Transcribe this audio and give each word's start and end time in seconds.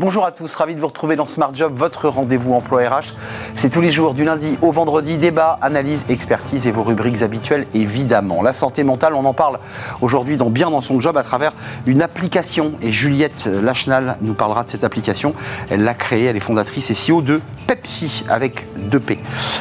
Bonjour 0.00 0.24
à 0.24 0.32
tous, 0.32 0.54
ravi 0.54 0.74
de 0.74 0.80
vous 0.80 0.86
retrouver 0.86 1.14
dans 1.14 1.26
Smart 1.26 1.54
Job, 1.54 1.74
votre 1.76 2.08
rendez-vous 2.08 2.54
emploi 2.54 2.88
RH. 2.88 3.12
C'est 3.54 3.68
tous 3.68 3.82
les 3.82 3.90
jours 3.90 4.14
du 4.14 4.24
lundi 4.24 4.56
au 4.62 4.72
vendredi, 4.72 5.18
débat, 5.18 5.58
analyse, 5.60 6.06
expertise 6.08 6.66
et 6.66 6.70
vos 6.70 6.82
rubriques 6.82 7.20
habituelles 7.20 7.66
évidemment. 7.74 8.40
La 8.40 8.54
santé 8.54 8.82
mentale, 8.82 9.12
on 9.12 9.26
en 9.26 9.34
parle 9.34 9.58
aujourd'hui 10.00 10.38
dans 10.38 10.48
Bien 10.48 10.70
dans 10.70 10.80
son 10.80 11.02
job 11.02 11.18
à 11.18 11.22
travers 11.22 11.52
une 11.84 12.00
application 12.00 12.72
et 12.80 12.92
Juliette 12.92 13.44
Lachenal 13.44 14.16
nous 14.22 14.32
parlera 14.32 14.64
de 14.64 14.70
cette 14.70 14.84
application. 14.84 15.34
Elle 15.68 15.84
l'a 15.84 15.92
créée, 15.92 16.24
elle 16.24 16.36
est 16.36 16.40
fondatrice 16.40 16.90
et 16.90 16.94
CEO 16.94 17.20
de 17.20 17.42
Pepsi 17.66 18.24
avec 18.30 18.64
2P. 18.90 19.18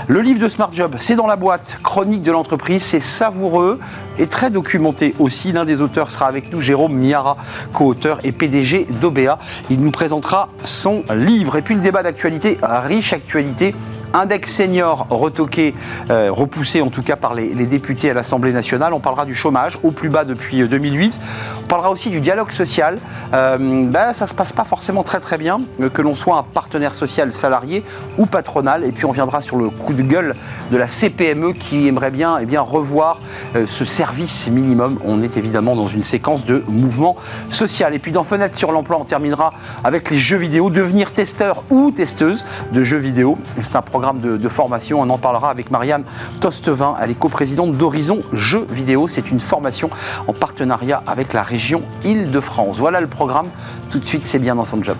Le 0.07 0.21
livre 0.21 0.39
de 0.39 0.47
Smart 0.47 0.71
Job, 0.71 0.95
c'est 0.99 1.17
dans 1.17 1.27
la 1.27 1.35
boîte, 1.35 1.79
chronique 1.83 2.21
de 2.21 2.31
l'entreprise, 2.31 2.81
c'est 2.81 3.01
savoureux 3.01 3.77
et 4.17 4.27
très 4.27 4.49
documenté 4.49 5.15
aussi. 5.19 5.51
L'un 5.51 5.65
des 5.65 5.81
auteurs 5.81 6.11
sera 6.11 6.27
avec 6.27 6.49
nous, 6.53 6.61
Jérôme 6.61 6.93
Miara, 6.93 7.35
co-auteur 7.73 8.19
et 8.23 8.31
PDG 8.31 8.87
d'OBA. 9.01 9.37
Il 9.69 9.81
nous 9.81 9.91
présentera 9.91 10.28
son 10.63 11.03
livre. 11.13 11.57
Et 11.57 11.61
puis 11.61 11.75
le 11.75 11.81
débat 11.81 12.03
d'actualité, 12.03 12.57
riche 12.61 13.13
actualité 13.13 13.73
Index 14.13 14.51
senior 14.51 15.07
retoqué, 15.09 15.75
euh, 16.09 16.29
repoussé 16.31 16.81
en 16.81 16.89
tout 16.89 17.03
cas 17.03 17.15
par 17.15 17.33
les, 17.33 17.49
députés 17.65 18.09
à 18.09 18.13
l'Assemblée 18.13 18.51
nationale. 18.51 18.93
On 18.93 18.99
parlera 18.99 19.25
du 19.25 19.35
chômage 19.35 19.77
au 19.83 19.91
plus 19.91 20.09
bas 20.09 20.23
depuis 20.23 20.67
2008. 20.67 21.19
Euh, 21.21 21.61
On 21.63 21.67
parlera 21.67 21.91
aussi 21.91 22.09
du 22.09 22.19
dialogue 22.19 22.51
social. 22.51 22.97
Ben, 23.31 24.13
ça 24.13 24.25
ne 24.25 24.29
se 24.29 24.33
passe 24.33 24.53
pas 24.53 24.63
forcément 24.63 25.03
très 25.03 25.19
très 25.19 25.37
bien, 25.37 25.59
que 25.93 26.01
l'on 26.01 26.15
soit 26.15 26.37
un 26.37 26.43
partenaire 26.43 26.95
social 26.95 27.31
salarié 27.33 27.83
ou 28.17 28.25
patronal. 28.25 28.83
Et 28.83 28.91
puis 28.91 29.05
on 29.05 29.11
viendra 29.11 29.41
sur 29.41 29.55
le 29.55 29.69
coup 29.69 29.93
de 29.93 30.01
gueule 30.01 30.33
de 30.71 30.77
la 30.77 30.87
CPME 30.87 31.53
qui 31.53 31.87
aimerait 31.87 32.11
bien, 32.11 32.37
eh 32.39 32.45
bien 32.45 32.61
revoir 32.61 33.19
ce 33.53 33.85
service 33.85 34.47
minimum. 34.47 34.97
On 35.05 35.21
est 35.21 35.37
évidemment 35.37 35.75
dans 35.75 35.87
une 35.87 36.01
séquence 36.03 36.43
de 36.43 36.63
mouvement 36.67 37.15
social. 37.51 37.93
Et 37.93 37.99
puis 37.99 38.11
dans 38.11 38.23
Fenêtre 38.23 38.57
sur 38.57 38.71
l'emploi, 38.71 38.97
on 38.99 39.05
terminera 39.05 39.51
avec 39.83 40.09
les 40.09 40.17
jeux 40.17 40.37
vidéo. 40.37 40.71
Devenir 40.71 41.13
testeur 41.13 41.63
ou 41.69 41.91
testeuse 41.91 42.45
de 42.71 42.81
jeux 42.81 42.97
vidéo. 42.97 43.37
C'est 43.61 43.75
un 43.75 43.81
programme 43.81 43.98
de, 43.99 44.49
formation. 44.49 45.01
On 45.01 45.09
en 45.09 45.17
parlera 45.17 45.49
avec 45.49 45.71
Marianne 45.71 46.03
Tostevin. 46.39 46.95
Elle 47.01 47.11
est 47.11 47.19
coprésidente 47.19 47.73
d'Horizon 47.73 48.19
Jeux 48.33 48.65
Vidéo. 48.69 49.07
C'est 49.07 49.31
une 49.31 49.39
formation 49.39 49.89
en 50.27 50.33
partenariat 50.33 51.03
avec 51.07 51.33
la 51.33 51.43
région 51.43 51.83
Île-de-France. 52.03 52.77
Voilà 52.77 53.01
le 53.01 53.07
programme. 53.07 53.47
Tout 53.89 53.99
de 53.99 54.05
suite, 54.05 54.25
c'est 54.25 54.39
bien 54.39 54.55
dans 54.55 54.65
son 54.65 54.81
job. 54.83 54.97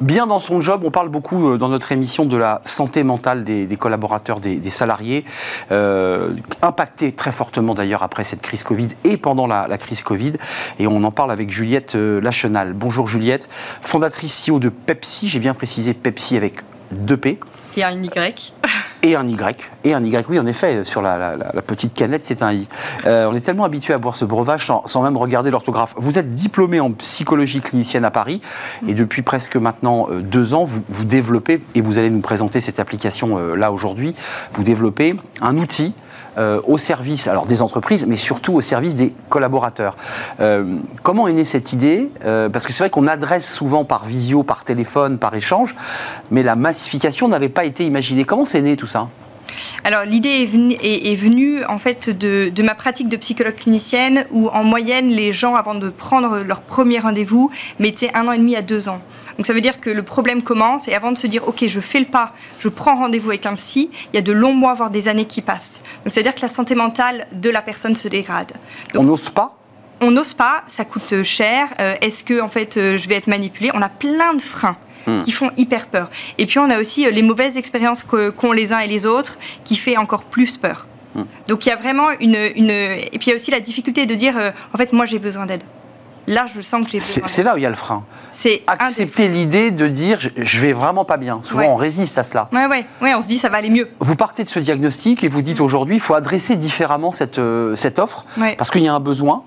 Bien 0.00 0.26
dans 0.26 0.40
son 0.40 0.60
job. 0.60 0.82
On 0.84 0.90
parle 0.90 1.08
beaucoup 1.08 1.50
euh, 1.50 1.58
dans 1.58 1.68
notre 1.68 1.92
émission 1.92 2.24
de 2.24 2.36
la 2.36 2.60
santé 2.64 3.02
mentale 3.02 3.44
des, 3.44 3.76
collaborateurs, 3.76 4.40
des, 4.40 4.70
salariés, 4.70 5.24
euh, 5.70 6.34
impactés 6.62 7.12
très 7.12 7.32
fortement 7.32 7.74
d'ailleurs 7.74 8.02
après 8.02 8.24
cette 8.24 8.42
crise 8.42 8.62
Covid 8.62 8.88
et 9.04 9.16
pendant 9.16 9.46
la, 9.46 9.78
crise 9.78 10.02
Covid. 10.02 10.32
Et 10.78 10.86
on 10.86 11.02
en 11.04 11.10
parle 11.10 11.30
avec 11.30 11.50
Juliette 11.50 11.94
euh, 11.94 12.20
Lachenal. 12.20 12.72
Bonjour 12.72 13.08
Juliette, 13.08 13.48
fondatrice 13.82 14.46
CEO 14.46 14.58
de 14.58 14.68
Pepsi. 14.68 15.28
J'ai 15.28 15.40
bien 15.40 15.54
précisé 15.54 15.94
Pepsi 15.94 16.36
avec 16.36 16.60
2P. 16.94 17.38
Et 17.76 17.84
un 17.84 18.02
Y. 18.02 18.52
Et 19.02 19.14
un 19.14 19.28
Y. 19.28 19.70
Et 19.84 19.94
un 19.94 20.04
Y, 20.04 20.26
oui, 20.28 20.40
en 20.40 20.46
effet, 20.46 20.82
sur 20.84 21.02
la, 21.02 21.36
petite 21.66 21.94
canette, 21.94 22.24
c'est 22.24 22.42
un 22.42 22.52
I. 22.52 22.66
Euh, 23.06 23.28
on 23.30 23.34
est 23.34 23.40
tellement 23.40 23.64
habitué 23.64 23.94
à 23.94 23.98
boire 23.98 24.16
ce 24.16 24.24
breuvage 24.24 24.66
sans, 24.66 25.02
même 25.02 25.16
regarder 25.16 25.50
l'orthographe. 25.50 25.94
Vous 25.96 26.18
êtes 26.18 26.34
diplômé 26.34 26.80
en 26.80 26.90
psychologie 26.92 27.60
clinicienne 27.60 28.04
à 28.04 28.10
Paris 28.10 28.40
et 28.86 28.94
depuis 28.94 29.22
presque 29.22 29.56
maintenant 29.56 30.08
euh, 30.10 30.20
deux 30.20 30.52
ans, 30.52 30.64
vous, 30.64 30.82
vous 30.88 31.04
développez, 31.04 31.60
et 31.74 31.80
vous 31.80 31.98
allez 31.98 32.10
nous 32.10 32.20
présenter 32.20 32.60
cette 32.60 32.80
application 32.80 33.38
euh, 33.38 33.54
là 33.54 33.70
aujourd'hui, 33.70 34.14
vous 34.54 34.64
développez 34.64 35.14
un 35.40 35.56
outil 35.56 35.94
euh, 36.36 36.60
au 36.66 36.78
service 36.78 37.26
alors 37.26 37.46
des 37.46 37.62
entreprises, 37.62 38.06
mais 38.06 38.16
surtout 38.16 38.54
au 38.54 38.60
service 38.60 38.94
des 38.94 39.12
collaborateurs. 39.28 39.96
Euh, 40.40 40.78
comment 41.02 41.26
est 41.28 41.32
née 41.32 41.44
cette 41.44 41.72
idée? 41.72 42.10
Euh, 42.24 42.48
Parce 42.48 42.66
que 42.66 42.72
c'est 42.72 42.82
vrai 42.82 42.90
qu'on 42.90 43.06
adresse 43.06 43.52
souvent 43.52 43.84
par 43.84 44.04
visio, 44.04 44.42
par 44.42 44.64
téléphone, 44.64 45.18
par 45.18 45.34
échange, 45.34 45.74
mais 46.30 46.42
la 46.42 46.56
massification 46.56 47.28
n'avait 47.28 47.48
pas 47.48 47.64
été 47.64 47.84
imaginée. 47.84 48.24
Comment 48.24 48.44
c'est 48.44 48.60
né 48.60 48.76
tout 48.76 48.86
ça? 48.86 49.08
Alors 49.84 50.04
l'idée 50.04 50.48
est, 50.82 51.14
venue, 51.14 51.64
en 51.64 51.78
fait 51.78 52.10
de, 52.10 52.62
ma 52.62 52.74
pratique 52.74 53.08
de 53.08 53.16
psychologue 53.16 53.56
clinicienne 53.56 54.24
où 54.30 54.48
en 54.48 54.62
moyenne 54.62 55.08
les 55.08 55.32
gens 55.32 55.54
avant 55.54 55.74
de 55.74 55.88
prendre 55.88 56.38
leur 56.38 56.60
premier 56.60 56.98
rendez-vous 56.98 57.50
mettaient 57.78 58.10
un 58.14 58.28
an 58.28 58.32
et 58.32 58.38
demi 58.38 58.56
à 58.56 58.62
deux 58.62 58.88
ans. 58.88 59.00
Donc 59.38 59.46
ça 59.46 59.54
veut 59.54 59.60
dire 59.60 59.80
que 59.80 59.88
le 59.88 60.02
problème 60.02 60.42
commence 60.42 60.88
et 60.88 60.94
avant 60.94 61.12
de 61.12 61.18
se 61.18 61.26
dire 61.26 61.46
ok 61.48 61.64
je 61.66 61.80
fais 61.80 62.00
le 62.00 62.06
pas, 62.06 62.34
je 62.58 62.68
prends 62.68 62.96
rendez-vous 62.96 63.30
avec 63.30 63.46
un 63.46 63.54
psy, 63.54 63.88
il 64.12 64.16
y 64.16 64.18
a 64.18 64.22
de 64.22 64.32
longs 64.32 64.54
mois 64.54 64.74
voire 64.74 64.90
des 64.90 65.08
années 65.08 65.26
qui 65.26 65.40
passent. 65.40 65.80
Donc 66.04 66.12
ça 66.12 66.20
veut 66.20 66.24
dire 66.24 66.34
que 66.34 66.42
la 66.42 66.48
santé 66.48 66.74
mentale 66.74 67.26
de 67.32 67.48
la 67.48 67.62
personne 67.62 67.96
se 67.96 68.08
dégrade. 68.08 68.52
On 68.94 69.04
n'ose 69.04 69.30
pas? 69.30 69.58
on 70.00 70.10
n'ose 70.10 70.32
pas, 70.32 70.62
ça 70.68 70.84
coûte 70.84 71.22
cher. 71.22 71.68
Euh, 71.80 71.94
est-ce 72.00 72.24
que 72.24 72.40
en 72.40 72.48
fait 72.48 72.76
euh, 72.76 72.96
je 72.96 73.08
vais 73.08 73.16
être 73.16 73.26
manipulé 73.26 73.70
On 73.74 73.82
a 73.82 73.88
plein 73.88 74.34
de 74.34 74.42
freins. 74.42 74.76
Hmm. 75.06 75.22
qui 75.22 75.30
font 75.30 75.50
hyper 75.56 75.86
peur. 75.86 76.10
Et 76.38 76.44
puis 76.44 76.58
on 76.58 76.68
a 76.68 76.78
aussi 76.78 77.06
euh, 77.06 77.10
les 77.10 77.22
mauvaises 77.22 77.56
expériences 77.56 78.04
qu'ont 78.04 78.52
les 78.52 78.72
uns 78.72 78.80
et 78.80 78.88
les 78.88 79.06
autres 79.06 79.38
qui 79.64 79.76
fait 79.76 79.96
encore 79.96 80.24
plus 80.24 80.58
peur. 80.58 80.86
Hmm. 81.14 81.22
Donc 81.46 81.64
il 81.64 81.68
y 81.68 81.72
a 81.72 81.76
vraiment 81.76 82.10
une, 82.20 82.36
une, 82.56 82.68
Et 82.68 83.08
puis 83.12 83.28
il 83.28 83.28
y 83.28 83.32
a 83.32 83.36
aussi 83.36 83.50
la 83.52 83.60
difficulté 83.60 84.04
de 84.06 84.14
dire, 84.14 84.34
en 84.74 84.76
fait, 84.76 84.92
moi 84.92 85.06
j'ai 85.06 85.20
besoin 85.20 85.46
d'aide. 85.46 85.62
Là, 86.28 86.46
je 86.54 86.60
sens 86.60 86.86
que 86.86 86.92
besoin 86.92 87.26
C'est 87.26 87.42
là 87.42 87.54
où 87.54 87.56
il 87.56 87.62
y 87.62 87.66
a 87.66 87.70
le 87.70 87.74
frein. 87.74 88.04
C'est 88.30 88.62
accepter 88.66 89.28
l'idée 89.28 89.70
de 89.70 89.88
dire 89.88 90.18
je, 90.20 90.60
vais 90.60 90.72
vraiment 90.72 91.04
pas 91.04 91.16
bien. 91.16 91.40
Souvent, 91.42 91.64
on 91.64 91.76
résiste 91.76 92.18
à 92.18 92.22
cela. 92.22 92.48
Ouais, 92.52 92.66
ouais, 92.66 92.84
ouais, 93.00 93.14
on 93.14 93.22
se 93.22 93.26
dit 93.26 93.38
ça 93.38 93.48
va 93.48 93.56
aller 93.56 93.70
mieux. 93.70 93.88
Vous 94.00 94.14
partez 94.14 94.44
de 94.44 94.48
ce 94.48 94.58
diagnostic 94.58 95.24
et 95.24 95.28
vous 95.28 95.42
dites 95.42 95.60
mm. 95.60 95.64
aujourd'hui, 95.64 95.94
il 95.96 96.00
faut 96.00 96.14
adresser 96.14 96.56
différemment 96.56 97.12
cette, 97.12 97.38
euh, 97.38 97.74
cette 97.76 97.98
offre 97.98 98.26
parce 98.56 98.70
qu'il 98.70 98.82
y 98.82 98.88
a 98.88 98.94
un 98.94 99.00
besoin. 99.00 99.42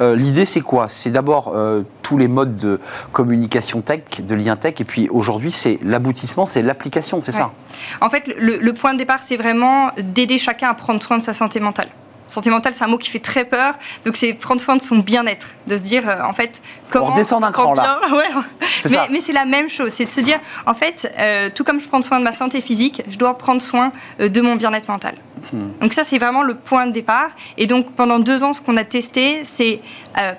Euh, 0.00 0.16
l'idée, 0.16 0.46
c'est 0.46 0.62
quoi? 0.62 0.88
C'est 0.88 1.10
d'abord 1.10 1.52
euh, 1.54 1.82
tous 2.02 2.16
les 2.16 2.26
modes 2.26 2.56
de 2.56 2.80
communication 3.12 3.82
tech, 3.82 4.02
de 4.20 4.34
lien 4.34 4.56
tech, 4.56 4.80
et 4.80 4.84
puis 4.84 5.08
aujourd'hui, 5.10 5.52
c'est 5.52 5.78
l'aboutissement, 5.82 6.46
c'est 6.46 6.62
l'application, 6.62 7.20
c'est 7.22 7.32
ça? 7.32 7.52
En 8.00 8.08
fait, 8.08 8.24
le 8.26 8.72
point 8.72 8.94
de 8.94 8.98
départ, 8.98 9.20
c'est 9.22 9.36
vraiment 9.36 9.90
d'aider 9.98 10.38
chacun 10.38 10.70
à 10.70 10.74
prendre 10.74 11.02
soin 11.02 11.18
de 11.18 11.22
sa 11.22 11.34
santé 11.34 11.60
mentale. 11.60 11.88
Santé 12.26 12.50
mentale, 12.50 12.74
c'est 12.74 12.84
un 12.84 12.88
mot 12.88 12.98
qui 12.98 13.10
fait 13.10 13.18
très 13.18 13.44
peur. 13.44 13.74
Donc, 14.04 14.16
c'est 14.16 14.32
prendre 14.34 14.60
soin 14.60 14.76
de 14.76 14.82
son 14.82 14.98
bien-être, 14.98 15.48
de 15.66 15.76
se 15.76 15.82
dire, 15.82 16.08
euh, 16.08 16.22
en 16.22 16.32
fait, 16.32 16.62
comment. 16.90 17.06
On 17.06 17.10
redescend 17.10 17.42
d'un 17.42 17.52
cran 17.52 17.74
là. 17.74 18.00
mais, 18.90 18.96
mais 19.10 19.20
c'est 19.20 19.32
la 19.32 19.44
même 19.44 19.68
chose. 19.68 19.92
C'est 19.92 20.06
de 20.06 20.10
se 20.10 20.20
dire, 20.20 20.38
en 20.66 20.74
fait, 20.74 21.12
euh, 21.18 21.50
tout 21.54 21.64
comme 21.64 21.80
je 21.80 21.86
prends 21.86 22.02
soin 22.02 22.18
de 22.18 22.24
ma 22.24 22.32
santé 22.32 22.60
physique, 22.60 23.02
je 23.08 23.18
dois 23.18 23.36
prendre 23.36 23.60
soin 23.60 23.92
euh, 24.20 24.28
de 24.28 24.40
mon 24.40 24.56
bien-être 24.56 24.88
mental. 24.88 25.16
Hmm. 25.52 25.68
Donc, 25.80 25.92
ça, 25.92 26.04
c'est 26.04 26.18
vraiment 26.18 26.42
le 26.42 26.54
point 26.54 26.86
de 26.86 26.92
départ. 26.92 27.30
Et 27.58 27.66
donc, 27.66 27.92
pendant 27.92 28.18
deux 28.18 28.42
ans, 28.42 28.54
ce 28.54 28.62
qu'on 28.62 28.76
a 28.76 28.84
testé, 28.84 29.44
c'est 29.44 29.80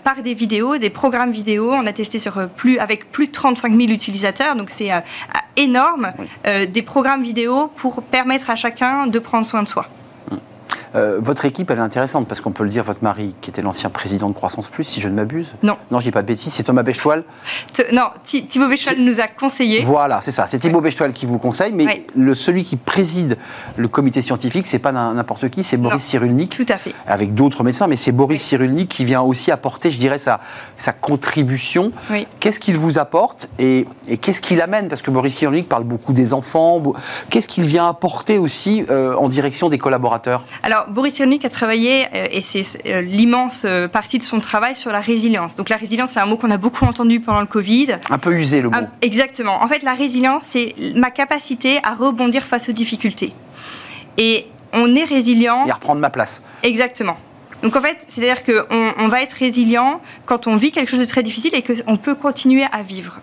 par 0.04 0.22
des 0.22 0.34
vidéos, 0.34 0.78
des 0.78 0.90
programmes 0.90 1.32
vidéo. 1.32 1.72
On 1.72 1.86
a 1.86 1.94
testé 1.94 2.18
sur 2.18 2.48
plus, 2.50 2.80
avec 2.80 3.12
plus 3.12 3.28
de 3.28 3.32
35 3.32 3.76
000 3.76 3.90
utilisateurs. 3.90 4.56
Donc, 4.56 4.70
c'est 4.70 4.90
énorme. 5.58 6.14
des 6.46 6.82
programmes 6.82 7.22
vidéo 7.22 7.68
pour 7.76 8.02
permettre 8.02 8.50
à 8.50 8.56
chacun 8.56 9.06
de 9.08 9.20
prendre 9.20 9.46
soin 9.46 9.62
de 9.62 9.68
soi. 9.68 9.88
Euh, 10.96 11.18
votre 11.20 11.46
équipe, 11.46 11.70
elle 11.72 11.78
est 11.78 11.82
intéressante 11.82 12.28
parce 12.28 12.42
qu'on 12.42 12.52
peut 12.52 12.64
le 12.64 12.70
dire, 12.70 12.84
votre 12.84 13.04
mari, 13.04 13.36
qui 13.42 13.50
était 13.50 13.62
l'ancien 13.62 13.90
président 13.90 14.30
de 14.30 14.34
Croissance 14.34 14.68
Plus, 14.68 14.84
si 14.84 15.02
je 15.02 15.10
ne 15.10 15.14
m'abuse. 15.14 15.48
Non. 15.64 15.78
Non, 15.92 16.00
je 16.00 16.06
dis 16.06 16.12
pas 16.12 16.22
de 16.22 16.28
bêtises, 16.28 16.54
c'est 16.54 16.64
Thomas 16.64 16.84
Bechtoil. 16.84 17.24
Non, 17.92 18.10
Thibaut 18.24 18.68
Bechtoil 18.68 18.98
nous 19.00 19.20
a 19.20 19.28
conseillé. 19.28 19.82
Voilà, 19.82 20.22
c'est 20.22 20.32
ça. 20.32 20.48
C'est 20.48 20.60
Thibaut 20.60 20.82
Bechtoil 20.82 21.14
qui 21.14 21.26
vous 21.26 21.40
conseille, 21.40 21.74
mais 21.74 22.06
le, 22.16 22.34
celui 22.34 22.64
qui 22.64 22.78
préside 22.78 23.38
le 23.76 23.88
comité 23.88 24.22
scientifique, 24.22 24.68
c'est 24.68 24.80
pas 24.80 24.92
n'importe 24.92 25.50
qui, 25.50 25.64
c'est 25.64 25.78
Boris 25.78 26.04
Cyrulnik. 26.04 26.56
Tout 26.56 26.66
à 26.70 26.78
fait. 26.78 26.94
Avec 27.08 27.34
d'autres 27.34 27.64
médecins, 27.64 27.88
mais 27.88 27.96
c'est 27.96 28.12
Boris 28.12 28.42
Cyrulnik 28.42 28.90
qui 28.90 29.06
vient 29.06 29.22
aussi 29.22 29.52
apporter, 29.52 29.92
je 29.92 30.00
dirais, 30.00 30.18
sa, 30.18 30.40
sa 30.78 30.94
contribution. 30.94 31.92
Qu'est-ce 32.40 32.60
qu'il 32.60 32.78
vous 32.78 32.98
apporte 32.98 33.48
et, 33.60 33.88
qu'est-ce 34.22 34.42
qu'il 34.42 34.62
amène? 34.62 34.88
Parce 34.88 35.02
que 35.02 35.12
Boris 35.12 35.36
Cyrulnik 35.36 35.68
parle 35.68 35.84
beaucoup 35.84 36.14
des 36.14 36.34
enfants. 36.34 36.82
Qu'est-ce 37.30 37.48
qu'il 37.48 37.66
vient 37.66 37.88
apporter 37.88 38.38
aussi 38.38 38.86
euh, 38.90 39.16
en 39.16 39.30
direction 39.30 39.70
des 39.70 39.78
collaborateurs? 39.78 40.46
Alors, 40.64 40.85
Boris 40.90 41.16
Cyrulnik 41.16 41.46
a 41.46 41.50
travaillé, 41.50 42.06
euh, 42.14 42.28
et 42.32 42.42
c'est 42.42 42.64
euh, 42.88 43.02
l'immense 43.02 43.64
euh, 43.66 43.88
partie 43.88 44.18
de 44.18 44.24
son 44.24 44.40
travail, 44.40 44.76
sur 44.76 44.92
la 44.92 45.02
résilience. 45.02 45.56
Donc 45.56 45.70
la 45.70 45.78
résilience, 45.78 46.12
c'est 46.12 46.20
un 46.20 46.26
mot 46.26 46.38
qu'on 46.38 46.52
a 46.52 46.58
beaucoup 46.58 46.86
entendu 46.86 47.20
pendant 47.20 47.42
le 47.42 47.48
Covid. 47.48 47.98
Un 48.10 48.18
peu 48.18 48.34
usé 48.34 48.62
le 48.62 48.70
mot. 48.70 48.78
exactement. 49.02 49.62
En 49.62 49.68
fait, 49.68 49.84
la 49.84 49.94
résilience, 49.94 50.44
c'est 50.44 50.76
ma 50.96 51.12
capacité 51.12 51.80
à 51.84 51.94
rebondir 51.94 52.44
face 52.44 52.70
aux 52.70 52.74
difficultés. 52.74 53.34
Et 54.18 54.48
on 54.74 54.96
est 54.96 55.04
résilient. 55.04 55.66
Et 55.66 55.72
à 55.72 55.76
reprendre 55.76 56.02
ma 56.02 56.10
place. 56.10 56.42
Exactement. 56.64 57.18
Donc 57.64 57.76
en 57.76 57.82
fait, 57.82 58.06
c'est-à-dire 58.08 58.44
qu'on 58.44 58.94
on 59.00 59.08
va 59.08 59.22
être 59.22 59.34
résilient 59.34 60.02
quand 60.26 60.48
on 60.48 60.56
vit 60.56 60.72
quelque 60.72 60.90
chose 60.90 61.00
de 61.00 61.06
très 61.06 61.24
difficile 61.24 61.56
et 61.56 61.64
qu'on 61.64 61.98
peut 61.98 62.16
continuer 62.16 62.66
à 62.72 62.84
vivre. 62.84 63.22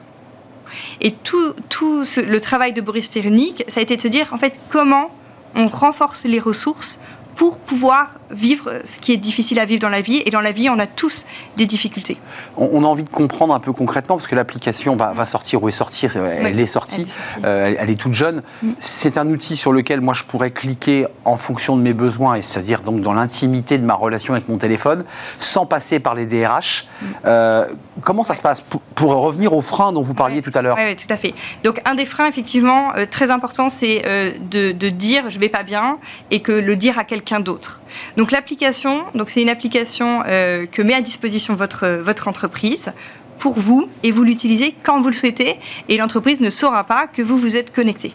Et 1.01 1.13
tout, 1.13 1.55
tout 1.69 2.05
le 2.17 2.41
travail 2.41 2.73
de 2.73 2.81
Boris 2.81 3.11
Cyrulnik, 3.11 3.65
ça 3.69 3.81
a 3.81 3.83
été 3.83 3.97
de 3.97 4.01
se 4.01 4.09
dire, 4.09 4.29
en 4.33 4.39
fait, 4.39 4.59
comment 4.71 5.11
on 5.55 5.67
renforce 5.67 6.25
les 6.25 6.39
ressources 6.39 6.99
pour 7.43 7.59
pouvoir 7.59 8.15
vivre 8.33 8.81
ce 8.85 8.99
qui 8.99 9.13
est 9.13 9.17
difficile 9.17 9.59
à 9.59 9.65
vivre 9.65 9.81
dans 9.81 9.89
la 9.89 10.01
vie. 10.01 10.23
Et 10.27 10.31
dans 10.31 10.41
la 10.41 10.53
vie, 10.53 10.69
on 10.69 10.79
a 10.79 10.87
tous 10.87 11.25
des 11.57 11.67
difficultés. 11.67 12.19
On, 12.57 12.85
a 12.85 12.87
envie 12.87 13.05
de 13.05 13.09
comprendre 13.09 13.55
un 13.55 13.61
peu 13.61 13.73
concrètement, 13.73 14.17
parce 14.17 14.27
que 14.27 14.35
l'application 14.35 14.97
va, 14.97 15.25
sortir 15.25 15.63
ou 15.63 15.69
est 15.69 15.73
sortie, 15.73 16.07
elle, 16.07 16.59
est 16.59 16.67
sortie, 16.67 17.07
euh, 17.45 17.75
elle 17.79 17.91
est, 17.91 18.01
toute 18.01 18.15
jeune. 18.15 18.43
Mm. 18.63 18.71
C'est 18.79 19.19
un 19.19 19.29
outil 19.29 19.57
sur 19.57 19.73
lequel 19.73 20.01
moi 20.01 20.15
je 20.15 20.25
pourrais 20.25 20.51
cliquer 20.51 21.07
en 21.25 21.37
fonction 21.37 21.77
de 21.77 21.83
mes 21.83 21.93
besoins, 21.93 22.35
et 22.35 22.43
c'est-à-dire 22.43 22.83
donc 22.83 23.01
dans 23.01 23.13
l'intimité 23.13 23.79
de 23.79 23.85
ma 23.85 23.95
relation 23.95 24.35
avec 24.35 24.49
mon 24.49 24.59
téléphone, 24.59 25.05
sans 25.39 25.67
passer 25.67 26.01
par 26.01 26.15
les 26.15 26.27
DRH. 26.27 26.87
Mm. 26.87 27.07
Euh, 27.27 27.67
comment 28.03 28.25
ça 28.25 28.35
se 28.35 28.43
passe 28.43 28.63
pour, 28.95 29.13
revenir 29.13 29.53
aux 29.53 29.61
freins 29.61 29.93
dont 29.93 30.03
vous 30.03 30.15
parliez 30.15 30.43
tout 30.43 30.51
à 30.55 30.63
l'heure 30.63 30.77
Oui, 30.79 30.97
tout 30.97 31.13
à 31.13 31.17
fait. 31.17 31.35
Donc 31.65 31.81
un 31.85 31.95
des 31.95 32.07
freins, 32.07 32.27
effectivement, 32.27 32.95
euh, 32.97 33.05
très 33.09 33.31
important, 33.31 33.69
c'est 33.69 34.03
de, 34.51 34.73
de, 34.73 34.89
dire 34.89 35.29
je 35.29 35.39
vais 35.39 35.49
pas 35.49 35.63
bien 35.63 35.99
et 36.31 36.41
que 36.41 36.53
le 36.53 36.77
dire 36.77 36.99
à 36.99 37.05
quelqu'un 37.05 37.41
d'autre. 37.41 37.82
Donc 38.17 38.31
l'application, 38.31 39.05
donc 39.15 39.31
c'est 39.31 39.43
une 39.43 39.49
application 39.49 40.23
euh, 40.27 40.67
que 40.67 40.83
met 40.83 40.95
à 40.95 41.01
disposition 41.01 41.55
votre, 41.55 41.87
votre 42.03 42.29
entreprise 42.29 42.93
pour 43.39 43.59
vous 43.59 43.89
et 44.03 44.13
vous 44.13 44.23
l'utilisez 44.23 44.75
quand 44.83 45.01
vous 45.01 45.09
le 45.09 45.15
souhaitez 45.15 45.57
et 45.89 45.97
l'entreprise 45.97 46.41
ne 46.41 46.51
saura 46.51 46.85
pas 46.85 47.07
que 47.07 47.23
vous 47.23 47.37
vous 47.39 47.57
êtes 47.57 47.75
connecté. 47.75 48.15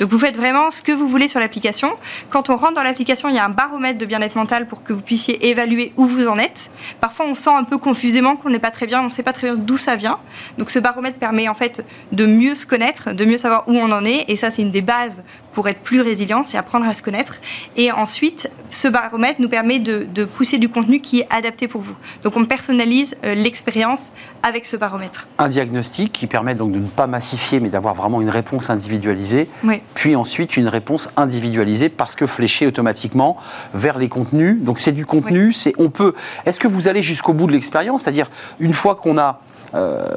Donc 0.00 0.10
vous 0.10 0.18
faites 0.18 0.36
vraiment 0.36 0.70
ce 0.70 0.80
que 0.80 0.92
vous 0.92 1.08
voulez 1.08 1.26
sur 1.26 1.40
l'application. 1.40 1.92
Quand 2.30 2.50
on 2.50 2.56
rentre 2.56 2.74
dans 2.74 2.82
l'application, 2.82 3.28
il 3.28 3.34
y 3.34 3.38
a 3.38 3.44
un 3.44 3.50
baromètre 3.50 3.98
de 3.98 4.06
bien-être 4.06 4.36
mental 4.36 4.66
pour 4.66 4.84
que 4.84 4.92
vous 4.92 5.00
puissiez 5.00 5.48
évaluer 5.48 5.92
où 5.96 6.06
vous 6.06 6.28
en 6.28 6.38
êtes. 6.38 6.70
Parfois, 7.00 7.26
on 7.26 7.34
sent 7.34 7.50
un 7.50 7.64
peu 7.64 7.78
confusément 7.78 8.36
qu'on 8.36 8.50
n'est 8.50 8.58
pas 8.58 8.70
très 8.70 8.86
bien, 8.86 9.00
on 9.00 9.06
ne 9.06 9.10
sait 9.10 9.22
pas 9.22 9.32
très 9.32 9.48
bien 9.48 9.56
d'où 9.56 9.76
ça 9.76 9.96
vient. 9.96 10.18
Donc 10.56 10.70
ce 10.70 10.78
baromètre 10.78 11.18
permet 11.18 11.48
en 11.48 11.54
fait 11.54 11.84
de 12.12 12.26
mieux 12.26 12.54
se 12.54 12.66
connaître, 12.66 13.12
de 13.12 13.24
mieux 13.24 13.38
savoir 13.38 13.64
où 13.66 13.76
on 13.76 13.90
en 13.90 14.04
est. 14.04 14.26
Et 14.28 14.36
ça, 14.36 14.50
c'est 14.50 14.62
une 14.62 14.70
des 14.70 14.82
bases 14.82 15.24
pour 15.58 15.66
être 15.66 15.80
plus 15.80 16.02
résilient, 16.02 16.44
c'est 16.44 16.56
apprendre 16.56 16.86
à 16.86 16.94
se 16.94 17.02
connaître. 17.02 17.40
Et 17.76 17.90
ensuite, 17.90 18.48
ce 18.70 18.86
baromètre 18.86 19.40
nous 19.40 19.48
permet 19.48 19.80
de, 19.80 20.24
pousser 20.24 20.56
du 20.56 20.68
contenu 20.68 21.00
qui 21.00 21.18
est 21.18 21.26
adapté 21.30 21.66
pour 21.66 21.80
vous. 21.80 21.96
Donc 22.22 22.36
on 22.36 22.44
personnalise 22.44 23.16
euh, 23.24 23.34
l'expérience 23.34 24.12
avec 24.44 24.66
ce 24.66 24.76
baromètre. 24.76 25.26
Un 25.36 25.48
diagnostic 25.48 26.12
qui 26.12 26.28
permet 26.28 26.54
donc 26.54 26.70
de 26.70 26.78
ne 26.78 26.86
pas 26.86 27.08
massifier, 27.08 27.58
mais 27.58 27.70
d'avoir 27.70 27.96
vraiment 27.96 28.20
une 28.20 28.30
réponse 28.30 28.70
individualisée. 28.70 29.48
Puis 29.94 30.14
ensuite 30.14 30.56
une 30.56 30.68
réponse 30.68 31.10
individualisée 31.16 31.88
parce 31.88 32.14
que 32.14 32.26
fléchée 32.26 32.68
automatiquement 32.68 33.36
vers 33.74 33.98
les 33.98 34.08
contenus. 34.08 34.58
Donc 34.60 34.78
c'est 34.78 34.92
du 34.92 35.06
contenu, 35.06 35.52
c'est 35.52 35.72
on 35.76 35.90
peut. 35.90 36.14
Est-ce 36.46 36.60
que 36.60 36.68
vous 36.68 36.86
allez 36.86 37.02
jusqu'au 37.02 37.32
bout 37.32 37.48
de 37.48 37.52
l'expérience, 37.52 38.02
c'est-à-dire 38.02 38.30
une 38.60 38.74
fois 38.74 38.94
qu'on 38.94 39.18
a 39.18 39.40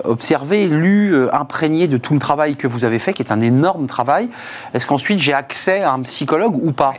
observé, 0.04 0.68
lu, 0.68 1.14
euh, 1.14 1.34
imprégné 1.34 1.88
de 1.88 1.98
tout 1.98 2.14
le 2.14 2.20
travail 2.20 2.56
que 2.56 2.68
vous 2.68 2.86
avez 2.86 3.00
fait, 3.00 3.14
qui 3.14 3.22
est 3.22 3.32
un 3.32 3.42
énorme 3.42 3.88
travail. 3.88 4.30
Est-ce 4.74 4.88
qu'ensuite 4.88 5.20
j'ai 5.20 5.34
accès 5.34 5.82
à 5.82 5.94
un 5.94 6.02
psychologue 6.02 6.56
ou 6.56 6.72
pas? 6.72 6.94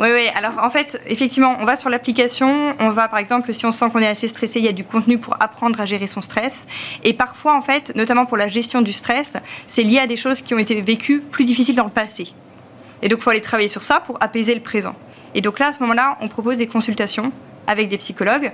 Oui, 0.00 0.08
oui. 0.12 0.28
Alors 0.34 0.52
en 0.62 0.70
fait, 0.70 1.00
effectivement, 1.06 1.56
on 1.60 1.64
va 1.64 1.76
sur 1.76 1.88
l'application. 1.88 2.74
On 2.80 2.90
va, 2.90 3.06
par 3.08 3.18
exemple, 3.18 3.52
si 3.52 3.64
on 3.64 3.70
sent 3.70 3.86
qu'on 3.92 4.00
est 4.00 4.08
assez 4.08 4.26
stressé, 4.26 4.58
il 4.58 4.64
y 4.64 4.68
a 4.68 4.72
du 4.72 4.84
contenu 4.84 5.18
pour 5.18 5.36
apprendre 5.40 5.80
à 5.80 5.86
gérer 5.86 6.08
son 6.08 6.20
stress. 6.20 6.66
Et 7.04 7.12
parfois, 7.12 7.56
en 7.56 7.60
fait, 7.60 7.94
notamment 7.94 8.26
pour 8.26 8.36
la 8.36 8.48
gestion 8.48 8.82
du 8.82 8.92
stress, 8.92 9.34
c'est 9.68 9.82
lié 9.82 9.98
à 10.00 10.06
des 10.06 10.16
choses 10.16 10.40
qui 10.40 10.54
ont 10.54 10.58
été 10.58 10.80
vécues 10.80 11.20
plus 11.20 11.44
difficiles 11.44 11.76
dans 11.76 11.84
le 11.84 11.90
passé. 11.90 12.28
Et 13.02 13.08
donc, 13.08 13.20
il 13.20 13.22
faut 13.22 13.30
aller 13.30 13.40
travailler 13.40 13.68
sur 13.68 13.84
ça 13.84 14.00
pour 14.00 14.16
apaiser 14.20 14.54
le 14.54 14.62
présent. 14.62 14.94
Et 15.34 15.40
donc 15.40 15.58
là, 15.58 15.68
à 15.68 15.72
ce 15.72 15.80
moment-là, 15.80 16.16
on 16.20 16.28
propose 16.28 16.56
des 16.56 16.66
consultations 16.66 17.32
avec 17.66 17.88
des 17.88 17.98
psychologues 17.98 18.52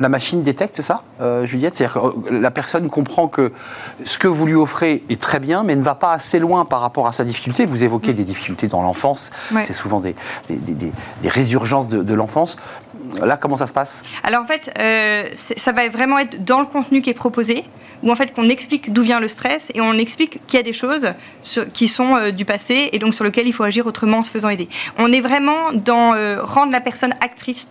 la 0.00 0.08
machine 0.08 0.42
détecte 0.42 0.82
ça, 0.82 1.02
euh, 1.20 1.46
Juliette? 1.46 1.76
C'est-à-dire 1.76 2.02
que 2.02 2.34
euh, 2.34 2.40
la 2.40 2.50
personne 2.50 2.88
comprend 2.88 3.28
que 3.28 3.52
ce 4.04 4.18
que 4.18 4.26
vous 4.26 4.46
lui 4.46 4.54
offrez 4.54 5.04
est 5.08 5.20
très 5.20 5.38
bien, 5.38 5.62
mais 5.62 5.76
ne 5.76 5.82
va 5.82 5.94
pas 5.94 6.12
assez 6.12 6.38
loin 6.38 6.64
par 6.64 6.80
rapport 6.80 7.06
à 7.06 7.12
sa 7.12 7.24
difficulté. 7.24 7.66
Vous 7.66 7.84
évoquez 7.84 8.12
mm. 8.12 8.16
des 8.16 8.24
difficultés 8.24 8.66
dans 8.66 8.82
l'enfance, 8.82 9.30
c'est 9.64 9.72
souvent 9.72 10.00
des, 10.00 10.14
résurgences 11.24 11.88
de, 11.88 12.14
l'enfance. 12.14 12.56
Là, 13.20 13.36
comment 13.36 13.56
ça 13.56 13.66
se 13.66 13.72
passe? 13.72 14.02
Alors 14.24 14.42
en 14.42 14.46
fait, 14.46 14.72
euh, 14.78 15.28
ça 15.34 15.72
va 15.72 15.88
vraiment 15.88 16.18
être 16.18 16.44
dans 16.44 16.60
le 16.60 16.66
contenu 16.66 17.02
qui 17.02 17.10
est 17.10 17.14
proposé, 17.14 17.64
où 18.02 18.10
en 18.10 18.14
fait 18.16 18.34
qu'on 18.34 18.48
explique 18.48 18.92
d'où 18.92 19.02
vient 19.02 19.20
le 19.20 19.28
stress 19.28 19.70
et 19.74 19.80
on 19.80 19.92
explique 19.94 20.40
qu'il 20.46 20.58
y 20.58 20.60
a 20.60 20.64
des 20.64 20.72
choses 20.72 21.08
qui 21.72 21.86
sont 21.86 22.30
du 22.30 22.44
passé 22.44 22.88
et 22.92 22.98
donc 22.98 23.14
sur 23.14 23.24
lesquelles 23.24 23.46
il 23.46 23.52
faut 23.52 23.62
agir 23.62 23.86
autrement 23.86 24.18
en 24.18 24.22
se 24.22 24.30
faisant 24.30 24.48
aider. 24.48 24.68
On 24.98 25.12
est 25.12 25.20
vraiment 25.20 25.72
dans 25.72 26.14
rendre 26.42 26.72
la 26.72 26.80
personne 26.80 27.12
actrice 27.20 27.68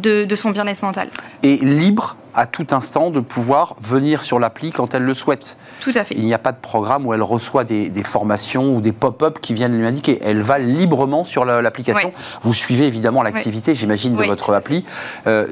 de, 0.00 0.34
son 0.34 0.50
bien-être 0.50 0.82
mental. 0.82 1.08
Et 1.42 1.56
libre 1.56 2.16
à 2.36 2.44
tout 2.44 2.66
instant 2.70 3.10
de 3.10 3.20
pouvoir 3.20 3.74
venir 3.80 4.22
sur 4.22 4.38
l'appli 4.38 4.70
quand 4.70 4.94
elle 4.94 5.04
le 5.04 5.14
souhaite. 5.14 5.56
Tout 5.80 5.92
à 5.94 6.04
fait. 6.04 6.14
Il 6.16 6.26
n'y 6.26 6.34
a 6.34 6.38
pas 6.38 6.52
de 6.52 6.58
programme 6.58 7.06
où 7.06 7.14
elle 7.14 7.22
reçoit 7.22 7.64
des, 7.64 7.90
formations 8.04 8.76
ou 8.76 8.82
des 8.82 8.92
pop-up 8.92 9.38
qui 9.40 9.54
viennent 9.54 9.76
lui 9.76 9.86
indiquer. 9.86 10.20
Elle 10.22 10.42
va 10.42 10.58
librement 10.58 11.24
sur 11.24 11.46
l'application. 11.46 12.12
Vous 12.42 12.54
suivez 12.54 12.86
évidemment 12.86 13.22
l'activité, 13.22 13.74
j'imagine, 13.74 14.14
de 14.14 14.22
votre 14.22 14.52
appli. 14.52 14.84
Euh, 15.26 15.46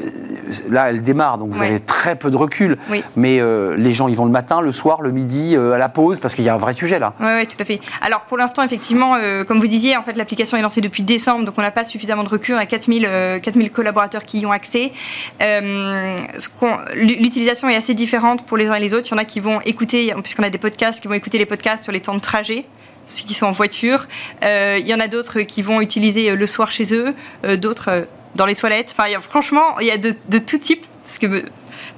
là, 0.69 0.91
elle 0.91 1.03
démarre, 1.03 1.39
donc 1.39 1.51
vous 1.51 1.63
avez 1.63 1.81
très 1.81 2.17
peu 2.17 2.31
de 2.31 2.37
recul. 2.37 2.79
Mais 3.17 3.41
euh, 3.41 3.75
les 3.77 3.93
gens, 3.93 4.09
ils 4.09 4.17
vont 4.17 4.27
le 4.27 4.31
matin, 4.31 4.61
le 4.61 4.73
soir, 4.73 5.01
le 5.01 5.11
midi, 5.11 5.57
euh, 5.57 5.73
à 5.73 5.79
la 5.79 5.89
pause, 5.89 6.21
parce 6.21 6.35
qu'il 6.35 6.45
y 6.45 6.51
a 6.51 6.55
un 6.55 6.59
vrai 6.59 6.75
sujet 6.75 6.99
là. 6.99 7.15
Oui, 7.19 7.47
tout 7.47 7.57
à 7.59 7.65
fait. 7.65 7.81
Alors 8.03 8.23
pour 8.23 8.37
l'instant, 8.37 8.63
effectivement, 8.63 9.17
comme 9.49 9.59
vous 9.59 9.67
disiez, 9.67 9.97
en 9.97 10.03
fait, 10.03 10.17
l'application 10.17 10.59
est 10.59 10.63
lancée 10.63 10.83
depuis 10.83 11.03
décembre, 11.03 11.47
donc 11.47 11.55
on 11.57 11.63
n'a 11.63 11.71
pas 11.71 11.85
suffisamment 11.85 12.25
de 12.25 12.29
recul. 12.29 12.55
On 12.55 12.59
a 12.59 12.67
4000, 12.67 13.09
4000 13.43 13.71
collaborateurs 13.71 14.25
qui 14.25 14.41
y 14.41 14.47
ont 14.47 14.53
accès. 14.53 14.93
ce 15.41 16.49
qu'on 16.49 16.74
l'utilisation 16.95 17.69
est 17.69 17.77
assez 17.77 17.95
différente 17.95 18.45
pour 18.47 18.57
les 18.57 18.69
uns 18.69 18.75
et 18.75 18.81
les 18.81 18.95
autres. 18.95 19.09
Il 19.09 19.13
y 19.13 19.15
en 19.15 19.19
a 19.19 19.25
qui 19.25 19.41
vont 19.41 19.61
écouter, 19.63 20.15
puisqu'on 20.23 20.43
a 20.43 20.51
des 20.51 20.59
podcasts, 20.59 21.01
qui 21.01 21.09
vont 21.09 21.15
écouter 21.15 21.39
les 21.39 21.47
podcasts 21.47 21.85
sur 21.85 21.93
les 21.93 22.01
temps 22.01 22.15
de 22.15 22.21
trajet 22.21 22.67
ceux 23.07 23.25
qui 23.25 23.35
sont 23.35 23.47
en 23.47 23.53
voiture. 23.53 24.07
Euh, 24.45 24.79
il 24.81 24.87
y 24.87 24.95
en 24.95 25.01
a 25.01 25.09
d'autres 25.09 25.41
qui 25.41 25.63
vont 25.63 25.81
utiliser 25.81 26.31
euh, 26.31 26.37
le 26.37 26.47
soir 26.47 26.71
chez 26.71 26.95
eux, 26.95 27.15
euh, 27.45 27.57
d'autres 27.57 28.07
dans 28.35 28.47
les 28.47 28.55
toilettes. 28.55 28.95
Enfin, 28.97 29.09
franchement, 29.21 29.79
il 29.81 29.87
y 29.87 29.91
a 29.91 29.99
de, 29.99 30.15
de 30.29 30.39
tout 30.39 30.59
type, 30.59 30.85
parce 31.05 31.19
que, 31.19 31.45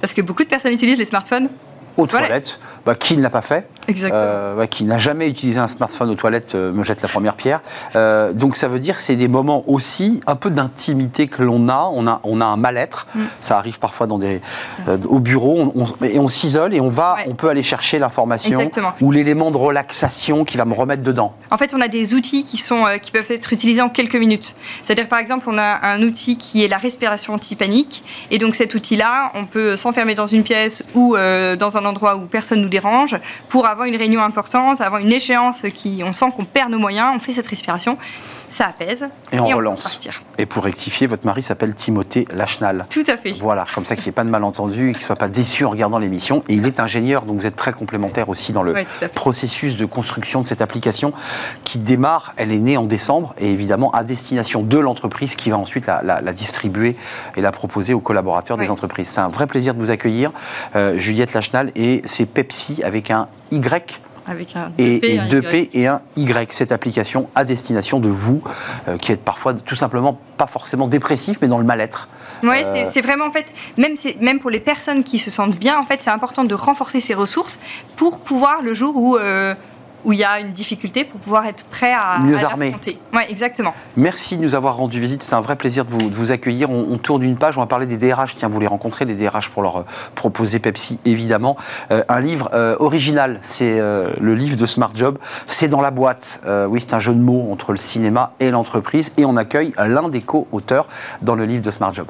parce 0.01 0.13
que 0.13 0.21
beaucoup 0.21 0.43
de 0.43 0.49
personnes 0.49 0.73
utilisent 0.73 0.99
les 0.99 1.05
smartphones 1.05 1.49
aux 1.97 2.07
toilettes. 2.07 2.59
Bah, 2.85 2.95
qui 2.95 3.17
ne 3.17 3.23
l'a 3.23 3.29
pas 3.29 3.41
fait? 3.41 3.67
Exactement. 3.87 4.21
Euh, 4.23 4.65
qui 4.67 4.83
n'a 4.83 4.97
jamais 4.97 5.29
utilisé 5.29 5.59
un 5.59 5.67
smartphone 5.67 6.09
aux 6.09 6.15
toilettes 6.15 6.55
euh, 6.55 6.73
me 6.73 6.83
jette 6.83 7.01
la 7.01 7.07
première 7.07 7.35
pierre. 7.35 7.61
Euh, 7.95 8.33
donc 8.33 8.57
ça 8.57 8.67
veut 8.67 8.79
dire 8.79 8.95
que 8.95 9.01
c'est 9.01 9.15
des 9.15 9.27
moments 9.27 9.63
aussi 9.67 10.21
un 10.27 10.35
peu 10.35 10.49
d'intimité 10.49 11.27
que 11.27 11.41
l'on 11.41 11.69
a. 11.69 11.89
On 11.93 12.05
a, 12.07 12.19
on 12.23 12.41
a 12.41 12.45
un 12.45 12.57
mal-être. 12.57 13.07
Mm. 13.15 13.21
Ça 13.41 13.57
arrive 13.57 13.79
parfois 13.79 14.07
dans 14.07 14.17
des, 14.17 14.41
au 15.07 15.19
bureau 15.19 15.71
on, 15.75 16.05
et 16.05 16.19
on 16.19 16.27
s'isole 16.27 16.73
et 16.73 16.81
on 16.81 16.89
va, 16.89 17.17
on 17.27 17.35
peut 17.35 17.49
aller 17.49 17.63
chercher 17.63 17.99
l'information 17.99 18.69
ou 19.01 19.11
l'élément 19.11 19.51
de 19.51 19.57
relaxation 19.57 20.43
qui 20.43 20.57
va 20.57 20.65
me 20.65 20.73
remettre 20.73 21.03
dedans. 21.03 21.33
En 21.51 21.57
fait, 21.57 21.73
on 21.73 21.81
a 21.81 21.87
des 21.87 22.13
outils 22.13 22.43
qui 22.43 22.57
sont 22.57 22.85
qui 23.01 23.11
peuvent 23.11 23.31
être 23.31 23.53
utilisés 23.53 23.81
en 23.81 23.89
quelques 23.89 24.15
minutes. 24.15 24.55
C'est-à-dire 24.83 25.07
par 25.07 25.19
exemple, 25.19 25.45
on 25.47 25.57
a 25.57 25.87
un 25.87 26.01
outil 26.01 26.37
qui 26.37 26.63
est 26.63 26.67
la 26.67 26.77
respiration 26.77 27.33
anti-panique 27.33 28.03
et 28.31 28.37
donc 28.37 28.55
cet 28.55 28.75
outil-là, 28.75 29.31
on 29.33 29.45
peut 29.45 29.77
s'enfermer 29.77 30.15
dans 30.15 30.27
une 30.27 30.43
pièce 30.43 30.83
ou 30.93 31.15
dans 31.15 31.77
un 31.77 31.85
endroit 31.85 32.17
où 32.17 32.21
personne 32.21 32.61
nous 32.61 32.69
dérange, 32.69 33.15
pour 33.49 33.65
avoir 33.65 33.76
une 33.85 33.95
réunion 33.95 34.21
importante, 34.21 34.81
avoir 34.81 35.01
une 35.01 35.11
échéance 35.11 35.63
qui, 35.73 36.01
on 36.03 36.13
sent 36.13 36.31
qu'on 36.35 36.45
perd 36.45 36.71
nos 36.71 36.79
moyens, 36.79 37.11
on 37.15 37.19
fait 37.19 37.33
cette 37.33 37.47
respiration, 37.47 37.97
ça 38.49 38.67
apaise. 38.67 39.07
Et 39.31 39.39
on 39.39 39.47
relance. 39.47 39.99
et 40.37 40.45
pour 40.45 40.63
rectifier, 40.63 41.07
votre 41.07 41.25
mari 41.25 41.43
s'appelle 41.43 41.73
Timothée 41.73 42.27
Lachenal. 42.33 42.85
Tout 42.89 43.03
à 43.07 43.17
fait. 43.17 43.31
Voilà, 43.39 43.65
comme 43.73 43.85
ça 43.85 43.95
qu'il 43.95 44.05
n'y 44.05 44.09
ait 44.09 44.13
pas 44.13 44.23
de 44.23 44.29
malentendu 44.29 44.89
et 44.89 44.93
qu'il 44.93 45.01
ne 45.01 45.05
soit 45.05 45.15
pas 45.15 45.27
déçu 45.27 45.65
en 45.65 45.69
regardant 45.69 45.99
l'émission. 45.99 46.43
Et 46.47 46.55
il 46.55 46.65
est 46.65 46.79
ingénieur, 46.79 47.25
donc 47.25 47.39
vous 47.39 47.45
êtes 47.45 47.55
très 47.55 47.73
complémentaire 47.73 48.29
aussi 48.29 48.51
dans 48.51 48.63
le 48.63 48.73
processus 49.13 49.75
de 49.75 49.85
construction 49.85 50.41
de 50.41 50.47
cette 50.47 50.61
application 50.61 51.13
qui 51.63 51.79
démarre, 51.79 52.33
elle 52.37 52.51
est 52.51 52.59
née 52.59 52.77
en 52.77 52.83
décembre 52.83 53.33
et 53.37 53.49
évidemment 53.51 53.91
à 53.91 54.03
destination 54.03 54.61
de 54.61 54.77
l'entreprise 54.77 55.35
qui 55.35 55.49
va 55.49 55.57
ensuite 55.57 55.87
la, 55.87 56.21
distribuer 56.33 56.95
et 57.35 57.41
la 57.41 57.51
proposer 57.51 57.93
aux 57.93 57.99
collaborateurs 57.99 58.57
des 58.57 58.69
entreprises. 58.69 59.09
C'est 59.09 59.21
un 59.21 59.27
vrai 59.27 59.47
plaisir 59.47 59.73
de 59.73 59.79
vous 59.79 59.91
accueillir, 59.91 60.31
euh, 60.75 60.97
Juliette 60.97 61.33
Lachenal, 61.33 61.71
et 61.75 62.01
c'est 62.05 62.25
Pepsi 62.25 62.83
avec 62.83 63.11
un 63.11 63.27
Y 63.51 63.99
avec 64.27 64.55
un 64.55 64.71
et, 64.77 65.19
deux 65.29 65.41
P 65.41 65.69
et 65.73 65.87
un 65.87 66.01
Y. 66.15 66.51
Cette 66.53 66.71
application 66.71 67.29
à 67.35 67.45
destination 67.45 67.99
de 67.99 68.09
vous, 68.09 68.41
euh, 68.87 68.97
qui 68.97 69.11
êtes 69.11 69.23
parfois 69.23 69.53
tout 69.53 69.75
simplement 69.75 70.19
pas 70.37 70.47
forcément 70.47 70.87
dépressif, 70.87 71.37
mais 71.41 71.47
dans 71.47 71.57
le 71.57 71.63
mal-être. 71.63 72.09
Oui, 72.43 72.57
euh, 72.63 72.85
c'est 72.85 73.01
vraiment 73.01 73.25
en 73.25 73.31
fait, 73.31 73.53
même, 73.77 73.95
même 74.19 74.39
pour 74.39 74.49
les 74.49 74.59
personnes 74.59 75.03
qui 75.03 75.17
se 75.17 75.29
sentent 75.29 75.57
bien, 75.57 75.79
en 75.79 75.85
fait, 75.85 76.01
c'est 76.01 76.09
important 76.09 76.43
de 76.43 76.53
renforcer 76.53 76.99
ces 76.99 77.13
ressources 77.13 77.59
pour 77.95 78.19
pouvoir 78.19 78.61
le 78.61 78.73
jour 78.73 78.95
où 78.95 79.17
euh, 79.17 79.55
où 80.05 80.13
il 80.13 80.19
y 80.19 80.23
a 80.23 80.39
une 80.39 80.53
difficulté 80.53 81.03
pour 81.03 81.19
pouvoir 81.19 81.45
être 81.45 81.65
prêt 81.65 81.93
à 81.93 82.19
mieux 82.19 82.43
armé. 82.43 82.75
Oui, 83.13 83.21
exactement. 83.29 83.73
Merci 83.95 84.37
de 84.37 84.43
nous 84.43 84.55
avoir 84.55 84.77
rendu 84.77 84.99
visite. 84.99 85.23
C'est 85.23 85.35
un 85.35 85.41
vrai 85.41 85.55
plaisir 85.55 85.85
de 85.85 85.91
vous, 85.91 86.09
de 86.09 86.15
vous 86.15 86.31
accueillir. 86.31 86.69
On, 86.69 86.97
tourne 86.97 87.23
une 87.23 87.37
page. 87.37 87.57
On 87.57 87.61
va 87.61 87.67
parler 87.67 87.85
des 87.85 87.97
DRH. 87.97 88.35
Tiens, 88.35 88.47
vous 88.47 88.59
les 88.59 88.67
rencontrez, 88.67 89.05
des 89.05 89.15
DRH 89.15 89.49
pour 89.49 89.61
leur 89.61 89.77
euh, 89.77 89.83
proposer 90.15 90.59
Pepsi, 90.59 90.99
évidemment. 91.05 91.57
Euh, 91.91 92.03
un 92.09 92.19
livre 92.19 92.49
euh, 92.53 92.75
original. 92.79 93.39
C'est 93.41 93.77
le 93.77 94.35
livre 94.35 94.55
de 94.55 94.65
Smart 94.65 94.91
Job. 94.95 95.17
C'est 95.47 95.67
dans 95.67 95.81
la 95.81 95.91
boîte. 95.91 96.41
oui, 96.69 96.79
c'est 96.81 96.93
un 96.93 96.99
jeu 96.99 97.13
de 97.13 97.19
mots 97.19 97.49
entre 97.51 97.71
le 97.71 97.77
cinéma 97.77 98.33
et 98.39 98.51
l'entreprise. 98.51 99.11
Et 99.17 99.25
on 99.25 99.37
accueille 99.37 99.73
l'un 99.77 100.09
des 100.09 100.21
co-auteurs 100.21 100.87
dans 101.21 101.35
le 101.35 101.45
livre 101.45 101.63
de 101.63 101.71
Smart 101.71 101.93
Job. 101.93 102.07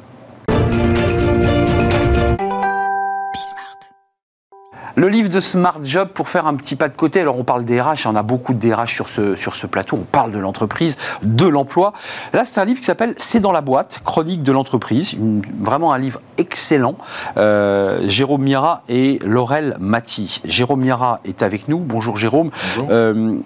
Le 4.98 5.06
livre 5.08 5.28
de 5.28 5.38
Smart 5.38 5.78
Job, 5.84 6.08
pour 6.08 6.28
faire 6.28 6.48
un 6.48 6.56
petit 6.56 6.74
pas 6.74 6.88
de 6.88 6.94
côté, 6.96 7.20
alors 7.20 7.38
on 7.38 7.44
parle 7.44 7.64
des 7.64 7.80
RH, 7.80 8.06
on 8.06 8.16
a 8.16 8.24
beaucoup 8.24 8.52
de 8.52 8.58
DRH 8.58 8.92
sur 8.92 9.08
ce, 9.08 9.36
sur 9.36 9.54
ce 9.54 9.68
plateau, 9.68 9.94
on 9.94 10.04
parle 10.04 10.32
de 10.32 10.40
l'entreprise, 10.40 10.96
de 11.22 11.46
l'emploi. 11.46 11.92
Là, 12.32 12.44
c'est 12.44 12.58
un 12.60 12.64
livre 12.64 12.80
qui 12.80 12.86
s'appelle 12.86 13.14
C'est 13.16 13.38
dans 13.38 13.52
la 13.52 13.60
boîte, 13.60 14.00
chronique 14.04 14.42
de 14.42 14.50
l'entreprise, 14.50 15.14
vraiment 15.60 15.92
un 15.92 15.98
livre 15.98 16.20
excellent. 16.36 16.96
Euh, 17.36 18.00
Jérôme 18.08 18.42
Mira 18.42 18.82
et 18.88 19.20
Laurel 19.24 19.76
Mati. 19.78 20.40
Jérôme 20.44 20.80
Mira 20.80 21.20
est 21.24 21.42
avec 21.44 21.68
nous. 21.68 21.78
Bonjour 21.78 22.16
Jérôme. 22.16 22.50
Bonjour. 22.74 22.88
Euh, 22.90 23.36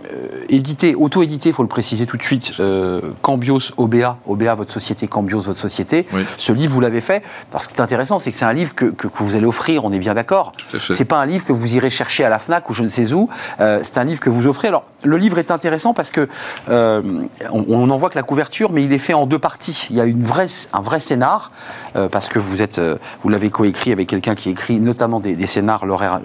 édité, 0.48 0.94
auto-édité, 0.94 1.50
il 1.50 1.54
faut 1.54 1.62
le 1.64 1.68
préciser 1.68 2.06
tout 2.06 2.16
de 2.16 2.22
suite, 2.22 2.52
euh, 2.60 3.02
Cambios 3.20 3.72
OBA, 3.76 4.16
OBA 4.26 4.54
votre 4.54 4.72
société, 4.72 5.06
Cambios 5.06 5.40
votre 5.40 5.60
société. 5.60 6.06
Oui. 6.14 6.22
Ce 6.38 6.50
livre, 6.52 6.72
vous 6.72 6.80
l'avez 6.80 7.02
fait. 7.02 7.22
Parce 7.50 7.66
que 7.66 7.74
c'est 7.76 7.82
intéressant, 7.82 8.20
c'est 8.20 8.30
que 8.30 8.38
c'est 8.38 8.46
un 8.46 8.54
livre 8.54 8.74
que, 8.74 8.86
que- 8.86 9.06
que 9.08 9.22
vous 9.22 9.36
allez 9.36 9.44
offrir, 9.44 9.84
on 9.84 9.92
est 9.92 9.98
bien 9.98 10.14
d'accord. 10.14 10.52
Tout 10.56 10.76
à 10.76 10.78
fait. 10.78 10.94
C'est 10.94 11.04
pas 11.04 11.18
un 11.20 11.26
livre 11.26 11.41
que 11.44 11.52
vous 11.52 11.76
irez 11.76 11.90
chercher 11.90 12.24
à 12.24 12.28
la 12.28 12.38
FNAC 12.38 12.70
ou 12.70 12.74
je 12.74 12.82
ne 12.82 12.88
sais 12.88 13.12
où. 13.12 13.28
Euh, 13.60 13.80
c'est 13.82 13.98
un 13.98 14.04
livre 14.04 14.20
que 14.20 14.30
vous 14.30 14.46
offrez. 14.46 14.68
Alors, 14.68 14.84
le 15.04 15.16
livre 15.16 15.38
est 15.38 15.50
intéressant 15.50 15.94
parce 15.94 16.10
que 16.10 16.28
euh, 16.68 17.02
on, 17.50 17.90
en 17.90 17.96
voit 17.96 18.10
que 18.10 18.18
la 18.18 18.22
couverture, 18.22 18.72
mais 18.72 18.84
il 18.84 18.92
est 18.92 18.98
fait 18.98 19.14
en 19.14 19.26
deux 19.26 19.38
parties. 19.38 19.86
Il 19.90 19.96
y 19.96 20.00
a 20.00 20.04
une 20.04 20.24
vraie, 20.24 20.46
un 20.72 20.80
vrai 20.80 21.00
scénar, 21.00 21.52
euh, 21.96 22.08
parce 22.08 22.28
que 22.28 22.38
vous 22.38 22.62
êtes, 22.62 22.78
euh, 22.78 22.96
vous 23.22 23.28
l'avez 23.28 23.50
coécrit 23.50 23.92
avec 23.92 24.08
quelqu'un 24.08 24.34
qui 24.34 24.50
écrit 24.50 24.80
notamment 24.80 25.20
des, 25.20 25.46
scénars, 25.46 25.86
Laurel, 25.86 26.20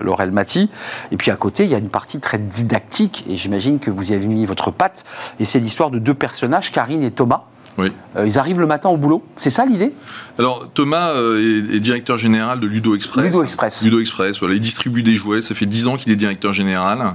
Laurel 0.00 0.32
Mati. 0.32 0.70
Et 1.10 1.16
puis 1.16 1.30
à 1.30 1.36
côté, 1.36 1.64
il 1.64 1.70
y 1.70 1.74
a 1.74 1.78
une 1.78 1.90
partie 1.90 2.20
très 2.20 2.38
didactique, 2.38 3.24
et 3.28 3.36
j'imagine 3.36 3.78
que 3.78 3.90
vous 3.90 4.12
y 4.12 4.14
avez 4.14 4.26
mis 4.26 4.46
votre 4.46 4.70
patte. 4.70 5.04
Et 5.40 5.44
c'est 5.44 5.58
l'histoire 5.58 5.90
de 5.90 5.98
deux 5.98 6.14
personnages, 6.14 6.72
Karine 6.72 7.02
et 7.02 7.10
Thomas. 7.10 7.44
Oui. 7.78 7.90
Euh, 8.16 8.26
ils 8.26 8.38
arrivent 8.38 8.60
le 8.60 8.66
matin 8.66 8.90
au 8.90 8.98
boulot. 8.98 9.24
C'est 9.36 9.50
ça 9.50 9.64
l'idée? 9.64 9.92
Alors 10.38 10.68
Thomas 10.74 11.12
euh, 11.12 11.70
est, 11.70 11.76
est 11.76 11.80
directeur 11.80 12.18
général 12.18 12.60
de 12.60 12.66
Ludo 12.66 12.94
Express. 12.94 13.24
Ludo 13.24 13.42
Express. 13.42 13.82
Ludo 13.82 14.00
Express, 14.00 14.38
voilà, 14.40 14.54
il 14.54 14.60
distribue 14.60 15.02
des 15.02 15.12
jouets. 15.12 15.40
Ça 15.40 15.54
fait 15.54 15.66
10 15.66 15.86
ans 15.86 15.96
qu'il 15.96 16.12
est 16.12 16.16
directeur 16.16 16.52
général. 16.52 17.14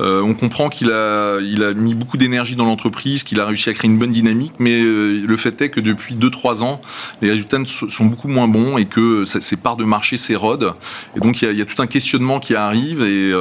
Euh, 0.00 0.22
on 0.22 0.32
comprend 0.32 0.70
qu'il 0.70 0.90
a, 0.90 1.38
il 1.40 1.62
a 1.62 1.74
mis 1.74 1.94
beaucoup 1.94 2.16
d'énergie 2.16 2.56
dans 2.56 2.64
l'entreprise, 2.64 3.24
qu'il 3.24 3.38
a 3.40 3.44
réussi 3.44 3.68
à 3.68 3.74
créer 3.74 3.90
une 3.90 3.98
bonne 3.98 4.12
dynamique, 4.12 4.54
mais 4.58 4.80
euh, 4.82 5.22
le 5.26 5.36
fait 5.36 5.60
est 5.60 5.68
que 5.68 5.80
depuis 5.80 6.14
2-3 6.14 6.62
ans, 6.62 6.80
les 7.20 7.30
résultats 7.30 7.58
sont 7.66 8.06
beaucoup 8.06 8.28
moins 8.28 8.48
bons 8.48 8.78
et 8.78 8.86
que 8.86 9.24
ses 9.26 9.56
parts 9.56 9.76
de 9.76 9.84
marché 9.84 10.16
s'érodent. 10.16 10.72
Et 11.16 11.20
donc 11.20 11.42
il 11.42 11.44
y, 11.44 11.48
a, 11.48 11.52
il 11.52 11.58
y 11.58 11.62
a 11.62 11.66
tout 11.66 11.80
un 11.82 11.86
questionnement 11.86 12.40
qui 12.40 12.54
arrive 12.54 13.02
et, 13.02 13.32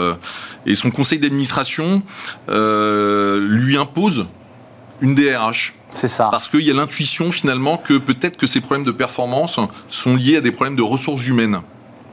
et 0.65 0.75
son 0.75 0.91
conseil 0.91 1.19
d'administration 1.19 2.01
lui 2.49 3.77
impose 3.77 4.25
une 5.01 5.15
DRH. 5.15 5.73
C'est 5.91 6.07
ça. 6.07 6.29
Parce 6.31 6.47
qu'il 6.47 6.61
y 6.61 6.71
a 6.71 6.73
l'intuition 6.73 7.31
finalement 7.31 7.77
que 7.77 7.97
peut-être 7.97 8.37
que 8.37 8.47
ces 8.47 8.61
problèmes 8.61 8.85
de 8.85 8.91
performance 8.91 9.59
sont 9.89 10.15
liés 10.15 10.37
à 10.37 10.41
des 10.41 10.51
problèmes 10.51 10.75
de 10.75 10.81
ressources 10.81 11.27
humaines. 11.27 11.61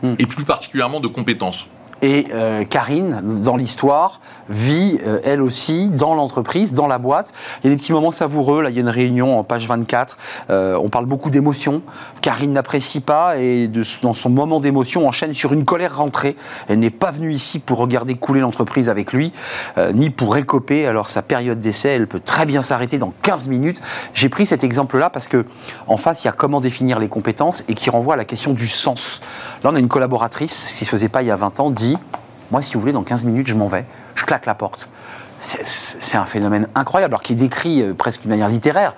Hmm. 0.03 0.15
Et 0.19 0.27
plus 0.27 0.45
particulièrement 0.45 1.01
de 1.01 1.09
compétences. 1.09 1.69
Et 2.03 2.29
euh, 2.33 2.65
Karine, 2.65 3.21
dans 3.43 3.57
l'histoire, 3.57 4.21
vit 4.49 5.01
euh, 5.05 5.21
elle 5.25 5.43
aussi 5.43 5.89
dans 5.89 6.15
l'entreprise, 6.15 6.73
dans 6.73 6.87
la 6.87 6.99
boîte. 6.99 7.33
Il 7.63 7.67
y 7.67 7.73
a 7.73 7.75
des 7.75 7.77
petits 7.77 7.93
moments 7.93 8.11
savoureux. 8.11 8.63
Là, 8.63 8.71
il 8.71 8.77
y 8.77 8.79
a 8.79 8.83
une 8.83 8.89
réunion 8.89 9.39
en 9.39 9.45
page 9.45 9.67
24. 9.67 10.17
Euh, 10.51 10.79
on 10.81 10.89
parle 10.89 11.07
beaucoup 11.07 11.31
d'émotions. 11.31 11.83
Karine 12.21 12.53
n'apprécie 12.53 13.01
pas 13.01 13.39
et 13.39 13.69
dans 14.03 14.15
son 14.15 14.31
moment 14.31 14.61
d'émotion 14.61 15.09
enchaîne 15.09 15.35
sur 15.35 15.53
une 15.53 15.65
colère 15.65 15.97
rentrée. 15.97 16.37
Elle 16.69 16.79
n'est 16.79 16.91
pas 16.91 17.11
venue 17.11 17.33
ici 17.33 17.59
pour 17.59 17.79
regarder 17.79 18.15
couler 18.15 18.41
l'entreprise 18.41 18.89
avec 18.89 19.13
lui, 19.13 19.33
ni 19.95 20.11
pour 20.11 20.35
récoper. 20.35 20.87
Alors 20.87 21.09
sa 21.09 21.23
période 21.23 21.61
d'essai, 21.61 21.91
elle 21.91 22.07
peut 22.07 22.21
très 22.21 22.47
bien 22.47 22.63
s'arrêter 22.63 22.99
dans 22.99 23.13
15 23.23 23.49
minutes. 23.49 23.81
J'ai 24.15 24.29
pris 24.29 24.47
cet 24.47 24.65
exemple-là 24.65 25.11
parce 25.11 25.29
que 25.29 25.45
en 25.87 25.97
face, 25.97 26.25
il 26.25 26.27
y 26.27 26.31
a 26.31 26.33
comment 26.33 26.61
définir 26.61 26.99
les 26.99 27.09
compétences 27.09 27.65
et 27.69 27.75
qui 27.75 27.91
renvoie 27.91 28.15
à 28.15 28.17
la 28.17 28.25
question 28.25 28.53
du 28.53 28.67
sens. 28.67 29.21
Là, 29.63 29.71
on 29.73 29.75
a 29.75 29.79
une 29.79 29.89
collaboratrice, 29.89 30.69
ce 30.69 30.79
qui 30.79 30.85
se 30.85 30.91
faisait 30.91 31.09
pas 31.09 31.23
il 31.23 31.29
y 31.29 31.31
a 31.31 31.37
20 31.37 31.61
ans, 31.61 31.71
Moi, 32.51 32.63
si 32.63 32.75
vous 32.75 32.81
voulez, 32.81 32.93
dans 32.93 33.03
15 33.05 33.25
minutes, 33.25 33.47
je 33.47 33.55
m'en 33.55 33.69
vais, 33.69 33.85
je 34.15 34.25
claque 34.25 34.47
la 34.47 34.55
porte. 34.55 34.89
C'est- 35.41 36.17
un 36.17 36.25
phénomène 36.25 36.67
incroyable, 36.75 37.13
alors 37.15 37.23
qui 37.23 37.35
est 37.35 37.37
décrit 37.37 37.81
euh, 37.83 37.95
presque 37.95 38.23
d'une 38.23 38.31
manière 38.31 38.49
littéraire. 38.49 38.95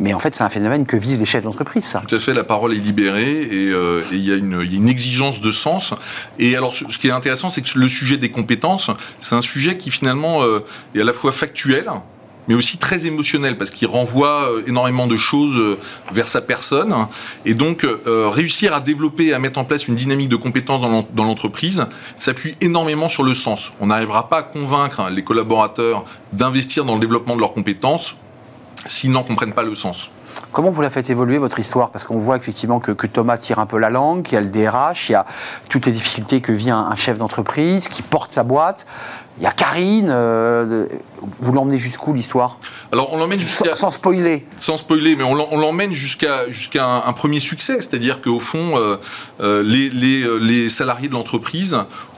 Mais 0.00 0.14
en 0.14 0.18
fait, 0.18 0.34
c'est 0.34 0.42
un 0.44 0.48
phénomène 0.48 0.86
que 0.86 0.96
vivent 0.96 1.18
les 1.18 1.24
chefs 1.26 1.42
d'entreprise. 1.44 1.96
Tout 2.06 2.14
à 2.14 2.18
fait, 2.20 2.32
la 2.32 2.44
parole 2.44 2.72
est 2.72 2.76
libérée 2.76 3.42
et 3.42 3.70
euh, 3.70 4.00
il 4.12 4.18
y, 4.26 4.32
a 4.32 4.36
une- 4.36 4.88
exigence 4.88 5.40
de 5.40 5.50
sens. 5.50 5.92
Et 6.38 6.56
alors, 6.56 6.72
ce 6.74 6.84
ce 6.90 6.98
qui 6.98 7.08
est 7.08 7.12
intéressant, 7.12 7.50
c'est 7.50 7.62
que 7.62 7.78
le 7.78 7.88
sujet 7.88 8.16
des 8.16 8.30
compétences, 8.30 8.90
c'est 9.20 9.34
un 9.34 9.40
sujet 9.40 9.76
qui 9.76 9.90
finalement 9.90 10.42
euh, 10.42 10.64
est 10.94 11.00
à 11.00 11.04
la 11.04 11.12
fois 11.12 11.32
factuel, 11.32 11.90
mais 12.48 12.54
aussi 12.54 12.78
très 12.78 13.06
émotionnel, 13.06 13.56
parce 13.58 13.70
qu'il 13.70 13.86
renvoie 13.86 14.50
euh, 14.50 14.62
énormément 14.66 15.06
de 15.06 15.16
choses 15.16 15.56
euh, 15.56 15.78
vers 16.12 16.26
sa 16.26 16.40
personne. 16.40 16.94
Et 17.44 17.54
donc, 17.54 17.84
euh, 17.84 18.28
réussir 18.30 18.74
à 18.74 18.80
développer, 18.80 19.32
à 19.34 19.38
mettre 19.38 19.58
en 19.58 19.64
place 19.64 19.86
une 19.86 19.94
dynamique 19.94 20.30
de 20.30 20.36
compétences 20.36 20.80
dans 20.80 20.88
l'en- 20.88 21.08
dans 21.14 21.24
l'entreprise, 21.24 21.86
s'appuie 22.16 22.56
énormément 22.60 23.08
sur 23.08 23.22
le 23.22 23.34
sens. 23.34 23.72
On 23.80 23.86
n'arrivera 23.86 24.28
pas 24.28 24.38
à 24.38 24.42
convaincre 24.42 25.08
les 25.10 25.22
collaborateurs 25.22 26.04
d'investir 26.32 26.84
dans 26.84 26.94
le 26.94 27.00
développement 27.00 27.36
de 27.36 27.40
leurs 27.40 27.52
compétences 27.54 28.16
s'ils 28.86 29.10
n'en 29.10 29.22
comprennent 29.22 29.52
pas 29.52 29.62
le 29.62 29.74
sens. 29.74 30.10
Comment 30.52 30.70
vous 30.70 30.82
la 30.82 30.90
faites 30.90 31.10
évoluer, 31.10 31.38
votre 31.38 31.58
histoire? 31.58 31.90
Parce 31.90 32.04
qu'on 32.04 32.18
voit 32.18 32.36
effectivement 32.36 32.80
que, 32.80 32.92
que 32.92 33.06
Thomas 33.06 33.38
tire 33.38 33.58
un 33.58 33.66
peu 33.66 33.78
la 33.78 33.90
langue, 33.90 34.22
qu'il 34.22 34.34
y 34.34 34.38
a 34.38 34.40
le 34.40 34.48
DRH, 34.48 35.10
il 35.10 35.12
y 35.12 35.14
a 35.14 35.26
toutes 35.68 35.86
les 35.86 35.92
difficultés 35.92 36.40
que 36.40 36.52
vit 36.52 36.70
un, 36.70 36.78
un 36.78 36.96
chef 36.96 37.18
d'entreprise 37.18 37.88
qui 37.88 38.02
porte 38.02 38.32
sa 38.32 38.42
boîte. 38.42 38.86
Il 39.38 39.44
y 39.44 39.46
a 39.46 39.52
Karine. 39.52 40.08
euh, 40.10 40.86
vous 41.38 41.52
l'emmenez 41.52 41.78
jusqu'où, 41.78 42.12
l'histoire? 42.12 42.58
Alors, 42.90 43.12
on 43.12 43.18
l'emmène 43.18 43.38
jusqu'à... 43.38 43.74
sans 43.76 43.92
spoiler. 43.92 44.46
sans 44.56 44.76
spoiler, 44.76 45.14
mais 45.14 45.22
on 45.22 45.34
l'emmène 45.56 45.92
jusqu'à 45.92 46.50
jusqu'à 46.50 46.84
un, 46.84 47.06
un 47.06 47.12
premier 47.12 47.38
succès, 47.38 47.76
c'est-à-dire 47.76 48.20
qu'au 48.20 48.40
fond, 48.40 48.72
euh, 48.76 49.62
les, 49.62 49.90
les, 49.90 50.22
euh, 50.22 50.38
les 50.38 50.68
salariés 50.68 51.08
de 51.08 51.12
l'entreprise 51.14 51.76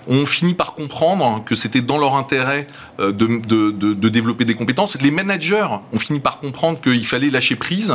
ont 0.08 0.26
fini 0.26 0.54
par 0.54 0.74
comprendre 0.74 1.42
que 1.44 1.54
c'était 1.54 1.80
dans 1.80 1.98
leur 1.98 2.16
intérêt 2.16 2.66
euh, 2.98 3.12
de, 3.12 3.26
de- 3.46 3.70
de- 3.70 4.08
développer 4.08 4.44
des 4.44 4.54
compétences. 4.54 5.00
Les 5.00 5.10
managers 5.10 5.66
ont 5.92 5.98
fini 5.98 6.20
par 6.20 6.38
comprendre 6.40 6.80
qu'il 6.80 7.06
fallait 7.06 7.30
lâcher 7.30 7.56
prise. 7.56 7.94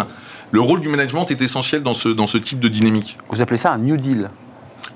Le 0.52 0.62
rôle 0.62 0.80
du 0.82 0.88
management 0.90 1.30
est 1.32 1.42
essentiel 1.42 1.84
dans 1.84 1.94
ce, 1.94 2.08
dans 2.10 2.28
ce 2.28 2.38
type 2.38 2.60
de 2.60 2.68
dynamique. 2.68 3.18
Vous 3.30 3.42
appelez 3.42 3.58
ça 3.58 3.74
un 3.74 3.78
New 3.80 3.98
Deal. 3.98 4.30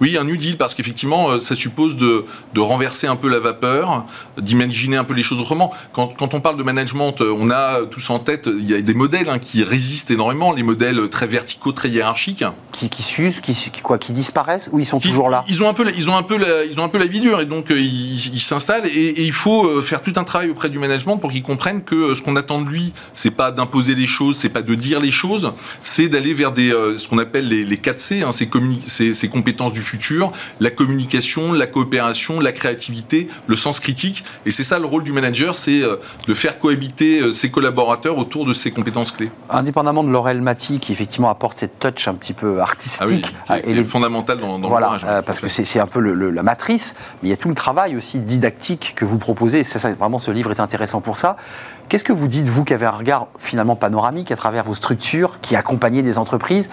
Oui, 0.02 0.18
un 0.18 0.24
New 0.24 0.38
Deal, 0.38 0.56
parce 0.58 0.76
qu'effectivement, 0.76 1.30
euh, 1.32 1.40
ça 1.40 1.56
suppose 1.56 1.98
de, 1.98 2.26
de 2.54 2.60
renverser 2.60 3.08
un 3.08 3.16
peu 3.16 3.28
la 3.30 3.40
vapeur, 3.40 4.06
d'imaginer 4.38 4.98
un 4.98 5.04
peu 5.04 5.14
les 5.14 5.24
choses 5.24 5.40
autrement. 5.40 5.74
Quand, 5.94 6.08
quand 6.18 6.34
on 6.34 6.42
parle 6.42 6.58
de 6.58 6.64
management, 6.64 7.16
euh, 7.22 7.36
on 7.38 7.50
a 7.50 7.86
tous 7.90 8.10
en 8.10 8.20
tête, 8.20 8.48
il 8.48 8.70
y 8.70 8.74
a 8.74 8.82
des 8.82 8.94
modèles 8.94 9.30
hein, 9.30 9.40
qui 9.40 9.64
résistent 9.64 10.12
énormément, 10.12 10.54
les 10.54 10.64
modèles 10.64 11.10
très 11.10 11.28
verticaux, 11.28 11.72
très 11.72 11.90
hiérarchiques. 11.90 12.44
Qui, 12.72 12.90
qui 12.90 13.04
s'usent, 13.04 13.42
qui, 13.42 13.54
qui- 13.54 13.82
quoi, 13.82 13.98
qui 13.98 14.14
disparaissent 14.14 14.70
ou 14.72 14.80
ils 14.80 14.86
sont 14.86 15.00
Qui- 15.00 15.10
toujours 15.10 15.30
là? 15.30 15.44
Ils 15.50 15.62
ont 15.64 15.68
un 15.70 15.74
peu, 15.74 15.84
la- 15.84 15.92
ils 15.92 16.10
ont 16.10 16.16
un 16.16 16.24
peu, 16.24 16.38
la, 16.38 16.66
ils 16.66 16.80
ont 16.80 16.84
un 16.84 16.90
peu 16.90 16.98
la 17.00 17.08
vie 17.08 17.20
dure 17.20 17.42
et 17.42 17.46
donc 17.46 17.72
euh, 17.72 17.80
ils 17.80 18.40
s'installent 18.40 18.86
et, 18.88 18.90
et 18.90 19.24
il 19.24 19.34
faut 19.34 19.66
euh, 19.66 19.82
faire 19.82 20.02
tout 20.02 20.14
un 20.16 20.24
travail 20.24 20.50
auprès 20.50 20.70
du 20.70 20.80
management 20.80 21.18
pour 21.18 21.32
qu'il 21.32 21.44
comprenne 21.44 21.84
que 21.84 21.96
euh, 21.96 22.16
ce 22.16 22.22
qu'on 22.22 22.36
attend 22.36 22.62
de 22.62 22.70
lui, 22.70 22.94
c'est 23.14 23.32
pas 23.32 23.52
d'imposer 23.52 23.96
les 23.96 24.08
choses, 24.08 24.38
c'est 24.38 24.50
pas 24.50 24.62
de 24.62 24.76
dire 24.76 25.00
les 25.00 25.12
choses, 25.12 25.52
c'est 25.82 26.08
d'aller 26.08 26.34
vers 26.34 26.52
des, 26.52 26.72
euh, 26.72 26.98
ce 26.98 27.10
qu'on 27.10 27.18
appelle 27.18 27.48
les, 27.48 27.66
les 27.66 27.78
4 27.78 28.00
C, 28.00 28.22
hein, 28.22 28.32
ces, 28.32 28.46
communi- 28.48 28.82
ces- 28.88 29.14
ces 29.14 29.28
compétences 29.30 29.74
du 29.74 29.79
futur, 29.82 30.32
la 30.60 30.70
communication, 30.70 31.54
la 31.54 31.66
coopération, 31.68 32.40
la 32.40 32.52
créativité, 32.52 33.28
le 33.48 33.56
sens 33.56 33.80
critique. 33.80 34.24
Et 34.46 34.52
c'est 34.52 34.64
ça 34.64 34.80
le 34.80 34.86
rôle 34.86 35.04
du 35.04 35.14
manager, 35.14 35.56
c'est 35.56 35.82
euh, 35.84 35.98
de 36.28 36.34
faire 36.34 36.60
cohabiter 36.60 37.22
euh, 37.22 37.32
ses 37.32 37.50
collaborateurs 37.52 38.18
autour 38.18 38.46
de 38.46 38.54
ces 38.54 38.72
compétences 38.72 39.12
clés. 39.12 39.32
Indépendamment 39.50 40.04
de 40.04 40.10
Laurel 40.10 40.42
Mati, 40.42 40.80
qui 40.80 40.92
effectivement 40.92 41.30
apporte 41.30 41.60
cette 41.60 41.80
touch 41.80 42.08
un 42.08 42.16
petit 42.16 42.34
peu 42.34 42.60
artistique. 42.62 43.34
Ah 43.48 43.54
oui, 43.56 43.60
est, 43.64 43.70
et 43.70 43.74
les- 43.74 43.84
fondamental 43.84 44.40
dans, 44.40 44.60
dans 44.60 44.70
voilà, 44.70 44.98
euh, 45.06 45.22
parce 45.22 45.40
que 45.40 45.48
c'est 45.48 45.80
un 45.80 45.88
peu 45.88 46.00
le- 46.00 46.14
le- 46.14 46.30
la 46.32 46.44
matrice, 46.44 46.96
mais 47.22 47.30
il 47.30 47.32
y 47.32 47.34
a 47.34 47.38
tout 47.38 47.50
le 47.50 47.56
travail 47.56 47.96
aussi 47.96 48.20
didactique 48.20 48.94
que 48.96 49.06
vous 49.06 49.18
proposez. 49.18 49.60
et 49.60 49.64
Ça, 49.64 49.80
ça, 49.80 49.92
vraiment, 49.94 50.20
ce 50.20 50.32
livre 50.32 50.52
est 50.52 50.60
intéressant 50.60 51.02
pour 51.02 51.18
ça. 51.18 51.38
Qu'est-ce 51.88 52.04
que 52.04 52.14
vous 52.14 52.28
dites, 52.28 52.48
vous 52.48 52.64
qui 52.64 52.74
avez 52.74 52.86
un 52.86 52.92
regard 52.92 53.28
finalement 53.40 53.76
panoramique 53.76 54.32
à 54.32 54.36
travers 54.36 54.64
vos 54.64 54.76
structures, 54.76 55.40
qui 55.42 55.56
accompagnez 55.56 56.04
des 56.04 56.18
entreprises? 56.18 56.70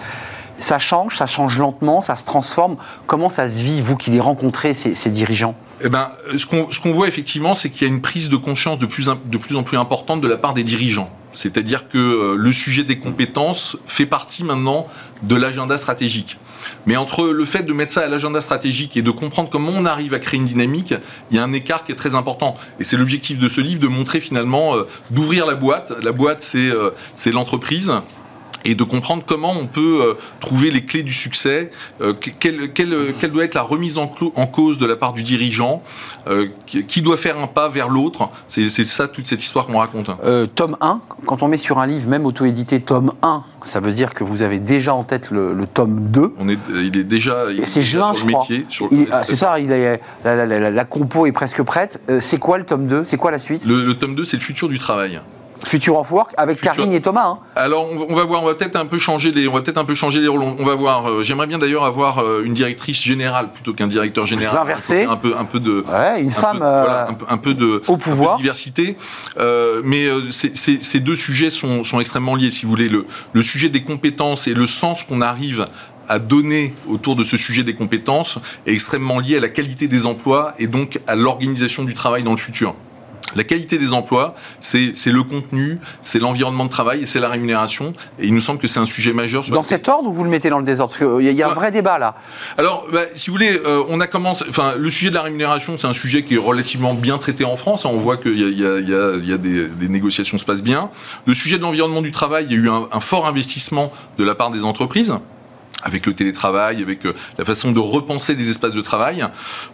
Ça 0.59 0.79
change, 0.79 1.17
ça 1.17 1.27
change 1.27 1.57
lentement, 1.57 2.01
ça 2.01 2.15
se 2.15 2.25
transforme. 2.25 2.77
Comment 3.05 3.29
ça 3.29 3.47
se 3.47 3.59
vit, 3.59 3.81
vous 3.81 3.95
qui 3.95 4.11
les 4.11 4.19
rencontrez, 4.19 4.73
ces, 4.73 5.09
dirigeants? 5.09 5.55
Eh 5.81 5.89
ben, 5.89 6.09
ce 6.35 6.45
qu'on 6.45 6.93
voit 6.93 7.07
effectivement, 7.07 7.53
c'est 7.53 7.69
qu'il 7.69 7.87
y 7.87 7.89
a 7.89 7.93
une 7.93 8.01
prise 8.01 8.29
de 8.29 8.37
conscience 8.37 8.79
de 8.79 8.85
plus, 8.85 9.09
en 9.09 9.63
plus 9.63 9.77
importante 9.77 10.21
de 10.21 10.27
la 10.27 10.37
part 10.37 10.53
des 10.53 10.63
dirigeants. 10.63 11.11
C'est-à-dire 11.33 11.87
que 11.87 11.97
euh, 11.97 12.35
le 12.35 12.51
sujet 12.51 12.83
des 12.83 12.97
compétences 12.97 13.77
fait 13.85 14.07
partie 14.07 14.43
maintenant 14.43 14.87
de 15.21 15.35
l'agenda 15.35 15.77
stratégique. 15.77 16.37
Mais 16.85 16.97
entre 16.97 17.27
le 17.27 17.45
fait 17.45 17.63
de 17.63 17.73
mettre 17.73 17.93
ça 17.93 18.01
à 18.01 18.07
l'agenda 18.07 18.41
stratégique 18.41 18.97
et 18.97 19.01
de 19.01 19.11
comprendre 19.11 19.49
comment 19.49 19.71
on 19.75 19.85
arrive 19.85 20.13
à 20.13 20.19
créer 20.19 20.39
une 20.39 20.45
dynamique, 20.45 20.93
il 21.29 21.37
y 21.37 21.39
a 21.39 21.43
un 21.43 21.53
écart 21.53 21.83
qui 21.83 21.91
est 21.91 21.95
très 21.95 22.15
important. 22.15 22.55
Et 22.79 22.83
c'est 22.83 22.97
l'objectif 22.97 23.37
de 23.37 23.49
ce 23.49 23.61
livre 23.61 23.79
de 23.79 23.87
montrer 23.87 24.19
finalement, 24.19 24.75
euh, 24.75 24.87
d'ouvrir 25.11 25.45
la 25.45 25.55
boîte. 25.55 25.93
La 26.01 26.11
boîte, 26.11 26.41
c'est 26.41 26.71
euh, 26.71 26.91
l'entreprise. 27.27 27.91
Et 28.65 28.75
de 28.75 28.83
comprendre 28.83 29.23
comment 29.25 29.53
on 29.59 29.67
peut 29.67 30.01
euh, 30.01 30.13
trouver 30.39 30.71
les 30.71 30.83
clés 30.85 31.03
du 31.03 31.13
succès, 31.13 31.71
euh, 32.01 32.13
quelle, 32.13 32.71
quelle, 32.73 33.13
quelle, 33.19 33.31
doit 33.31 33.43
être 33.43 33.55
la 33.55 33.61
remise 33.61 33.97
en, 33.97 34.11
en, 34.35 34.47
cause 34.47 34.77
de 34.79 34.85
la 34.85 34.95
part 34.95 35.13
du 35.13 35.23
dirigeant, 35.23 35.81
euh, 36.27 36.47
qui, 36.65 37.01
doit 37.01 37.17
faire 37.17 37.37
un 37.37 37.47
pas 37.47 37.69
vers 37.69 37.89
l'autre. 37.89 38.29
C'est 38.47 38.69
ça 38.69 39.07
toute 39.07 39.27
cette 39.27 39.43
histoire 39.43 39.65
qu'on 39.65 39.79
raconte. 39.79 40.09
Euh, 40.23 40.47
tome 40.47 40.77
1, 40.81 40.99
quand 41.25 41.43
on 41.43 41.47
met 41.47 41.57
sur 41.57 41.79
un 41.79 41.87
livre, 41.87 42.07
même 42.09 42.25
auto-édité, 42.25 42.79
tome 42.79 43.13
1, 43.21 43.43
ça 43.63 43.79
veut 43.79 43.91
dire 43.91 44.13
que 44.13 44.23
vous 44.23 44.41
avez 44.41 44.59
déjà 44.59 44.93
en 44.93 45.03
tête 45.03 45.31
le, 45.31 45.53
le 45.53 45.67
tome 45.67 45.99
2. 46.11 46.33
On 46.39 46.49
est, 46.49 46.57
il 46.75 46.97
est 46.97 47.03
déjà, 47.03 47.45
c'est 47.65 47.81
juin, 47.81 48.13
sur 48.15 48.27
le 48.27 48.33
métier. 48.33 48.65
Ah, 49.11 49.23
c'est 49.23 49.35
ça, 49.35 49.59
il 49.59 49.71
est, 49.71 50.01
la, 50.23 50.35
la, 50.35 50.45
la, 50.45 50.71
la, 50.71 50.85
compo 50.85 51.25
est 51.25 51.31
presque 51.31 51.61
prête. 51.63 52.01
c'est 52.19 52.39
quoi 52.39 52.57
le 52.57 52.65
tome 52.65 52.87
2 52.87 53.03
C'est 53.05 53.17
quoi 53.17 53.31
la 53.31 53.39
suite? 53.39 53.65
Le, 53.65 53.85
le 53.85 53.93
tome 53.93 54.15
2, 54.15 54.23
c'est 54.23 54.37
le 54.37 54.43
futur 54.43 54.69
du 54.69 54.79
travail. 54.79 55.21
Future 55.65 55.97
of 55.97 56.11
Work 56.11 56.33
avec 56.37 56.57
Future... 56.57 56.75
Karine 56.75 56.93
et 56.93 57.01
Thomas. 57.01 57.27
Hein. 57.27 57.39
Alors 57.55 57.87
on 57.89 58.13
va 58.13 58.23
voir, 58.23 58.43
on 58.43 58.45
va 58.45 58.55
peut-être 58.55 58.75
un 58.75 58.85
peu 58.85 58.99
changer 58.99 59.31
les, 59.31 59.47
on 59.47 59.53
va 59.53 59.61
peut-être 59.61 59.77
un 59.77 59.85
peu 59.85 59.95
changer 59.95 60.19
les 60.19 60.27
rôles. 60.27 60.41
On 60.41 60.63
va 60.63 60.75
voir. 60.75 61.09
Euh, 61.09 61.23
J'aimerais 61.23 61.47
bien 61.47 61.57
d'ailleurs 61.57 61.83
avoir 61.83 62.19
euh, 62.19 62.43
une 62.43 62.53
directrice 62.53 63.01
générale 63.01 63.51
plutôt 63.51 63.73
qu'un 63.73 63.87
directeur 63.87 64.25
général. 64.25 64.57
Inversé. 64.57 65.03
Un 65.03 65.17
peu, 65.17 65.35
un 65.37 65.45
peu 65.45 65.59
de. 65.59 65.83
Ouais, 65.87 66.21
une 66.21 66.27
un 66.27 66.31
femme. 66.31 66.59
Peu, 66.59 66.65
euh, 66.65 66.83
voilà, 66.83 67.09
un, 67.09 67.13
peu, 67.13 67.25
un, 67.29 67.37
peu, 67.37 67.53
de. 67.53 67.81
Au 67.87 67.97
pouvoir. 67.97 68.37
De 68.37 68.41
diversité. 68.41 68.97
Euh, 69.39 69.81
mais 69.83 70.07
ces 70.31 70.99
deux 70.99 71.15
sujets 71.15 71.49
sont, 71.49 71.83
sont, 71.83 71.99
extrêmement 71.99 72.35
liés, 72.35 72.51
si 72.51 72.65
vous 72.65 72.71
voulez. 72.71 72.89
Le, 72.89 73.05
le 73.33 73.43
sujet 73.43 73.69
des 73.69 73.83
compétences 73.83 74.47
et 74.47 74.53
le 74.53 74.67
sens 74.67 75.03
qu'on 75.03 75.21
arrive 75.21 75.67
à 76.09 76.19
donner 76.19 76.73
autour 76.87 77.15
de 77.15 77.23
ce 77.23 77.37
sujet 77.37 77.63
des 77.63 77.75
compétences 77.75 78.39
est 78.65 78.73
extrêmement 78.73 79.19
lié 79.19 79.37
à 79.37 79.39
la 79.39 79.49
qualité 79.49 79.87
des 79.87 80.05
emplois 80.05 80.53
et 80.59 80.67
donc 80.67 80.99
à 81.07 81.15
l'organisation 81.15 81.83
du 81.83 81.93
travail 81.93 82.23
dans 82.23 82.31
le 82.31 82.37
futur. 82.37 82.75
La 83.35 83.43
qualité 83.43 83.77
des 83.77 83.93
emplois, 83.93 84.35
c'est 84.61 84.93
le 85.07 85.23
contenu, 85.23 85.79
c'est 86.01 86.19
l'environnement 86.19 86.65
de 86.65 86.69
travail 86.69 87.03
et 87.03 87.05
c'est 87.05 87.19
la 87.19 87.29
rémunération. 87.29 87.93
Et 88.19 88.27
il 88.27 88.33
nous 88.33 88.39
semble 88.39 88.59
que 88.59 88.67
c'est 88.67 88.79
un 88.79 88.85
sujet 88.85 89.13
majeur. 89.13 89.43
Sur 89.43 89.53
dans 89.53 89.63
cet 89.63 89.87
ordre 89.89 90.09
ou 90.09 90.13
vous 90.13 90.23
le 90.23 90.29
mettez 90.29 90.49
dans 90.49 90.59
le 90.59 90.65
désordre? 90.65 90.93
Parce 90.97 91.19
qu'il 91.19 91.33
y, 91.33 91.43
a 91.43 91.49
un 91.49 91.53
vrai 91.53 91.71
débat 91.71 91.97
là. 91.97 92.15
Alors, 92.57 92.87
bah, 92.91 93.01
si 93.15 93.29
vous 93.29 93.35
voulez, 93.35 93.59
euh, 93.65 93.83
on 93.89 93.99
a 93.99 94.07
commencé. 94.07 94.45
Enfin, 94.47 94.73
le 94.77 94.89
sujet 94.89 95.09
de 95.09 95.15
la 95.15 95.23
rémunération, 95.23 95.77
c'est 95.77 95.87
un 95.87 95.93
sujet 95.93 96.23
qui 96.23 96.35
est 96.35 96.39
relativement 96.39 96.93
bien 96.93 97.17
traité 97.17 97.43
en 97.43 97.55
France. 97.55 97.85
On 97.85 97.97
voit 97.97 98.17
qu'il 98.17 98.37
y, 98.37 98.43
y, 98.43 98.61
y, 98.61 99.33
a 99.33 99.37
des, 99.37 99.67
des, 99.67 99.87
négociations 99.89 100.37
se 100.37 100.45
passent 100.45 100.63
bien. 100.63 100.89
Le 101.25 101.33
sujet 101.33 101.57
de 101.57 101.63
l'environnement 101.63 102.01
du 102.01 102.11
travail, 102.11 102.45
il 102.49 102.55
y 102.55 102.59
a 102.59 102.63
eu 102.63 102.69
un, 102.69 102.87
un 102.91 102.99
fort 102.99 103.27
investissement 103.27 103.91
de 104.17 104.23
la 104.23 104.35
part 104.35 104.51
des 104.51 104.63
entreprises 104.63 105.13
avec 105.83 106.05
le 106.05 106.13
télétravail, 106.13 106.81
avec 106.81 107.01
la 107.37 107.45
façon 107.45 107.71
de 107.71 107.79
repenser 107.79 108.35
des 108.35 108.49
espaces 108.49 108.73
de 108.73 108.81
travail. 108.81 109.25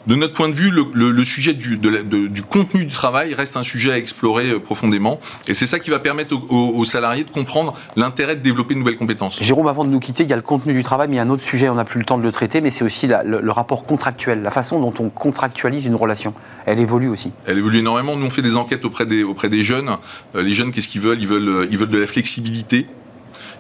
De 0.08 0.16
notre 0.16 0.34
point 0.34 0.50
de 0.50 0.54
vue, 0.54 0.70
le, 0.70 0.86
le, 0.94 1.12
le 1.12 1.24
sujet 1.24 1.54
du, 1.54 1.78
de 1.78 1.90
la, 1.90 2.04
de, 2.04 2.28
du, 2.28 2.42
contenu 2.42 2.86
du 2.86 2.94
travail 2.94 3.34
reste 3.34 3.58
un 3.58 3.64
sujet 3.64 3.92
à 3.92 3.98
explorer 3.98 4.60
profondément. 4.60 5.20
Et 5.48 5.54
c'est 5.54 5.66
ça 5.66 5.80
qui 5.80 5.90
va 5.90 6.00
permettre 6.00 6.36
aux, 6.36 6.74
aux 6.76 6.86
salariés 6.86 7.24
de 7.24 7.30
comprendre 7.30 7.74
l'intérêt 7.96 8.36
de 8.36 8.42
développer 8.42 8.74
de 8.74 8.80
nouvelles 8.80 8.98
compétences. 8.98 9.42
Jérôme, 9.42 9.68
avant 9.68 9.86
de 9.86 9.90
nous 9.90 10.00
quitter, 10.00 10.24
il 10.24 10.30
y 10.30 10.34
a 10.34 10.36
le 10.36 10.42
contenu 10.42 10.74
du 10.74 10.84
travail, 10.84 11.08
mais 11.08 11.16
il 11.16 11.18
y 11.18 11.20
a 11.20 11.24
un 11.24 11.30
autre 11.30 11.44
sujet, 11.44 11.70
on 11.70 11.76
n'a 11.76 11.86
plus 11.86 12.00
le 12.00 12.06
temps 12.06 12.18
de 12.18 12.24
le 12.24 12.32
traiter, 12.32 12.62
mais 12.62 12.70
c'est 12.70 12.84
aussi 12.84 13.08
la, 13.08 13.24
le, 13.24 13.40
le, 13.42 13.52
rapport 13.52 13.86
contractuel, 13.86 14.42
la 14.42 14.52
façon 14.52 14.80
dont 14.80 14.94
on 15.00 15.10
contractualise 15.10 15.86
une 15.86 15.96
relation. 15.96 16.34
Elle 16.66 16.80
évolue 16.80 17.08
aussi. 17.08 17.32
Elle 17.46 17.58
évolue 17.58 17.80
énormément. 17.80 18.16
Nous, 18.16 18.26
on 18.26 18.30
fait 18.30 18.42
des 18.42 18.58
enquêtes 18.58 18.86
auprès 18.86 19.06
des, 19.06 19.24
auprès 19.24 19.50
des 19.50 19.64
jeunes. 19.64 19.90
Euh, 20.36 20.44
les 20.44 20.54
jeunes, 20.54 20.72
qu'est-ce 20.72 20.88
qu'ils 20.88 21.02
veulent? 21.02 21.22
Ils, 21.22 21.28
veulent 21.28 21.68
ils 21.72 21.78
veulent 21.78 21.90
de 21.90 22.00
la 22.00 22.08
flexibilité. 22.08 22.88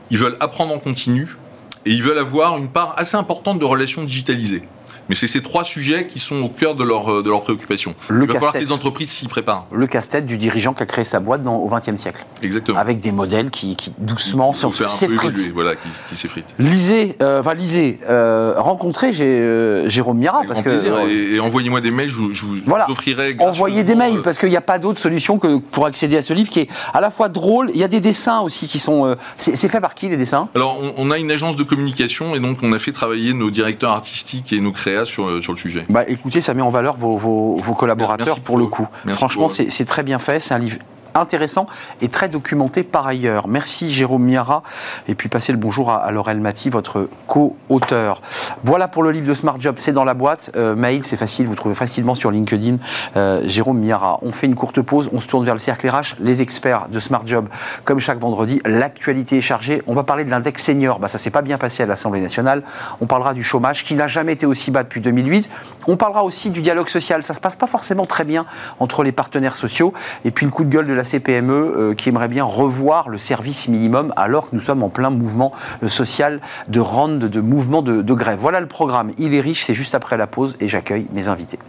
Ils 0.09 0.17
veulent 0.17 0.37
apprendre 0.39 0.73
en 0.73 0.79
continu 0.79 1.37
et 1.85 1.91
ils 1.91 2.03
veulent 2.03 2.17
avoir 2.17 2.57
une 2.57 2.69
part 2.69 2.93
assez 2.97 3.17
importante 3.17 3.59
de 3.59 3.65
relations 3.65 4.03
digitalisées. 4.03 4.63
Mais 5.09 5.15
c'est 5.15 5.27
ces 5.27 5.41
trois 5.41 5.63
sujets 5.63 6.07
qui 6.07 6.19
sont 6.19 6.41
au 6.41 6.49
cœur 6.49 6.75
de 6.75 6.83
leur, 6.83 7.23
de 7.23 7.29
leur 7.29 7.41
préoccupation. 7.41 7.95
Le 8.07 8.25
Il 8.25 8.27
va 8.27 8.33
falloir 8.35 8.53
que 8.53 8.59
les 8.59 8.71
entreprises 8.71 9.09
s'y 9.09 9.27
préparent. 9.27 9.65
Le 9.71 9.87
casse-tête 9.87 10.25
du 10.25 10.37
dirigeant 10.37 10.73
qui 10.73 10.83
a 10.83 10.85
créé 10.85 11.03
sa 11.03 11.19
boîte 11.19 11.43
dans, 11.43 11.55
au 11.57 11.69
XXe 11.69 11.99
siècle. 11.99 12.25
Exactement. 12.41 12.77
Avec 12.79 12.99
des 12.99 13.11
modèles 13.11 13.49
qui, 13.49 13.75
qui 13.75 13.93
doucement 13.97 14.53
s'effritent. 14.53 15.51
Voilà, 15.53 15.75
qui, 15.75 15.87
qui 16.09 16.15
s'effritent. 16.15 16.53
Lisez, 16.59 17.15
euh, 17.21 17.39
enfin 17.39 17.53
lisez, 17.53 17.99
euh, 18.09 18.53
rencontrez 18.57 19.11
euh, 19.19 19.89
Jérôme 19.89 20.17
Mira. 20.17 20.37
Avec 20.39 20.49
parce 20.49 20.61
grand 20.61 20.71
que, 20.71 20.77
plaisir. 20.77 20.97
Et, 21.07 21.35
et 21.35 21.39
envoyez-moi 21.39 21.81
des 21.81 21.91
mails, 21.91 22.09
je, 22.09 22.15
vous, 22.15 22.33
je 22.33 22.45
vous 22.45 22.55
voilà. 22.65 22.89
offrirai. 22.89 23.35
Envoyez 23.39 23.83
des 23.83 23.95
mails, 23.95 24.21
parce 24.21 24.37
qu'il 24.37 24.49
n'y 24.49 24.57
a 24.57 24.61
pas 24.61 24.79
d'autre 24.79 24.99
solution 24.99 25.37
que 25.39 25.57
pour 25.57 25.85
accéder 25.85 26.17
à 26.17 26.21
ce 26.21 26.33
livre 26.33 26.49
qui 26.49 26.61
est 26.61 26.69
à 26.93 27.01
la 27.01 27.11
fois 27.11 27.29
drôle. 27.29 27.71
Il 27.73 27.79
y 27.79 27.83
a 27.83 27.87
des 27.87 27.99
dessins 27.99 28.41
aussi 28.41 28.67
qui 28.67 28.79
sont. 28.79 29.05
euh, 29.05 29.15
c'est 29.37 29.67
fait 29.67 29.81
par 29.81 29.95
qui 29.95 30.09
les 30.09 30.17
dessins? 30.17 30.49
Alors, 30.55 30.79
on, 30.81 30.93
on, 30.97 31.11
a 31.11 31.17
une 31.17 31.31
agence 31.31 31.57
de 31.57 31.63
communication 31.63 32.35
et 32.35 32.39
donc 32.39 32.59
on 32.63 32.73
a 32.73 32.79
fait 32.79 32.91
travailler 32.91 33.33
nos 33.33 33.49
directeurs 33.49 33.91
artistiques 33.91 34.53
et 34.53 34.59
nos 34.59 34.71
créas 34.93 35.05
sur, 35.05 35.43
sur 35.43 35.53
le 35.53 35.57
sujet. 35.57 35.85
Bah, 35.89 36.03
écoutez, 36.07 36.41
ça 36.41 36.53
met 36.53 36.61
en 36.61 36.69
valeur 36.69 36.95
vos, 36.95 37.17
vos, 37.17 37.55
vos 37.63 37.73
collaborateurs 37.73 38.25
Merci 38.25 38.39
pour, 38.41 38.55
pour 38.55 38.57
le 38.57 38.67
coup. 38.67 38.87
Merci 39.05 39.17
Franchement, 39.17 39.47
c'est 39.47 39.85
très 39.85 40.03
bien 40.03 40.19
fait. 40.19 40.39
C'est 40.39 40.53
un 40.53 40.59
livre 40.59 40.77
intéressant 41.15 41.65
et 42.01 42.09
très 42.09 42.29
documenté 42.29 42.83
par 42.83 43.07
ailleurs. 43.07 43.47
Merci 43.47 43.89
Jérôme 43.89 44.23
Miara 44.23 44.63
et 45.07 45.15
puis 45.15 45.29
passez 45.29 45.51
le 45.51 45.57
bonjour 45.57 45.91
à, 45.91 46.11
Laurel 46.11 46.39
Mati, 46.39 46.69
votre 46.69 47.09
co-auteur. 47.27 48.21
Voilà 48.63 48.87
pour 48.87 49.03
le 49.03 49.11
livre 49.11 49.27
de 49.27 49.33
Smart 49.33 49.59
Job, 49.59 49.75
c'est 49.79 49.93
dans 49.93 50.03
la 50.03 50.13
boîte. 50.13 50.51
Euh, 50.55 50.75
mail, 50.75 51.03
c'est 51.03 51.15
facile, 51.15 51.47
vous 51.47 51.55
trouvez 51.55 51.75
facilement 51.75 52.15
sur 52.15 52.31
LinkedIn 52.31 52.77
euh, 53.15 53.41
Jérôme 53.45 53.79
Miara. 53.79 54.19
On 54.21 54.31
fait 54.31 54.47
une 54.47 54.55
courte 54.55 54.81
pause, 54.81 55.09
on 55.13 55.19
se 55.19 55.27
tourne 55.27 55.45
vers 55.45 55.53
le 55.53 55.59
cercle 55.59 55.87
RH, 55.87 56.15
les 56.19 56.41
experts 56.41 56.87
de 56.89 56.99
Smart 56.99 57.25
Job, 57.25 57.47
comme 57.83 57.99
chaque 57.99 58.19
vendredi. 58.19 58.61
L'actualité 58.65 59.37
est 59.37 59.41
chargée. 59.41 59.81
On 59.87 59.93
va 59.93 60.03
parler 60.03 60.25
de 60.25 60.29
l'index 60.29 60.63
senior. 60.63 60.99
Bah, 60.99 61.07
ça 61.07 61.17
s'est 61.17 61.31
pas 61.31 61.41
bien 61.41 61.57
passé 61.57 61.83
à 61.83 61.85
l'Assemblée 61.85 62.21
nationale. 62.21 62.63
On 63.01 63.05
parlera 63.05 63.33
du 63.33 63.43
chômage 63.43 63.85
qui 63.85 63.95
n'a 63.95 64.07
jamais 64.07 64.33
été 64.33 64.45
aussi 64.45 64.71
bas 64.71 64.83
depuis 64.83 65.01
2008. 65.01 65.49
On 65.87 65.97
parlera 65.97 66.23
aussi 66.23 66.49
du 66.49 66.61
dialogue 66.61 66.89
social. 66.89 67.23
Ça 67.23 67.33
se 67.33 67.39
passe 67.39 67.55
pas 67.55 67.67
forcément 67.67 68.05
très 68.05 68.23
bien 68.23 68.45
entre 68.79 69.03
les 69.03 69.11
partenaires 69.11 69.55
sociaux. 69.55 69.93
Et 70.25 70.31
puis 70.31 70.45
le 70.45 70.51
coup 70.51 70.63
de 70.63 70.69
gueule 70.69 70.87
de 70.87 70.93
la 70.93 71.02
CPME 71.03 71.53
euh, 71.53 71.93
qui 71.95 72.09
aimerait 72.09 72.27
bien 72.27 72.43
revoir 72.43 73.09
le 73.09 73.17
service 73.17 73.67
minimum 73.67 74.13
alors 74.15 74.49
que 74.49 74.55
nous 74.55 74.61
sommes 74.61 74.83
en 74.83 74.89
plein 74.89 75.09
mouvement 75.09 75.51
euh, 75.83 75.89
social 75.89 76.39
de 76.67 76.79
ronde, 76.79 77.19
de 77.19 77.41
mouvement 77.41 77.81
de 77.81 78.13
grève. 78.13 78.39
Voilà 78.39 78.59
le 78.59 78.67
programme. 78.67 79.11
Il 79.17 79.33
est 79.33 79.41
riche, 79.41 79.63
c'est 79.63 79.73
juste 79.73 79.95
après 79.95 80.17
la 80.17 80.27
pause 80.27 80.57
et 80.59 80.67
j'accueille 80.67 81.07
mes 81.13 81.27
invités. 81.27 81.59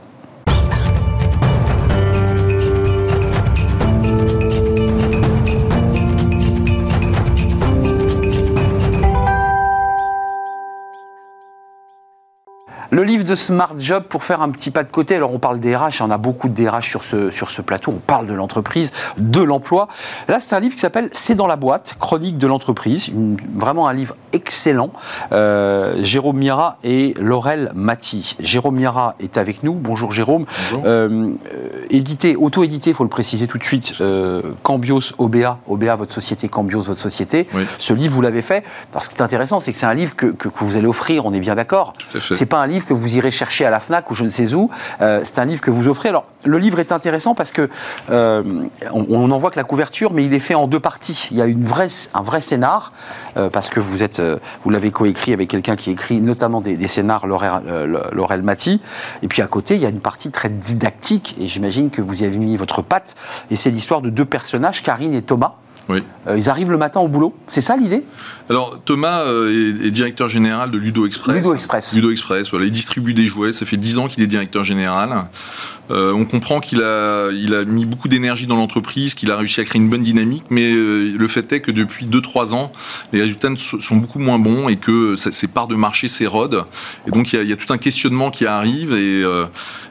Le 12.95 13.03
livre 13.03 13.25
de 13.25 13.35
Smart 13.35 13.75
Job 13.77 14.05
pour 14.09 14.23
faire 14.23 14.41
un 14.41 14.51
petit 14.51 14.71
pas 14.71 14.85
de 14.85 14.89
côté. 14.89 15.17
Alors 15.17 15.35
on 15.35 15.41
parle 15.41 15.59
des 15.59 15.75
RH, 15.75 16.01
on 16.01 16.13
a 16.13 16.17
beaucoup 16.17 16.49
de 16.49 16.55
DRH 16.55 16.89
sur 16.89 17.03
ce, 17.03 17.33
sur 17.33 17.51
ce 17.51 17.61
plateau, 17.61 17.91
on 17.91 17.99
parle 17.99 18.29
de 18.29 18.35
l'entreprise, 18.35 18.93
de 19.19 19.43
l'emploi. 19.43 19.89
Là 20.29 20.39
c'est 20.39 20.55
un 20.55 20.61
livre 20.61 20.77
qui 20.77 20.81
s'appelle 20.81 21.11
C'est 21.11 21.35
dans 21.35 21.49
la 21.49 21.57
boîte, 21.57 21.97
chronique 21.99 22.39
de 22.39 22.47
l'entreprise. 22.47 23.11
Vraiment 23.57 23.89
un 23.89 23.95
livre 23.95 24.15
excellent. 24.33 24.93
Euh, 25.33 25.97
Jérôme 26.05 26.37
Mira 26.37 26.79
et 26.85 27.15
Laurel 27.19 27.73
Mati. 27.75 28.37
Jérôme 28.39 28.77
Mira 28.77 29.17
est 29.19 29.39
avec 29.39 29.65
nous. 29.65 29.73
Bonjour 29.73 30.13
Jérôme. 30.13 30.45
Bonjour. 30.71 30.85
Euh, 30.87 31.33
édité, 31.91 32.37
auto-édité, 32.37 32.91
il 32.91 32.95
faut 32.95 33.03
le 33.03 33.11
préciser 33.11 33.49
tout 33.49 33.59
de 33.59 33.65
suite, 33.65 33.95
euh, 34.03 34.41
Cambios 34.63 35.15
OBA, 35.19 35.59
OBA 35.67 35.97
votre 35.97 36.15
société, 36.15 36.49
Cambios 36.49 36.83
votre 36.83 37.03
société. 37.03 37.49
Oui. 37.55 37.65
Ce 37.81 37.93
livre 37.93 38.15
vous 38.15 38.23
l'avez 38.23 38.43
fait. 38.43 38.63
parce 38.93 39.09
que 39.09 39.15
ce 39.15 39.17
qui 39.17 39.23
est 39.23 39.25
intéressant, 39.25 39.59
c'est 39.59 39.73
que 39.73 39.79
c'est 39.79 39.85
un 39.85 39.95
livre 39.95 40.15
que, 40.15 40.27
que, 40.27 40.47
que 40.47 40.63
vous 40.63 40.77
allez 40.77 40.87
offrir, 40.87 41.27
on 41.27 41.33
est 41.33 41.41
bien 41.41 41.57
d'accord. 41.57 41.95
Tout 41.99 42.19
à 42.19 42.21
fait. 42.21 42.37
C'est 42.37 42.47
pas 42.47 42.63
un 42.63 42.69
livre 42.69 42.84
que 42.85 42.95
vous 42.95 43.17
irez 43.17 43.31
chercher 43.31 43.65
à 43.65 43.71
la 43.71 43.81
FNAC 43.81 44.11
ou 44.11 44.15
je 44.15 44.25
ne 44.25 44.31
sais 44.31 44.55
où. 44.55 44.71
Euh, 45.01 45.23
c'est 45.25 45.39
un 45.39 45.45
livre 45.45 45.61
que 45.61 45.71
vous 45.71 45.89
offrez. 45.89 46.09
Alors, 46.09 46.27
le 46.45 46.59
livre 46.59 46.79
est 46.79 46.93
intéressant 46.93 47.35
parce 47.35 47.53
que 47.53 47.69
euh, 48.11 48.43
on, 48.93 49.31
en 49.31 49.39
voit 49.39 49.51
que 49.51 49.59
la 49.59 49.65
couverture, 49.65 50.13
mais 50.13 50.25
il 50.25 50.35
est 50.35 50.39
fait 50.39 50.55
en 50.55 50.67
deux 50.67 50.81
parties. 50.81 51.29
Il 51.31 51.37
y 51.37 51.43
a 51.43 51.47
une 51.47 51.65
vraie, 51.65 51.89
un 52.13 52.23
vrai 52.23 52.41
scénar, 52.41 52.93
euh, 53.37 53.49
parce 53.49 53.71
que 53.71 53.81
vous 53.81 54.03
êtes, 54.03 54.21
euh, 54.21 54.39
vous 54.65 54.71
l'avez 54.71 54.91
coécrit 54.91 55.33
avec 55.33 55.49
quelqu'un 55.51 55.77
qui 55.77 55.91
écrit 55.91 56.21
notamment 56.21 56.61
des, 56.61 56.89
scénars, 56.89 57.27
Laurel, 57.27 57.63
Laurel 58.13 58.43
Mati. 58.43 58.81
Et 59.23 59.29
puis 59.29 59.43
à 59.43 59.47
côté, 59.47 59.77
il 59.77 59.83
y 59.83 59.87
a 59.87 59.89
une 59.89 60.01
partie 60.01 60.31
très 60.31 60.49
didactique, 60.49 61.37
et 61.41 61.49
j'imagine 61.49 61.91
que 61.91 62.03
vous 62.03 62.23
y 62.23 62.27
avez 62.27 62.39
mis 62.39 62.57
votre 62.57 62.83
patte. 62.83 63.17
Et 63.51 63.57
c'est 63.57 63.71
l'histoire 63.71 64.03
de 64.03 64.11
deux 64.11 64.25
personnages, 64.25 64.83
Karine 64.83 65.15
et 65.15 65.23
Thomas. 65.23 65.55
Oui. 65.89 66.03
Euh, 66.27 66.39
ils 66.39 66.49
arrivent 66.49 66.71
le 66.71 66.79
matin 66.79 67.01
au 67.01 67.09
boulot. 67.09 67.35
C'est 67.49 67.61
ça 67.61 67.77
l'idée? 67.77 68.05
Alors 68.49 68.81
Thomas 68.85 69.23
euh, 69.23 69.83
est, 69.83 69.87
est, 69.87 69.91
directeur 69.91 70.29
général 70.29 70.71
de 70.71 70.79
Ludo 70.79 71.07
Express. 71.07 71.37
Ludo 71.37 71.55
Express. 71.55 71.93
Ludo 71.95 72.11
Express. 72.11 72.51
Voilà, 72.51 72.65
il 72.65 72.71
distribue 72.71 73.13
des 73.13 73.25
jouets. 73.25 73.53
Ça 73.53 73.67
fait 73.67 73.77
10 73.77 73.99
ans 73.99 74.09
qu'il 74.09 74.23
est 74.23 74.27
directeur 74.27 74.65
général. 74.65 75.27
Euh, 75.91 76.13
on 76.13 76.25
comprend 76.25 76.61
qu'il 76.61 76.83
a, 76.83 77.31
il 77.31 77.55
a 77.55 77.67
mis 77.67 77.85
beaucoup 77.85 78.09
d'énergie 78.09 78.47
dans 78.47 78.57
l'entreprise, 78.57 79.15
qu'il 79.15 79.31
a 79.31 79.37
réussi 79.37 79.61
à 79.61 79.65
créer 79.65 79.83
une 79.83 79.91
bonne 79.91 80.03
dynamique, 80.03 80.45
mais 80.49 80.73
le 80.73 81.29
fait 81.29 81.53
est 81.53 81.61
que 81.61 81.71
depuis 81.71 82.07
2-3 82.07 82.55
ans, 82.55 82.73
les 83.13 83.21
résultats 83.21 83.51
sont 83.57 83.97
beaucoup 83.97 84.19
moins 84.19 84.39
bons 84.39 84.71
et 84.71 84.77
que 84.77 85.15
ses 85.17 85.47
parts 85.47 85.69
de 85.69 85.75
marché 85.75 86.09
s'érodent. 86.09 86.65
Et 87.07 87.11
donc 87.11 87.35
il 87.35 87.37
y, 87.37 87.39
a, 87.39 87.43
il 87.43 87.51
y, 87.51 87.53
a, 87.53 87.57
tout 87.57 87.71
un 87.71 87.77
questionnement 87.77 88.31
qui 88.31 88.47
arrive 88.47 88.95
et, 88.95 89.23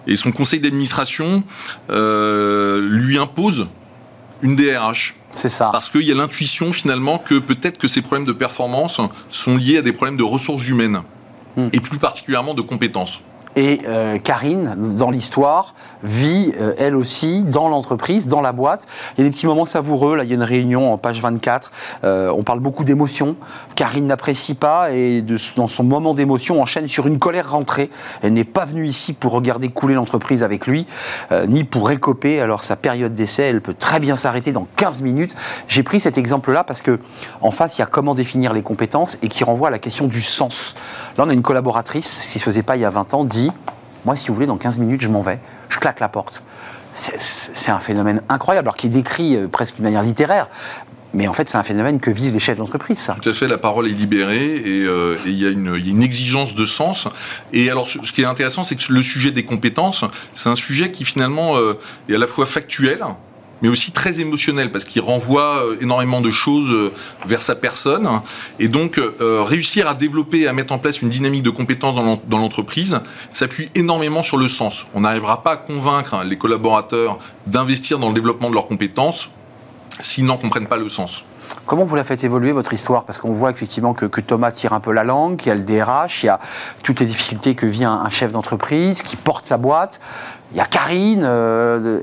et 0.07 0.15
son 0.15 0.31
conseil 0.31 0.59
d'administration 0.59 1.43
lui 1.89 3.19
impose 3.19 3.67
une 4.43 4.55
DRH. 4.55 5.15
C'est 5.31 5.49
ça. 5.49 5.69
Parce 5.71 5.89
qu'il 5.89 6.03
y 6.03 6.11
a 6.11 6.15
l'intuition 6.15 6.71
finalement 6.71 7.17
que 7.17 7.39
peut-être 7.39 7.79
que 7.79 7.87
ces 7.87 8.01
problèmes 8.01 8.27
de 8.27 8.33
performance 8.33 9.01
sont 9.31 9.57
liés 9.57 9.77
à 9.77 9.81
des 9.81 9.93
problèmes 9.93 10.17
de 10.17 10.23
ressources 10.23 10.67
humaines 10.67 11.01
Hmm. 11.55 11.67
et 11.71 11.79
plus 11.79 11.99
particulièrement 11.99 12.55
de 12.55 12.61
compétences. 12.61 13.21
Et 13.55 13.81
euh, 13.87 14.17
Karine, 14.17 14.75
dans 14.95 15.11
l'histoire, 15.11 15.75
vit 16.03 16.53
euh, 16.59 16.73
elle 16.77 16.95
aussi 16.95 17.43
dans 17.43 17.69
l'entreprise, 17.69 18.27
dans 18.27 18.41
la 18.41 18.51
boîte. 18.51 18.87
Il 19.17 19.21
y 19.21 19.23
a 19.25 19.29
des 19.29 19.31
petits 19.31 19.45
moments 19.45 19.65
savoureux. 19.65 20.15
Là, 20.15 20.23
il 20.23 20.29
y 20.29 20.33
a 20.33 20.35
une 20.35 20.43
réunion 20.43 20.91
en 20.91 20.97
page 20.97 21.21
24. 21.21 21.71
Euh, 22.03 22.33
on 22.35 22.43
parle 22.43 22.59
beaucoup 22.59 22.83
d'émotions. 22.83 23.35
Karine 23.75 24.07
n'apprécie 24.07 24.55
pas 24.55 24.91
et 24.91 25.23
dans 25.55 25.67
son 25.67 25.83
moment 25.83 26.13
d'émotion 26.13 26.61
enchaîne 26.61 26.87
sur 26.87 27.07
une 27.07 27.19
colère 27.19 27.51
rentrée. 27.51 27.89
Elle 28.21 28.33
n'est 28.33 28.43
pas 28.43 28.65
venue 28.65 28.87
ici 28.87 29.13
pour 29.13 29.31
regarder 29.31 29.69
couler 29.69 29.95
l'entreprise 29.95 30.43
avec 30.43 30.67
lui, 30.67 30.85
ni 31.47 31.63
pour 31.63 31.87
récoper. 31.87 32.39
Alors 32.41 32.63
sa 32.63 32.75
période 32.75 33.13
d'essai, 33.13 33.43
elle 33.43 33.61
peut 33.61 33.73
très 33.73 33.99
bien 33.99 34.15
s'arrêter 34.15 34.51
dans 34.51 34.67
15 34.75 35.01
minutes. 35.01 35.35
J'ai 35.67 35.83
pris 35.83 35.99
cet 35.99 36.17
exemple-là 36.17 36.63
parce 36.63 36.81
que 36.81 36.99
en 37.41 37.51
face, 37.51 37.77
il 37.77 37.81
y 37.81 37.83
a 37.83 37.87
comment 37.87 38.15
définir 38.15 38.53
les 38.53 38.61
compétences 38.61 39.17
et 39.21 39.27
qui 39.27 39.43
renvoie 39.43 39.69
à 39.69 39.71
la 39.71 39.79
question 39.79 40.07
du 40.07 40.21
sens. 40.21 40.75
Là, 41.17 41.25
on 41.25 41.29
a 41.29 41.33
une 41.33 41.41
collaboratrice, 41.41 42.33
ne 42.35 42.39
se 42.39 42.43
faisait 42.43 42.63
pas 42.63 42.75
il 42.75 42.81
y 42.81 42.85
a 42.85 42.89
20 42.89 43.13
ans, 43.13 43.23
Moi, 44.05 44.15
si 44.15 44.27
vous 44.27 44.33
voulez, 44.33 44.47
dans 44.47 44.57
15 44.57 44.79
minutes, 44.79 45.01
je 45.01 45.07
m'en 45.07 45.21
vais, 45.21 45.39
je 45.69 45.77
claque 45.77 45.99
la 45.99 46.09
porte. 46.09 46.43
C'est 46.93 47.71
un 47.71 47.79
phénomène 47.79 48.21
incroyable, 48.29 48.67
alors 48.67 48.75
qui 48.75 48.87
est 48.87 48.91
décrit 48.91 49.35
euh, 49.35 49.47
presque 49.47 49.75
d'une 49.75 49.85
manière 49.85 50.03
littéraire. 50.03 50.47
Mais 51.15 51.27
en 51.27 51.33
fait, 51.33 51.47
c'est 51.47 51.57
un 51.57 51.63
phénomène 51.63 51.99
que 51.99 52.09
vivent 52.09 52.33
les 52.33 52.39
chefs 52.39 52.57
d'entreprise. 52.57 53.11
Tout 53.21 53.29
à 53.29 53.33
fait, 53.33 53.47
la 53.47 53.59
parole 53.59 53.87
est 53.87 53.91
libérée 53.91 54.55
et 54.55 54.83
euh, 54.83 55.15
il 55.25 55.39
y, 55.39 55.45
a 55.45 55.49
une 55.49 56.01
exigence 56.01 56.55
de 56.55 56.65
sens. 56.65 57.07
Et 57.51 57.69
alors, 57.69 57.87
ce, 57.87 57.99
qui 58.11 58.23
est 58.23 58.25
intéressant, 58.25 58.63
c'est 58.63 58.75
que 58.75 58.91
le 58.91 59.01
sujet 59.01 59.29
des 59.29 59.45
compétences, 59.45 60.05
c'est 60.33 60.49
un 60.49 60.55
sujet 60.55 60.89
qui 60.89 61.05
finalement 61.05 61.55
euh, 61.55 61.79
est 62.09 62.15
à 62.15 62.17
la 62.17 62.25
fois 62.25 62.47
factuel, 62.47 63.03
mais 63.61 63.69
aussi 63.69 63.91
très 63.91 64.19
émotionnel 64.19 64.71
parce 64.71 64.85
qu'il 64.85 65.01
renvoie 65.01 65.63
euh, 65.63 65.77
énormément 65.81 66.21
de 66.21 66.31
choses 66.31 66.69
euh, 66.69 66.91
vers 67.25 67.41
sa 67.41 67.55
personne. 67.55 68.09
Et 68.59 68.67
donc, 68.67 68.97
euh, 68.97 69.43
réussir 69.43 69.87
à 69.87 69.95
développer, 69.95 70.47
à 70.47 70.53
mettre 70.53 70.73
en 70.73 70.79
place 70.79 71.01
une 71.01 71.09
dynamique 71.09 71.43
de 71.43 71.49
compétences 71.49 71.95
dans 71.95 72.37
l'entreprise 72.37 72.99
s'appuie 73.31 73.69
énormément 73.75 74.21
sur 74.21 74.37
le 74.37 74.47
sens. 74.47 74.85
On 74.93 75.01
n'arrivera 75.01 75.43
pas 75.43 75.53
à 75.53 75.57
convaincre 75.57 76.23
les 76.25 76.37
collaborateurs 76.37 77.19
d'investir 77.47 77.99
dans 77.99 78.09
le 78.09 78.13
développement 78.13 78.49
de 78.49 78.55
leurs 78.55 78.67
compétences 78.67 79.29
s'ils 80.01 80.25
n'en 80.25 80.37
comprennent 80.37 80.67
pas 80.67 80.77
le 80.77 80.89
sens. 80.89 81.23
Comment 81.65 81.85
vous 81.85 81.95
la 81.95 82.03
faites 82.03 82.23
évoluer 82.23 82.51
votre 82.51 82.73
histoire? 82.73 83.03
Parce 83.03 83.17
qu'on 83.17 83.31
voit 83.31 83.51
effectivement 83.51 83.93
que, 83.93 84.05
Thomas 84.21 84.51
tire 84.51 84.73
un 84.73 84.79
peu 84.79 84.91
la 84.91 85.03
langue, 85.03 85.37
qu'il 85.37 85.49
y 85.49 85.51
a 85.51 85.55
le 85.55 85.61
DRH, 85.61 86.23
il 86.23 86.25
y 86.27 86.29
a 86.29 86.39
toutes 86.83 86.99
les 86.99 87.05
difficultés 87.05 87.55
que 87.55 87.65
vit 87.65 87.85
un 87.85 88.09
chef 88.09 88.31
d'entreprise 88.31 89.01
qui 89.01 89.15
porte 89.15 89.45
sa 89.45 89.57
boîte. 89.57 89.99
Il 90.53 90.57
y 90.57 90.59
a 90.59 90.65
Karine. 90.65 91.23
Euh, 91.23 92.01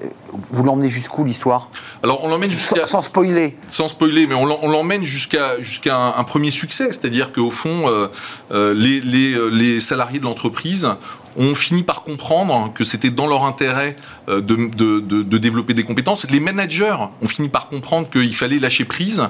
vous 0.50 0.64
l'emmenez 0.64 0.90
jusqu'où 0.90 1.24
l'histoire? 1.24 1.68
Alors 2.02 2.24
on 2.24 2.28
l'emmène 2.28 2.50
jusqu'à 2.50 2.84
sans, 2.84 3.02
spoiler. 3.02 3.56
Sans 3.68 3.88
spoiler, 3.88 4.26
mais 4.26 4.34
on 4.34 4.46
l'emmène 4.46 5.04
jusqu'à 5.04 5.60
jusqu'à 5.60 6.16
un, 6.16 6.24
premier 6.24 6.50
succès, 6.50 6.86
c'est-à-dire 6.88 7.30
qu'au 7.30 7.50
fond, 7.50 7.86
euh, 7.86 8.08
euh, 8.50 8.74
les, 8.74 9.00
les, 9.00 9.50
les, 9.50 9.80
salariés 9.80 10.18
de 10.18 10.24
l'entreprise 10.24 10.88
ont 11.36 11.54
fini 11.54 11.84
par 11.84 12.02
comprendre 12.02 12.72
que 12.74 12.82
c'était 12.82 13.10
dans 13.10 13.28
leur 13.28 13.44
intérêt 13.44 13.94
de, 14.26 14.40
de, 14.40 15.00
de, 15.00 15.22
de, 15.22 15.38
développer 15.38 15.74
des 15.74 15.84
compétences. 15.84 16.28
Les 16.28 16.40
managers 16.40 16.96
ont 17.22 17.28
fini 17.28 17.48
par 17.48 17.68
comprendre 17.68 18.08
qu'il 18.10 18.34
fallait 18.34 18.58
lâcher 18.58 18.84
prise. 18.84 19.22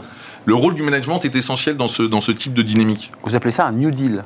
Le 0.46 0.54
rôle 0.54 0.74
du 0.74 0.82
management 0.82 1.22
est 1.24 1.36
essentiel 1.36 1.76
dans 1.76 1.88
ce, 1.88 2.02
dans 2.02 2.22
ce 2.22 2.32
type 2.32 2.54
de 2.54 2.62
dynamique. 2.62 3.12
Vous 3.24 3.36
appelez 3.36 3.50
ça 3.50 3.66
un 3.66 3.72
New 3.72 3.90
Deal? 3.90 4.24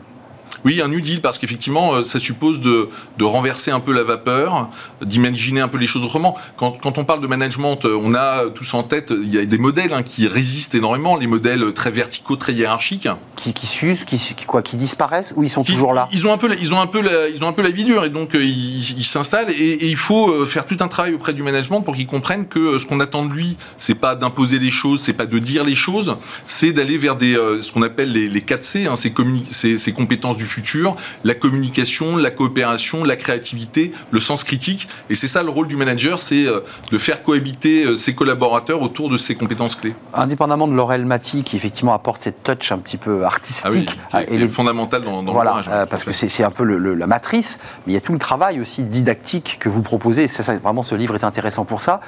Oui, 0.64 0.80
un 0.80 0.88
New 0.88 1.00
Deal, 1.00 1.20
parce 1.20 1.38
qu'effectivement, 1.38 1.94
euh, 1.94 2.02
ça 2.04 2.18
suppose 2.18 2.60
de, 2.60 2.88
de, 3.18 3.24
renverser 3.24 3.70
un 3.70 3.80
peu 3.80 3.92
la 3.92 4.02
vapeur, 4.02 4.70
d'imaginer 5.02 5.60
un 5.60 5.68
peu 5.68 5.76
les 5.76 5.86
choses 5.86 6.04
autrement. 6.04 6.36
Quand, 6.56 6.72
quand, 6.82 6.96
on 6.96 7.04
parle 7.04 7.20
de 7.20 7.26
management, 7.26 7.84
euh, 7.84 7.98
on 8.02 8.14
a 8.14 8.48
tous 8.54 8.72
en 8.72 8.82
tête, 8.82 9.10
il 9.10 9.32
y 9.32 9.38
a 9.38 9.44
des 9.44 9.58
modèles 9.58 9.92
hein, 9.92 10.02
qui 10.02 10.26
résistent 10.26 10.74
énormément, 10.74 11.16
les 11.16 11.26
modèles 11.26 11.72
très 11.74 11.90
verticaux, 11.90 12.36
très 12.36 12.54
hiérarchiques. 12.54 13.08
Qui, 13.36 13.52
qui 13.52 13.66
s'usent, 13.66 14.04
qui, 14.04 14.18
quoi, 14.46 14.62
qui 14.62 14.76
disparaissent, 14.76 15.34
ou 15.36 15.42
ils 15.42 15.50
sont 15.50 15.64
toujours 15.64 15.92
là? 15.92 16.08
ils 16.12 16.26
ont, 16.26 16.32
un 16.32 16.38
peu, 16.38 16.48
ils, 16.58 16.72
ont 16.72 16.80
un 16.80 16.86
peu 16.86 17.02
la, 17.02 17.28
ils 17.28 17.44
ont 17.44 17.48
un 17.48 17.52
peu 17.52 17.62
la 17.62 17.70
vie 17.70 17.84
dure, 17.84 18.04
et 18.04 18.10
donc 18.10 18.34
euh, 18.34 18.42
ils 18.42 19.04
s'installent, 19.04 19.50
et, 19.50 19.54
et, 19.54 19.88
il 19.88 19.96
faut 19.96 20.46
faire 20.46 20.66
tout 20.66 20.76
un 20.80 20.88
travail 20.88 21.12
auprès 21.12 21.34
du 21.34 21.42
management 21.42 21.82
pour 21.82 21.94
qu'il 21.94 22.06
comprenne 22.06 22.46
que 22.46 22.78
ce 22.78 22.86
qu'on 22.86 23.00
attend 23.00 23.26
de 23.26 23.32
lui, 23.32 23.58
c'est 23.76 23.94
pas 23.94 24.14
d'imposer 24.14 24.58
les 24.58 24.70
choses, 24.70 25.02
c'est 25.02 25.12
pas 25.12 25.26
de 25.26 25.38
dire 25.38 25.62
les 25.62 25.74
choses, 25.74 26.16
c'est 26.46 26.72
d'aller 26.72 26.96
vers 26.96 27.16
des, 27.16 27.34
ce 27.60 27.70
qu'on 27.72 27.82
appelle 27.82 28.12
les, 28.12 28.28
les 28.28 28.40
4 28.40 28.62
C, 28.62 28.86
hein, 28.86 28.96
ces, 28.96 29.12
ces, 29.50 29.76
ces 29.76 29.92
compétences 29.92 30.38
du 30.38 30.46
futur, 30.54 30.96
la 31.24 31.34
communication, 31.34 32.16
la 32.16 32.30
coopération, 32.30 33.04
la 33.04 33.16
créativité, 33.16 33.92
le 34.10 34.20
sens 34.20 34.44
critique. 34.44 34.88
Et 35.10 35.16
c'est 35.16 35.26
ça 35.26 35.42
le 35.42 35.50
rôle 35.50 35.66
du 35.66 35.76
manager, 35.76 36.18
c'est 36.20 36.46
euh, 36.46 36.60
de 36.92 36.98
faire 36.98 37.22
cohabiter 37.22 37.84
euh, 37.84 37.96
ses 37.96 38.14
collaborateurs 38.14 38.80
autour 38.82 39.08
de 39.08 39.16
ses 39.16 39.34
compétences 39.34 39.74
clés. 39.74 39.94
Indépendamment 40.12 40.68
de 40.68 40.74
Laurel 40.74 41.04
Mati, 41.04 41.42
qui 41.42 41.56
effectivement 41.56 41.94
apporte 41.94 42.22
cette 42.22 42.42
touch 42.42 42.70
un 42.70 42.78
petit 42.78 42.96
peu 42.96 43.24
artistique. 43.24 43.98
Ah 44.12 44.20
oui, 44.30 44.42
est 44.42 44.48
fondamental 44.48 45.02
dans, 45.04 45.22
dans 45.22 45.32
voilà, 45.32 45.60
euh, 45.68 45.86
parce 45.86 46.04
que 46.04 46.12
c'est 46.12 46.44
un 46.44 46.50
peu 46.50 46.64
la 46.64 47.06
matrice, 47.06 47.58
mais 47.86 47.92
il 47.92 47.94
y 47.94 47.98
a 47.98 48.00
tout 48.00 48.12
le 48.12 48.18
travail 48.18 48.60
aussi 48.60 48.82
didactique 48.84 49.56
que 49.58 49.68
vous 49.68 49.82
proposez. 49.82 50.28
Ça, 50.28 50.56
vraiment, 50.56 50.82
ce 50.82 50.94
livre 50.94 51.14
est 51.14 51.24
intéressant 51.24 51.64
pour 51.64 51.80
ça. 51.80 52.00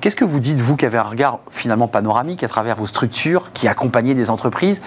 Qu'est-ce 0.00 0.16
que 0.16 0.24
vous 0.24 0.40
dites, 0.40 0.60
vous 0.60 0.76
qui 0.76 0.84
avez 0.84 0.98
un 0.98 1.02
regard 1.02 1.38
finalement 1.50 1.86
panoramique 1.86 2.42
à 2.42 2.48
travers 2.48 2.76
vos 2.76 2.86
structures, 2.86 3.52
qui 3.52 3.68
accompagnez 3.68 4.14
des 4.14 4.30
entreprises? 4.30 4.82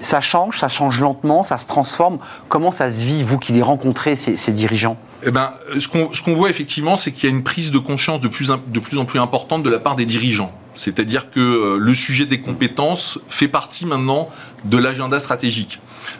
Ça 0.00 0.20
change, 0.20 0.58
ça 0.58 0.68
change 0.68 1.00
lentement, 1.00 1.44
ça 1.44 1.58
se 1.58 1.66
transforme. 1.66 2.18
Comment 2.48 2.70
ça 2.70 2.90
se 2.90 3.00
vit, 3.00 3.22
vous 3.22 3.38
qui 3.38 3.52
les 3.52 3.62
rencontrez, 3.62 4.16
ces, 4.16 4.52
dirigeants? 4.52 4.96
Eh 5.26 5.30
ben, 5.30 5.52
ce 5.78 5.88
qu'on 5.88 6.34
voit 6.34 6.50
effectivement, 6.50 6.96
c'est 6.96 7.12
qu'il 7.12 7.28
y 7.28 7.32
a 7.32 7.36
une 7.36 7.42
prise 7.42 7.70
de 7.70 7.78
conscience 7.78 8.20
de 8.20 8.28
plus, 8.28 8.50
en 8.50 8.58
plus 9.04 9.18
importante 9.18 9.62
de 9.62 9.70
la 9.70 9.78
part 9.78 9.94
des 9.94 10.06
dirigeants. 10.06 10.52
C'est-à-dire 10.74 11.30
que 11.30 11.40
euh, 11.40 11.78
le 11.78 11.94
sujet 11.94 12.24
des 12.24 12.40
compétences 12.40 13.18
fait 13.28 13.48
partie 13.48 13.84
maintenant 13.84 14.28
de 14.64 14.78
l'agenda 14.78 15.18
stratégique. 15.18 15.78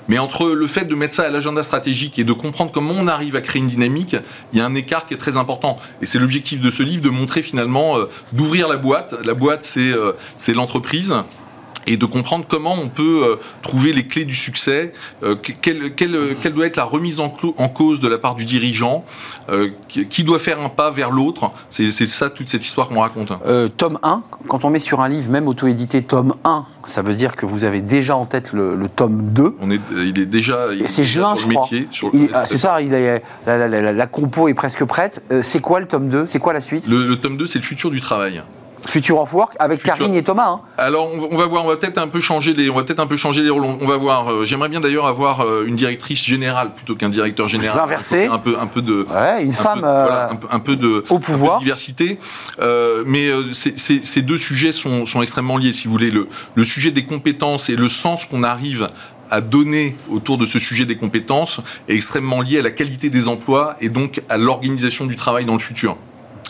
Mais 0.09 0.19
entre 0.19 0.49
le 0.49 0.67
fait 0.67 0.85
de 0.85 0.95
mettre 0.95 1.15
ça 1.15 1.23
à 1.23 1.31
l'agenda 1.31 1.63
stratégique 1.63 2.19
et 2.19 2.25
de 2.25 2.33
comprendre 2.33 2.71
comment 2.71 2.93
on 2.97 3.07
arrive 3.07 3.37
à 3.37 3.41
créer 3.41 3.63
une 3.63 3.69
dynamique, 3.69 4.17
il 4.53 4.59
y 4.59 4.63
a 4.63 4.67
un 4.67 4.75
écart 4.75 5.07
qui 5.07 5.15
est 5.15 5.19
très 5.19 5.37
important. 5.37 5.77
Et 6.03 6.07
c'est 6.07 6.19
l'objectif 6.19 6.61
de 6.61 6.71
ce 6.71 6.83
livre 6.83 7.03
de 7.03 7.11
montrer 7.11 7.43
finalement, 7.43 7.97
euh, 7.97 8.11
d'ouvrir 8.33 8.69
la 8.69 8.77
boîte. 8.77 9.15
La 9.25 9.35
boîte, 9.35 9.65
c'est 9.65 9.93
euh, 9.93 10.13
l'entreprise 10.49 11.15
et 11.87 11.97
de 11.97 12.07
comprendre 12.07 12.45
comment 12.49 12.75
on 12.75 12.89
peut 12.89 13.23
euh, 13.25 13.37
trouver 13.63 13.93
les 13.93 14.07
clés 14.07 14.25
du 14.25 14.35
succès, 14.35 14.93
euh, 15.23 15.35
quelle, 15.35 15.95
quelle, 15.95 16.13
doit 16.53 16.67
être 16.67 16.77
la 16.77 16.85
remise 16.85 17.21
en, 17.21 17.29
cause 17.29 18.01
de 18.01 18.09
la 18.09 18.19
part 18.19 18.35
du 18.35 18.45
dirigeant, 18.45 19.05
euh, 19.51 19.71
qui, 19.89 20.25
doit 20.25 20.39
faire 20.39 20.61
un 20.61 20.69
pas 20.69 20.91
vers 20.91 21.11
l'autre. 21.11 21.51
C'est 21.69 21.91
ça 21.91 22.31
toute 22.31 22.49
cette 22.49 22.65
histoire 22.65 22.89
qu'on 22.89 23.01
raconte. 23.01 23.33
tome 23.77 23.99
1, 24.03 24.23
quand 24.49 24.65
on 24.65 24.71
met 24.71 24.79
sur 24.79 25.01
un 25.01 25.09
livre, 25.09 25.31
même 25.31 25.49
auto-édité, 25.49 26.03
tome 26.03 26.35
1, 26.45 26.65
ça 26.87 27.03
veut 27.03 27.15
dire 27.15 27.37
que 27.37 27.47
vous 27.47 27.65
avez 27.65 27.81
déjà 27.81 28.17
en 28.17 28.27
tête 28.27 28.53
le, 28.53 28.77
tome 28.95 29.23
2. 29.33 29.57
On 29.61 29.71
est, 29.71 29.81
il 29.97 30.19
est 30.19 30.27
déjà, 30.27 30.69
juin, 30.75 31.37
sur 31.37 31.49
le 31.49 31.55
métier. 31.55 31.89
Ah, 32.33 32.47
c'est 32.47 32.59
ça, 32.59 32.81
il 32.83 32.93
est, 32.93 33.23
la, 33.47 34.07
compo 34.07 34.49
est 34.49 34.55
presque 34.55 34.85
prête. 34.85 35.23
c'est 35.43 35.61
quoi 35.61 35.81
le 35.81 35.87
tome 35.87 36.09
2 36.09 36.27
C'est 36.27 36.39
quoi 36.39 36.53
la 36.53 36.61
suite? 36.61 36.87
Le, 36.87 37.07
le 37.07 37.17
tome 37.17 37.37
2, 37.37 37.47
c'est 37.47 37.59
le 37.59 37.65
futur 37.65 37.91
du 37.91 38.01
travail. 38.01 38.43
Future 38.89 39.19
of 39.19 39.33
Work 39.33 39.55
avec 39.59 39.83
Karine 39.83 40.15
et 40.15 40.23
Thomas. 40.23 40.49
Hein. 40.49 40.61
Alors 40.79 41.11
on 41.31 41.37
va 41.37 41.47
voir, 41.47 41.65
on 41.65 41.69
va 41.69 41.77
peut-être 41.77 41.99
un 41.99 42.09
peu 42.09 42.21
changer 42.21 42.55
les, 42.55 42.71
on 42.71 42.75
va 42.75 42.83
peut-être 42.83 43.01
un 43.01 43.07
peu 43.07 43.17
changer 43.17 43.43
les 43.43 43.51
rôles. 43.51 43.65
On 43.65 43.87
va 43.87 43.97
voir. 43.97 44.31
Euh, 44.31 44.45
j'aimerais 44.45 44.69
bien 44.69 44.81
d'ailleurs 44.81 45.07
avoir 45.07 45.41
euh, 45.41 45.65
une 45.67 45.77
directrice 45.77 46.25
générale 46.25 46.75
plutôt 46.75 46.95
qu'un 46.95 47.09
directeur 47.09 47.49
général. 47.49 47.77
Vous 47.77 47.85
inversez. 47.85 48.27
Un 48.27 48.39
peu, 48.39 48.57
un 48.59 48.67
peu 48.67 48.83
de. 48.83 49.07
Ouais, 49.11 49.43
une 49.43 49.53
femme. 49.53 49.83
Euh, 49.85 50.29
un, 50.51 50.59
peu, 50.59 50.77
de. 50.77 51.05
Au 51.11 51.19
pouvoir. 51.19 51.59
de 51.59 51.65
diversité. 51.65 52.19
mais 53.07 53.31
ces 53.53 54.23
deux 54.23 54.39
sujets 54.39 54.73
sont, 54.73 55.07
sont, 55.07 55.23
extrêmement 55.23 55.57
liés, 55.57 55.73
si 55.73 55.87
vous 55.87 55.93
voulez. 55.93 56.11
Le, 56.11 56.29
le 56.55 56.65
sujet 56.65 56.91
des 56.91 57.05
compétences 57.05 57.69
et 57.69 57.77
le 57.77 57.89
sens 57.89 58.25
qu'on 58.25 58.43
arrive 58.43 58.89
à 59.31 59.41
donner 59.41 59.97
autour 60.11 60.39
de 60.39 60.47
ce 60.47 60.59
sujet 60.59 60.85
des 60.85 60.97
compétences 60.97 61.61
est 61.89 61.95
extrêmement 61.95 62.43
lié 62.43 62.59
à 62.59 62.63
la 62.63 62.71
qualité 62.71 63.11
des 63.11 63.29
emplois 63.29 63.77
et 63.81 63.89
donc 63.89 64.21
à 64.29 64.39
l'organisation 64.39 65.07
du 65.07 65.17
travail 65.17 65.45
dans 65.45 65.55
le 65.55 65.61
futur. 65.61 65.97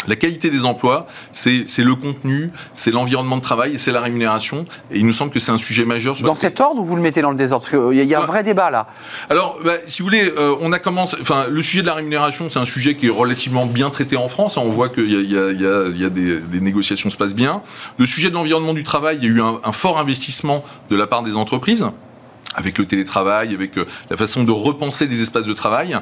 La 0.06 0.16
qualité 0.16 0.50
des 0.50 0.64
emplois, 0.64 1.06
c'est 1.32 1.64
le 1.78 1.94
contenu, 1.94 2.50
c'est 2.74 2.90
l'environnement 2.90 3.36
de 3.36 3.42
travail 3.42 3.74
et 3.74 3.78
c'est 3.78 3.92
la 3.92 4.00
rémunération. 4.00 4.64
Et 4.90 4.98
il 4.98 5.06
nous 5.06 5.12
semble 5.12 5.30
que 5.30 5.40
c'est 5.40 5.52
un 5.52 5.58
sujet 5.58 5.84
majeur. 5.84 6.16
dans 6.22 6.34
cet 6.34 6.60
ordre 6.60 6.80
ou 6.80 6.84
vous 6.84 6.96
le 6.96 7.02
mettez 7.02 7.22
dans 7.22 7.30
le 7.30 7.36
désordre? 7.36 7.66
Parce 7.68 7.90
qu'il 7.92 8.04
y, 8.04 8.14
a 8.14 8.22
un 8.22 8.26
vrai 8.26 8.42
débat 8.42 8.70
là. 8.70 8.86
Alors, 9.28 9.58
bah, 9.64 9.72
si 9.86 10.02
vous 10.02 10.08
voulez, 10.08 10.32
euh, 10.38 10.56
on 10.60 10.72
a 10.72 10.78
commencé. 10.78 11.16
Enfin, 11.20 11.46
le 11.50 11.62
sujet 11.62 11.82
de 11.82 11.86
la 11.86 11.94
rémunération, 11.94 12.48
c'est 12.48 12.58
un 12.58 12.64
sujet 12.64 12.94
qui 12.94 13.06
est 13.06 13.10
relativement 13.10 13.66
bien 13.66 13.90
traité 13.90 14.16
en 14.16 14.28
France. 14.28 14.56
On 14.56 14.68
voit 14.68 14.88
qu'il 14.88 15.10
y 15.10 15.36
a, 15.36 15.52
y 15.52 15.66
a, 15.66 15.88
y 15.88 16.04
a 16.04 16.10
des, 16.10 16.38
des, 16.40 16.60
négociations 16.60 17.10
se 17.10 17.16
passent 17.16 17.34
bien. 17.34 17.62
Le 17.98 18.06
sujet 18.06 18.30
de 18.30 18.34
l'environnement 18.34 18.74
du 18.74 18.82
travail, 18.82 19.18
il 19.20 19.24
y 19.24 19.26
a 19.26 19.30
eu 19.36 19.40
un, 19.40 19.60
un 19.64 19.72
fort 19.72 19.98
investissement 19.98 20.62
de 20.90 20.96
la 20.96 21.06
part 21.06 21.22
des 21.22 21.36
entreprises 21.36 21.86
avec 22.56 22.78
le 22.78 22.84
télétravail, 22.84 23.54
avec 23.54 23.76
euh, 23.76 23.84
la 24.10 24.16
façon 24.16 24.44
de 24.44 24.50
repenser 24.50 25.06
des 25.06 25.22
espaces 25.22 25.46
de 25.46 25.52
travail. 25.52 25.96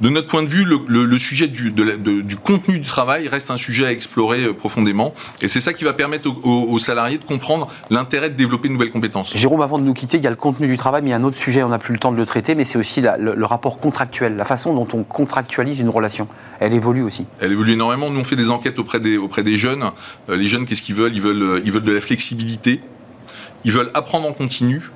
De 0.00 0.08
notre 0.08 0.28
point 0.28 0.42
de 0.42 0.48
vue, 0.48 0.64
le, 0.64 1.18
sujet 1.18 1.48
du, 1.48 1.70
du, 1.72 2.36
contenu 2.36 2.78
du 2.78 2.86
travail 2.86 3.28
reste 3.28 3.50
un 3.50 3.56
sujet 3.56 3.86
à 3.86 3.92
explorer 3.92 4.44
euh, 4.44 4.52
profondément. 4.52 5.12
Et 5.42 5.48
c'est 5.48 5.60
ça 5.60 5.72
qui 5.72 5.84
va 5.84 5.92
permettre 5.92 6.28
aux, 6.28 6.78
salariés 6.78 7.18
de 7.18 7.24
comprendre 7.24 7.68
l'intérêt 7.90 8.30
de 8.30 8.34
développer 8.34 8.68
de 8.68 8.74
nouvelles 8.74 8.90
compétences. 8.90 9.36
Jérôme, 9.36 9.62
avant 9.62 9.78
de 9.78 9.84
nous 9.84 9.94
quitter, 9.94 10.18
il 10.18 10.24
y 10.24 10.26
a 10.26 10.30
le 10.30 10.36
contenu 10.36 10.68
du 10.68 10.76
travail, 10.76 11.02
mais 11.02 11.08
il 11.08 11.10
y 11.10 11.14
a 11.14 11.16
un 11.16 11.24
autre 11.24 11.38
sujet, 11.38 11.62
on 11.62 11.68
n'a 11.68 11.78
plus 11.78 11.92
le 11.92 11.98
temps 11.98 12.12
de 12.12 12.16
le 12.16 12.26
traiter, 12.26 12.54
mais 12.54 12.64
c'est 12.64 12.78
aussi 12.78 13.00
le, 13.00 13.44
rapport 13.44 13.78
contractuel, 13.78 14.36
la 14.36 14.44
façon 14.44 14.74
dont 14.74 14.86
on 14.92 15.02
contractualise 15.02 15.80
une 15.80 15.88
relation. 15.88 16.28
Elle 16.60 16.74
évolue 16.74 17.02
aussi. 17.02 17.24
Elle 17.40 17.52
évolue 17.52 17.72
énormément. 17.72 18.10
Nous, 18.10 18.20
on 18.20 18.24
fait 18.24 18.36
des 18.36 18.50
enquêtes 18.50 18.78
auprès 18.78 19.00
des, 19.00 19.16
auprès 19.16 19.42
des 19.42 19.56
jeunes. 19.56 19.90
Euh, 20.28 20.36
les 20.36 20.48
jeunes, 20.48 20.66
qu'est-ce 20.66 20.82
qu'ils 20.82 20.94
veulent? 20.94 21.14
Ils, 21.14 21.22
veulent 21.22 21.62
ils 21.64 21.72
veulent 21.72 21.82
de 21.82 21.92
la 21.92 22.00
flexibilité. 22.00 22.80
Ils 23.64 23.72
veulent 23.72 23.90
apprendre 23.94 24.28
en 24.28 24.32
continu 24.32 24.90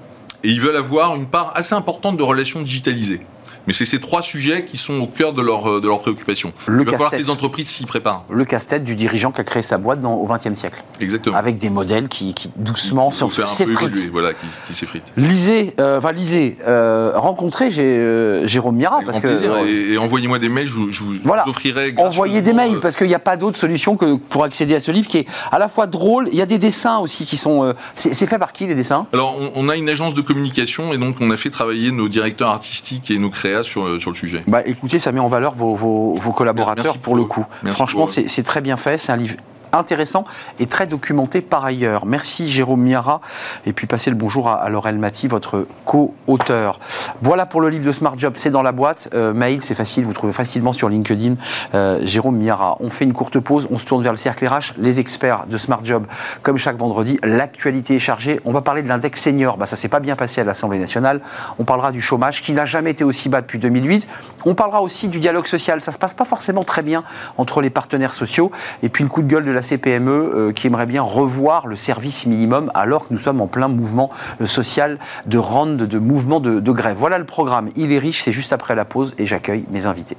et 0.44 0.48
ils 0.48 0.60
veulent 0.60 0.76
avoir 0.76 1.14
une 1.14 1.26
part 1.26 1.52
assez 1.54 1.74
importante 1.74 2.16
de 2.16 2.22
relations 2.22 2.62
digitalisées. 2.62 3.20
Mais 3.66 3.72
c'est 3.72 3.84
ces 3.84 4.00
trois 4.00 4.22
sujets 4.22 4.64
qui 4.64 4.76
sont 4.76 4.94
au 5.00 5.06
cœur 5.06 5.32
de 5.32 5.42
leur, 5.42 5.80
de 5.80 5.86
leur 5.86 6.00
préoccupation. 6.00 6.52
Le 6.66 6.82
Il 6.82 6.86
va 6.86 6.92
falloir 6.92 7.10
que 7.10 7.16
les 7.16 7.30
entreprises 7.30 7.68
s'y 7.68 7.84
préparent. 7.86 8.24
Le 8.30 8.44
casse-tête 8.44 8.84
du 8.84 8.94
dirigeant 8.94 9.30
qui 9.32 9.40
a 9.40 9.44
créé 9.44 9.62
sa 9.62 9.78
boîte 9.78 10.00
dans, 10.00 10.14
au 10.14 10.26
XXe 10.26 10.58
siècle. 10.58 10.82
Exactement. 11.00 11.36
Avec 11.36 11.58
des 11.58 11.70
modèles 11.70 12.08
qui, 12.08 12.34
qui 12.34 12.50
doucement 12.56 13.10
sont 13.10 13.30
s'effritent. 13.30 14.10
voilà, 14.10 14.32
qui, 14.32 14.46
qui 14.66 14.74
s'effritent. 14.74 15.12
Lisez, 15.16 15.74
euh, 15.80 15.98
enfin 15.98 16.12
lisez, 16.12 16.56
euh, 16.66 17.12
rencontrez 17.14 17.70
euh, 17.78 18.46
Jérôme 18.46 18.76
Mira 18.76 18.96
Avec 18.96 19.06
parce 19.06 19.18
grand 19.20 19.28
que 19.28 19.34
plaisir. 19.36 19.52
euh, 19.52 19.66
Et, 19.66 19.92
et 19.94 19.98
envoyez-moi 19.98 20.38
des 20.38 20.48
mails, 20.48 20.66
je 20.66 20.74
vous, 20.74 20.90
je 20.90 21.02
vous 21.04 21.14
Voilà. 21.24 21.48
offrirai. 21.48 21.94
envoyez 21.98 22.42
des 22.42 22.52
mails 22.52 22.76
euh, 22.76 22.80
parce 22.80 22.96
qu'il 22.96 23.06
n'y 23.08 23.14
a 23.14 23.18
pas 23.20 23.36
d'autre 23.36 23.58
solution 23.58 23.96
que 23.96 24.16
pour 24.16 24.44
accéder 24.44 24.74
à 24.74 24.80
ce 24.80 24.90
livre 24.90 25.06
qui 25.08 25.18
est 25.18 25.26
à 25.50 25.58
la 25.58 25.68
fois 25.68 25.86
drôle. 25.86 26.28
Il 26.32 26.38
y 26.38 26.42
a 26.42 26.46
des 26.46 26.58
dessins 26.58 26.98
aussi 26.98 27.26
qui 27.26 27.36
sont. 27.36 27.64
euh, 27.64 27.72
c'est, 27.94 28.14
fait 28.26 28.38
par 28.38 28.52
qui 28.52 28.66
les 28.66 28.74
dessins? 28.74 29.06
Alors, 29.12 29.36
on, 29.38 29.52
on 29.54 29.68
a 29.68 29.76
une 29.76 29.88
agence 29.88 30.14
de 30.14 30.20
communication 30.20 30.92
et 30.92 30.98
donc 30.98 31.16
on 31.20 31.30
a 31.30 31.36
fait 31.36 31.50
travailler 31.50 31.90
nos 31.92 32.08
directeurs 32.08 32.48
artistiques 32.48 33.10
et 33.10 33.18
nos 33.18 33.30
sur, 33.62 33.84
euh, 33.86 33.98
sur 33.98 34.10
le 34.10 34.16
sujet. 34.16 34.42
Bah 34.46 34.62
écoutez, 34.64 34.98
ça 34.98 35.12
met 35.12 35.20
en 35.20 35.28
valeur 35.28 35.54
vos, 35.54 35.74
vos- 35.74 36.14
vos 36.20 36.32
collaborateurs 36.32 36.84
Merci 36.84 36.98
pour 36.98 37.12
pour 37.12 37.16
le 37.16 37.24
coup. 37.24 37.44
Merci 37.62 37.76
Franchement, 37.76 38.06
c'est 38.06 38.42
très 38.42 38.60
bien 38.62 38.76
fait. 38.76 38.98
C'est 38.98 39.12
un 39.12 39.16
livre 39.16 39.36
intéressant 39.72 40.24
et 40.58 40.66
très 40.66 40.86
documenté 40.86 41.40
par 41.40 41.64
ailleurs. 41.64 42.06
Merci 42.06 42.46
Jérôme 42.46 42.82
Miara 42.82 43.20
et 43.66 43.72
puis 43.72 43.86
passez 43.86 44.10
le 44.10 44.16
bonjour 44.16 44.48
à, 44.48 44.68
Laurel 44.68 44.98
Mati, 44.98 45.28
votre 45.28 45.66
co-auteur. 45.84 46.78
Voilà 47.22 47.46
pour 47.46 47.60
le 47.60 47.68
livre 47.68 47.86
de 47.86 47.92
Smart 47.92 48.18
Job, 48.18 48.34
c'est 48.36 48.50
dans 48.50 48.62
la 48.62 48.72
boîte. 48.72 49.08
Euh, 49.14 49.32
mail, 49.32 49.62
c'est 49.62 49.74
facile, 49.74 50.04
vous 50.04 50.12
trouvez 50.12 50.32
facilement 50.32 50.72
sur 50.72 50.88
LinkedIn 50.88 51.34
euh, 51.74 52.00
Jérôme 52.04 52.38
Miara. 52.38 52.76
On 52.80 52.90
fait 52.90 53.04
une 53.04 53.12
courte 53.12 53.38
pause, 53.40 53.66
on 53.70 53.78
se 53.78 53.84
tourne 53.84 54.02
vers 54.02 54.12
le 54.12 54.18
cercle 54.18 54.46
RH, 54.46 54.74
les 54.78 55.00
experts 55.00 55.46
de 55.46 55.58
Smart 55.58 55.84
Job, 55.84 56.06
comme 56.42 56.58
chaque 56.58 56.76
vendredi. 56.76 57.18
L'actualité 57.22 57.96
est 57.96 58.00
chargée. 58.00 58.40
On 58.44 58.52
va 58.52 58.60
parler 58.60 58.82
de 58.82 58.88
l'index 58.88 59.20
senior. 59.20 59.56
Bah, 59.56 59.66
ça 59.66 59.76
s'est 59.76 59.88
pas 59.88 60.00
bien 60.00 60.16
passé 60.16 60.40
à 60.40 60.44
l'Assemblée 60.44 60.78
nationale. 60.78 61.20
On 61.58 61.64
parlera 61.64 61.92
du 61.92 62.00
chômage 62.00 62.42
qui 62.42 62.52
n'a 62.52 62.64
jamais 62.64 62.90
été 62.90 63.04
aussi 63.04 63.28
bas 63.28 63.40
depuis 63.40 63.58
2008. 63.58 64.08
On 64.44 64.54
parlera 64.54 64.82
aussi 64.82 65.08
du 65.08 65.20
dialogue 65.20 65.46
social. 65.46 65.80
Ça 65.80 65.92
se 65.92 65.98
passe 65.98 66.14
pas 66.14 66.24
forcément 66.24 66.62
très 66.62 66.82
bien 66.82 67.04
entre 67.38 67.60
les 67.60 67.70
partenaires 67.70 68.12
sociaux. 68.12 68.50
Et 68.82 68.88
puis 68.88 69.04
le 69.04 69.10
coup 69.10 69.22
de 69.22 69.28
gueule 69.28 69.44
de 69.44 69.50
la 69.50 69.61
CPME 69.62 70.10
euh, 70.10 70.52
qui 70.52 70.66
aimerait 70.66 70.86
bien 70.86 71.02
revoir 71.02 71.66
le 71.66 71.76
service 71.76 72.26
minimum 72.26 72.70
alors 72.74 73.08
que 73.08 73.14
nous 73.14 73.20
sommes 73.20 73.40
en 73.40 73.46
plein 73.46 73.68
mouvement 73.68 74.10
euh, 74.40 74.46
social 74.46 74.98
de 75.26 75.38
ronde, 75.38 75.76
de 75.76 75.98
mouvement 75.98 76.40
de 76.40 76.72
grève. 76.72 76.96
Voilà 76.96 77.18
le 77.18 77.24
programme. 77.24 77.70
Il 77.76 77.92
est 77.92 77.98
riche. 77.98 78.22
C'est 78.22 78.32
juste 78.32 78.52
après 78.52 78.74
la 78.74 78.84
pause 78.84 79.14
et 79.18 79.26
j'accueille 79.26 79.64
mes 79.70 79.86
invités. 79.86 80.16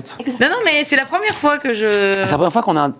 Bête. 0.00 0.18
Non, 0.40 0.48
non, 0.48 0.56
mais 0.64 0.82
c'est 0.84 0.96
la 0.96 1.06
première 1.06 1.34
fois 1.34 1.58
que 1.58 1.74
je. 1.74 2.12
C'est 2.14 2.20
la 2.22 2.26
première 2.28 2.52
fois 2.52 2.62
qu'on 2.62 2.76
a 2.76 2.90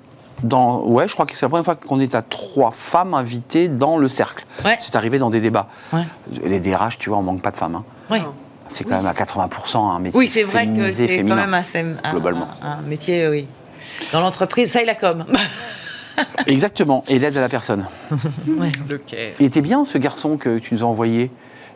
dans 0.43 0.83
ouais, 0.85 1.09
je 1.09 1.15
crois 1.15 1.27
que 1.27 1.35
c'est 1.37 1.43
la 1.43 1.49
première 1.49 1.65
fois 1.65 1.75
qu'on 1.75 1.99
est 2.01 2.15
à 2.15 2.23
trois 2.23 2.71
femmes 2.71 3.15
invitées 3.15 3.69
dans 3.69 3.99
le 3.99 4.09
cercle. 4.09 4.45
Ouais. 4.65 4.79
C'est 4.81 4.95
arrivé 4.97 5.19
dans 5.19 5.31
des 5.31 5.41
débats. 5.41 5.69
Ouais. 5.93 6.03
Les 6.45 6.61
DRH, 6.61 6.99
tu 6.99 7.09
vois, 7.11 7.19
on 7.19 7.23
manque 7.23 7.43
pas 7.43 7.51
de 7.51 7.57
femmes. 7.57 7.75
hein. 7.77 7.85
Ouais. 8.11 8.23
C'est 8.69 8.85
quand 8.85 8.97
même 8.97 9.07
à 9.07 9.15
80% 9.15 9.79
un 9.79 9.99
métier. 9.99 10.19
Oui, 10.19 10.29
c'est 10.29 10.43
vrai 10.43 10.67
que 10.67 10.93
c'est 10.93 11.23
quand 11.25 11.35
même 11.37 11.55
assez- 11.55 11.79
un, 12.05 12.11
globalement. 12.11 12.49
un- 12.63 12.73
un 12.73 12.83
métier, 12.83 13.27
oui. 13.29 13.47
Dans 14.13 14.21
l'entreprise, 14.21 14.71
ça 14.73 14.83
et 14.83 14.85
la 14.85 14.95
com. 14.95 15.25
Exactement. 16.47 17.05
Et 17.09 17.19
l'aide 17.19 17.37
à 17.37 17.41
la 17.41 17.49
personne. 17.49 17.87
Lequel 18.89 19.33
Il 19.41 19.47
était 19.47 19.61
bien 19.61 19.85
ce 19.85 19.99
garçon 19.99 20.37
que 20.37 20.59
tu 20.59 20.75
nous 20.75 20.83
as 20.83 20.87
envoyé. 20.87 21.31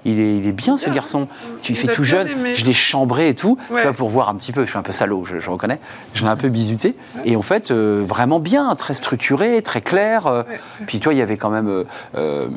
Il 0.05 0.19
est, 0.19 0.37
il 0.39 0.47
est 0.47 0.53
bien 0.53 0.77
ce 0.77 0.87
Bien. 0.87 0.95
garçon. 0.95 1.29
Tu 1.63 1.75
a 1.89 1.93
tout 1.95 2.03
jeune. 2.05 2.27
aimé. 2.29 2.57
Je 2.57 2.65
l'ai 2.65 2.73
chambré 2.73 3.29
et 3.29 3.35
tout. 3.35 3.57
Tu 3.69 3.73
vois, 3.81 3.93
pour 3.93 4.09
voir 4.09 4.29
un 4.29 4.35
petit 4.35 4.53
peu. 4.53 4.65
Je 4.65 4.71
suis 4.71 4.79
un 4.79 4.83
peu 4.83 4.93
salaud, 4.93 5.25
je, 5.25 5.39
je 5.39 5.51
reconnais. 5.51 5.79
Je 6.15 6.23
l'ai 6.23 6.29
un 6.29 6.37
peu 6.37 6.49
bisuté. 6.49 6.97
Et 7.25 7.37
en 7.37 7.43
fait, 7.43 7.71
euh, 7.71 8.05
vraiment 8.07 8.41
bien, 8.41 8.75
très 8.75 8.95
structuré, 8.95 9.63
très 9.63 9.81
clair. 9.81 10.27
euh, 10.27 10.43
Puis 10.87 10.99
toi, 11.01 11.15
il 11.15 11.19
y 11.19 11.23
avait 11.23 11.37
quand 11.37 11.51
même. 11.51 11.85
euh, 12.17 12.49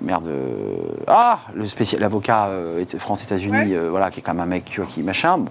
merde. 0.00 0.28
ah 1.06 1.38
l'avocat 1.98 2.50
France-États-Unis, 2.98 3.76
Ouais. 3.76 3.88
voilà, 3.88 4.10
qui 4.10 4.20
est 4.20 4.22
quand 4.22 4.34
même 4.34 4.42
un 4.42 4.46
mec 4.46 4.64
tu 4.66 4.80
vois, 4.80 4.90
qui 4.90 5.02
machin. 5.02 5.38
Bon, 5.38 5.50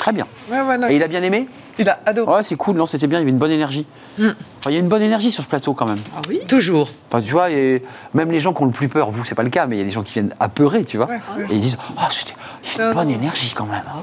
Très 0.00 0.12
bien. 0.14 0.26
Ouais, 0.50 0.62
ouais, 0.62 0.78
non, 0.78 0.88
Et 0.88 0.96
il 0.96 1.02
a 1.02 1.08
bien 1.08 1.22
aimé 1.22 1.46
il 1.78 1.88
a 1.88 1.98
adoré. 2.04 2.30
Ouais, 2.36 2.42
c'est 2.42 2.56
cool, 2.56 2.76
non, 2.76 2.84
c'était 2.84 3.06
bien, 3.06 3.18
il 3.18 3.22
y 3.22 3.24
avait 3.24 3.30
une 3.30 3.38
bonne 3.38 3.50
énergie. 3.50 3.86
Mm. 4.18 4.28
Enfin, 4.58 4.70
il 4.70 4.72
y 4.72 4.76
a 4.76 4.80
une 4.80 4.88
bonne 4.88 5.00
énergie 5.00 5.32
sur 5.32 5.42
ce 5.42 5.48
plateau 5.48 5.72
quand 5.72 5.86
même. 5.86 5.98
Ah 6.14 6.20
oui 6.28 6.40
Toujours. 6.46 6.90
Enfin, 7.10 7.22
tu 7.24 7.32
vois, 7.32 7.50
et 7.50 7.82
même 8.12 8.30
les 8.30 8.38
gens 8.40 8.52
qui 8.52 8.62
ont 8.62 8.66
le 8.66 8.70
plus 8.70 8.88
peur, 8.88 9.10
vous, 9.10 9.24
c'est 9.24 9.34
pas 9.34 9.42
le 9.42 9.48
cas, 9.48 9.64
mais 9.66 9.76
il 9.76 9.78
y 9.78 9.82
a 9.82 9.84
des 9.84 9.90
gens 9.90 10.02
qui 10.02 10.12
viennent 10.14 10.34
apeurer, 10.40 10.84
tu 10.84 10.98
vois. 10.98 11.06
Ouais, 11.06 11.20
ouais. 11.38 11.46
Et 11.50 11.54
ils 11.54 11.60
disent, 11.60 11.78
oh, 11.96 12.02
c'était 12.10 12.34
il 12.74 12.78
y 12.78 12.82
a 12.82 12.88
une 12.88 12.94
bonne 12.94 13.08
non. 13.08 13.14
énergie 13.14 13.52
quand 13.56 13.64
même. 13.64 13.82
Ah 13.88 14.02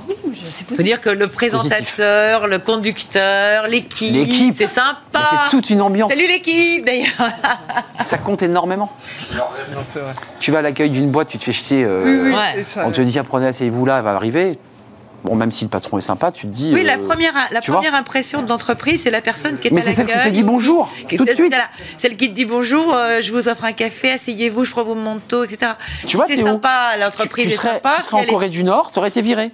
Il 0.71 0.75
faut 0.75 0.81
dire 0.81 1.01
que 1.01 1.09
le 1.11 1.27
présentateur, 1.27 2.47
le 2.47 2.57
conducteur, 2.57 3.67
l'équipe, 3.67 4.13
L'équipe. 4.13 4.55
c'est 4.55 4.63
Mais 4.63 4.67
sympa. 4.69 5.29
C'est 5.45 5.49
toute 5.51 5.69
une 5.69 5.81
ambiance. 5.81 6.09
Salut 6.11 6.27
l'équipe 6.27 6.83
d'ailleurs. 6.83 7.31
Ça 8.03 8.17
compte 8.17 8.41
énormément. 8.41 8.89
Non, 9.35 9.43
c'est 9.85 9.99
vrai. 9.99 10.13
Tu 10.39 10.51
vas 10.51 10.59
à 10.59 10.61
l'accueil 10.63 10.89
d'une 10.89 11.11
boîte, 11.11 11.27
tu 11.29 11.37
te 11.37 11.43
fais 11.43 11.53
jeter. 11.53 11.83
euh, 11.83 12.01
Oui, 12.05 12.19
oui, 12.29 12.33
Ouais. 12.33 12.53
c'est 12.55 12.63
ça. 12.63 12.83
On 12.87 12.91
te 12.91 13.01
dit, 13.01 13.19
apprenez, 13.19 13.47
asseyez-vous 13.47 13.85
là, 13.85 13.97
elle 13.99 14.03
va 14.03 14.15
arriver. 14.15 14.57
Bon, 15.23 15.35
même 15.35 15.51
si 15.51 15.63
le 15.65 15.69
patron 15.69 15.97
est 15.97 16.01
sympa, 16.01 16.31
tu 16.31 16.47
te 16.47 16.51
dis. 16.53 16.71
Oui, 16.73 16.83
la 16.83 16.93
euh, 16.97 17.03
première, 17.05 17.33
la 17.51 17.59
première 17.61 17.95
impression 17.95 18.41
de 18.43 18.49
l'entreprise, 18.49 19.01
c'est 19.03 19.11
la 19.11 19.19
personne 19.21 19.57
qui 19.57 19.67
est 19.67 19.71
Mais 19.71 19.81
à 19.81 19.83
c'est 19.85 19.93
celle 19.93 20.05
qui 20.05 20.11
te 20.13 20.17
l'accueil. 20.17 20.31
dit 20.31 20.43
bonjour, 20.43 20.89
Qui- 21.09 21.17
tout 21.17 21.25
de 21.25 21.29
c'est- 21.29 21.35
suite. 21.35 21.49
voilà. 21.51 21.67
Celle 21.97 22.15
qui 22.15 22.29
te 22.29 22.33
dit 22.33 22.45
bonjour, 22.45 22.93
euh, 22.93 23.19
je 23.21 23.31
vous 23.33 23.49
offre 23.49 23.65
un 23.65 23.73
café, 23.73 24.11
asseyez-vous, 24.11 24.63
je 24.63 24.71
prends 24.71 24.83
vos 24.83 24.95
manteaux, 24.95 25.43
etc. 25.43 25.71
Tu 26.01 26.09
Si 26.09 26.15
vois, 26.15 26.25
c'est 26.27 26.35
sympa, 26.35 26.95
l'entreprise 26.99 27.47
est 27.47 27.55
serais, 27.55 27.67
sympa. 27.73 27.95
tu 27.97 28.03
si 28.03 28.07
serais 28.09 28.17
en 28.17 28.19
elle 28.23 28.29
est- 28.29 28.31
Corée 28.31 28.49
du 28.49 28.63
Nord, 28.63 28.91
tu 28.93 28.99
aurais 28.99 29.09
été 29.09 29.21
viré. 29.21 29.51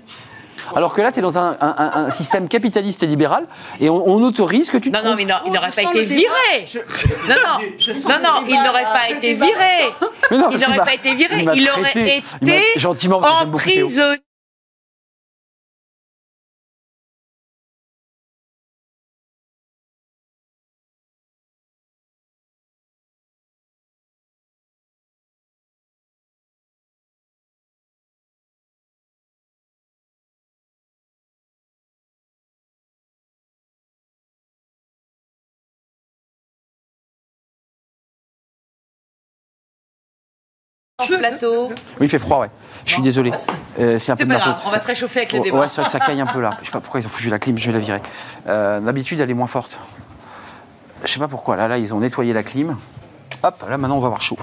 Alors 0.75 0.93
que 0.93 1.01
là, 1.01 1.11
tu 1.11 1.19
es 1.19 1.21
dans 1.21 1.37
un, 1.37 1.57
un- 1.59 1.75
un- 1.77 2.05
un 2.05 2.09
système 2.09 2.47
capitaliste 2.47 3.03
et 3.03 3.05
libéral 3.07 3.45
et 3.81 3.89
on, 3.89 4.07
on 4.07 4.21
autorise 4.23 4.69
que 4.69 4.77
tu 4.77 4.91
te 4.91 4.97
Non, 4.97 5.03
non, 5.11 5.15
mais 5.17 5.25
non, 5.25 5.35
il 5.45 5.49
Oh, 5.51 5.53
n'aurait 5.55 5.71
pas 5.71 5.81
été 5.81 6.03
viré. 6.03 6.67
Non, 7.27 7.35
non, 7.35 7.59
non, 8.09 8.19
non, 8.23 8.45
il 8.47 8.55
n'aurait 8.63 8.83
pas 8.83 9.09
été 9.09 9.33
viré. 9.33 9.51
Mais 10.31 10.37
non, 10.37 10.49
Il 10.51 10.59
n'aurait 10.59 10.77
pas 10.85 10.93
été 10.93 11.15
viré. 11.15 11.45
Il 11.55 11.69
aurait 11.69 11.89
été 11.91 12.23
gentiment, 12.77 13.19
emprisonné. 13.19 14.17
Ce 41.01 41.15
plateau. 41.15 41.69
Oui, 41.69 42.01
il 42.01 42.09
fait 42.09 42.19
froid, 42.19 42.39
ouais. 42.39 42.49
Je 42.85 42.93
suis 42.93 43.01
désolé. 43.01 43.31
Euh, 43.79 43.97
c'est 43.97 44.11
un 44.11 44.15
peu 44.15 44.25
de 44.25 44.29
ma 44.29 44.39
faute. 44.39 44.55
on 44.65 44.69
va 44.69 44.79
se 44.79 44.87
réchauffer 44.87 45.21
avec 45.21 45.35
Oh, 45.37 45.43
débat. 45.43 45.59
Ouais, 45.61 45.67
c'est 45.67 45.81
vrai 45.81 45.85
que 45.85 45.91
ça 45.91 45.99
caille 45.99 46.21
un 46.21 46.25
peu 46.27 46.39
là. 46.39 46.51
Je 46.61 46.67
sais 46.67 46.71
pas 46.71 46.81
pourquoi 46.81 46.99
ils 46.99 47.05
ont 47.07 47.09
foutu 47.09 47.29
la 47.29 47.39
clim, 47.39 47.57
je 47.57 47.65
vais 47.71 47.73
la 47.73 47.83
virer. 47.83 48.01
Euh, 48.47 48.79
D'habitude, 48.79 49.19
elle 49.19 49.31
est 49.31 49.33
moins 49.35 49.47
forte. 49.47 49.79
Je 51.03 51.11
sais 51.11 51.19
pas 51.19 51.27
pourquoi. 51.27 51.55
Là, 51.57 51.67
là, 51.67 51.77
ils 51.79 51.93
ont 51.95 51.99
nettoyé 51.99 52.31
la 52.33 52.43
clim. 52.43 52.77
Hop, 53.41 53.65
là, 53.67 53.77
maintenant, 53.77 53.97
on 53.97 54.01
va 54.01 54.07
avoir 54.07 54.21
chaud. 54.21 54.37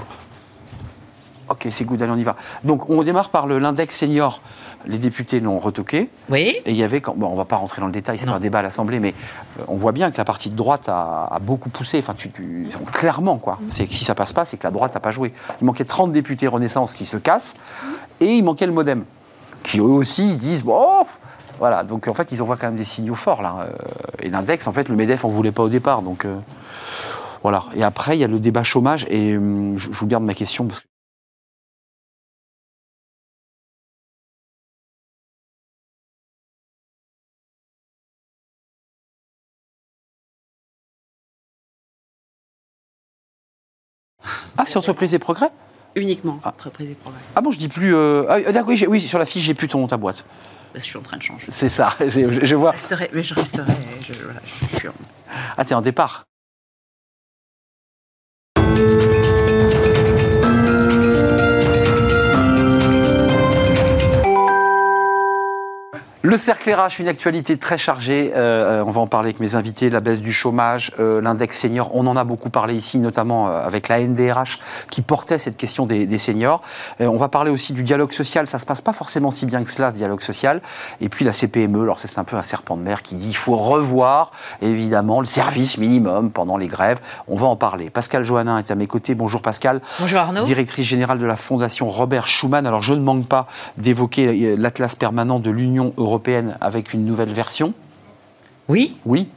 Ok, 1.50 1.66
c'est 1.70 1.84
good, 1.84 2.00
allez, 2.00 2.12
on 2.12 2.16
y 2.16 2.22
va. 2.22 2.36
Donc, 2.64 2.88
on 2.88 3.02
démarre 3.02 3.28
par 3.30 3.46
le- 3.46 3.58
l'index 3.58 3.96
senior. 3.96 4.40
Les 4.86 4.98
députés 4.98 5.40
l'ont 5.40 5.58
retoqué. 5.58 6.08
Oui. 6.30 6.54
Et 6.64 6.70
il 6.70 6.76
y 6.76 6.82
avait, 6.84 7.00
quand- 7.00 7.14
bon, 7.16 7.26
on 7.26 7.34
va 7.34 7.44
pas 7.44 7.56
rentrer 7.56 7.80
dans 7.80 7.86
le 7.88 7.92
détail, 7.92 8.18
c'est 8.18 8.28
un 8.28 8.38
débat 8.40 8.60
à 8.60 8.62
l'Assemblée, 8.62 9.00
mais 9.00 9.14
euh, 9.58 9.64
on 9.68 9.74
voit 9.76 9.92
bien 9.92 10.10
que 10.12 10.16
la 10.16 10.24
partie 10.24 10.48
de 10.48 10.54
droite 10.56 10.88
a, 10.88 11.26
a 11.30 11.38
beaucoup 11.40 11.68
poussé. 11.68 11.98
Enfin, 11.98 12.14
tu, 12.14 12.30
tu- 12.30 12.68
clairement, 12.92 13.36
quoi. 13.38 13.58
C'est 13.68 13.86
que 13.86 13.92
si 13.92 14.04
ça 14.04 14.14
passe 14.14 14.32
pas, 14.32 14.44
c'est 14.44 14.56
que 14.56 14.64
la 14.66 14.70
droite 14.70 14.94
n'a 14.94 15.00
pas 15.00 15.10
joué. 15.10 15.32
Il 15.60 15.64
manquait 15.66 15.84
30 15.84 16.12
députés 16.12 16.46
Renaissance 16.46 16.94
qui 16.94 17.04
se 17.04 17.16
cassent, 17.16 17.54
et 18.20 18.36
il 18.36 18.44
manquait 18.44 18.66
le 18.66 18.72
MoDem, 18.72 19.04
qui 19.64 19.78
eux 19.80 19.82
aussi 19.82 20.36
disent, 20.36 20.62
bon, 20.62 21.04
voilà. 21.58 21.82
Donc 21.82 22.06
en 22.08 22.14
fait, 22.14 22.30
ils 22.32 22.40
envoient 22.40 22.56
quand 22.56 22.68
même 22.68 22.76
des 22.76 22.84
signaux 22.84 23.16
forts 23.16 23.42
là. 23.42 23.56
Euh, 23.68 23.72
Et 24.22 24.30
l'index, 24.30 24.66
en 24.68 24.72
fait, 24.72 24.88
le 24.88 24.94
Medef, 24.94 25.24
on 25.24 25.28
voulait 25.30 25.52
pas 25.52 25.64
au 25.64 25.68
départ, 25.68 26.00
donc 26.02 26.24
euh, 26.24 26.38
voilà. 27.42 27.64
Et 27.74 27.82
après, 27.82 28.16
il 28.16 28.20
y 28.20 28.24
a 28.24 28.28
le 28.28 28.38
débat 28.38 28.62
chômage, 28.62 29.04
et 29.10 29.36
hum, 29.36 29.74
je, 29.78 29.90
je 29.92 29.98
vous 29.98 30.06
garde 30.06 30.24
ma 30.24 30.34
question 30.34 30.64
parce 30.66 30.80
que. 30.80 30.86
Ah, 44.61 44.64
c'est 44.66 44.77
entreprise 44.77 45.11
des 45.12 45.18
progrès 45.18 45.49
Uniquement, 45.96 46.38
entreprise 46.44 46.90
et 46.90 46.94
progrès. 46.94 47.20
Ah 47.35 47.40
bon, 47.40 47.51
je 47.51 47.59
dis 47.59 47.68
plus. 47.68 47.94
euh, 47.94 48.23
Ah, 48.29 48.40
d'accord, 48.53 48.73
oui, 48.88 49.01
sur 49.01 49.18
la 49.18 49.27
fiche, 49.27 49.42
j'ai 49.42 49.55
plus 49.55 49.68
ton 49.68 49.87
ta 49.87 49.96
boîte. 49.96 50.25
Bah, 50.73 50.79
je 50.79 50.85
suis 50.85 50.96
en 50.99 51.03
train 51.03 51.16
de 51.16 51.23
changer. 51.23 51.46
C'est 51.51 51.68
ça, 51.68 51.90
je, 52.01 52.31
je 52.44 52.55
vois. 52.55 52.73
Je 52.77 52.77
resterai, 52.83 53.11
mais 53.12 53.23
je 53.23 53.35
resterai. 53.35 53.73
Je, 54.07 54.12
voilà, 54.23 54.40
je 54.73 54.77
suis 54.79 54.88
en- 54.88 54.92
Ah, 55.57 55.64
t'es 55.64 55.75
en 55.75 55.81
départ. 55.81 56.25
Le 66.22 66.37
cercle 66.37 66.70
RH, 66.70 67.00
une 67.00 67.09
actualité 67.09 67.56
très 67.56 67.78
chargée. 67.78 68.33
Euh, 68.37 68.80
euh, 68.80 68.85
on 68.87 68.90
va 68.90 69.00
en 69.00 69.06
parler 69.06 69.28
avec 69.28 69.40
mes 69.40 69.54
invités. 69.54 69.88
La 69.88 70.00
baisse 70.00 70.20
du 70.20 70.35
chômage, 70.35 70.92
euh, 70.98 71.22
l'index 71.22 71.59
senior. 71.59 71.90
On 71.94 72.06
en 72.06 72.14
a 72.14 72.24
beaucoup 72.24 72.50
parlé 72.50 72.74
ici, 72.74 72.98
notamment 72.98 73.46
avec 73.46 73.88
la 73.88 74.00
NDRH 74.00 74.59
qui 74.90 75.00
portait 75.00 75.38
cette 75.38 75.56
question 75.56 75.87
des, 75.87 76.04
des 76.04 76.18
seniors. 76.18 76.61
Euh, 77.00 77.06
on 77.06 77.16
va 77.16 77.28
parler 77.28 77.50
aussi 77.50 77.72
du 77.72 77.83
dialogue 77.85 78.12
social. 78.12 78.46
Ça 78.48 78.59
se 78.59 78.66
passe 78.66 78.83
pas 78.83 78.92
forcément 78.92 79.30
si 79.30 79.46
bien 79.46 79.64
que 79.64 79.70
cela, 79.70 79.92
ce 79.92 79.96
dialogue 79.96 80.20
social. 80.20 80.61
Et 81.00 81.09
puis 81.09 81.24
la 81.24 81.33
CPME. 81.33 81.85
Alors 81.85 81.98
c'est 82.00 82.18
un 82.18 82.24
peu 82.24 82.37
un 82.37 82.42
serpent 82.42 82.76
de 82.76 82.83
mer 82.83 83.00
qui 83.00 83.14
dit 83.14 83.28
il 83.28 83.37
faut 83.37 83.56
revoir 83.56 84.33
évidemment 84.61 85.20
le 85.20 85.26
service 85.26 85.78
minimum 85.78 86.33
pendant 86.33 86.59
les 86.59 86.66
grèves. 86.66 86.98
On 87.28 87.37
va 87.37 87.46
en 87.46 87.56
parler. 87.56 87.88
Pascal 87.88 88.26
Johannin 88.26 88.59
est 88.59 88.70
à 88.70 88.74
mes 88.74 88.87
côtés. 88.87 89.14
Bonjour 89.14 89.40
Pascal 89.40 89.80
Bonjour 90.00 90.18
Arnaud. 90.18 90.44
directrice 90.44 90.87
générale 90.87 91.18
de 91.18 91.24
la 91.24 91.37
Fondation 91.37 91.88
Robert 91.88 92.28
Schuman. 92.28 92.66
Alors, 92.66 92.83
je 92.83 92.92
ne 92.92 93.00
manque 93.00 93.26
pas 93.26 93.46
d'évoquer 93.78 94.54
l'Atlas 94.59 94.94
permanent 94.96 95.40
de 95.40 95.50
l'Union 95.50 95.94
européenne 95.96 96.10
avec 96.61 96.92
une 96.92 97.05
nouvelle 97.05 97.33
version. 97.33 97.75
Oui. 98.68 98.96
Oui. 99.05 99.29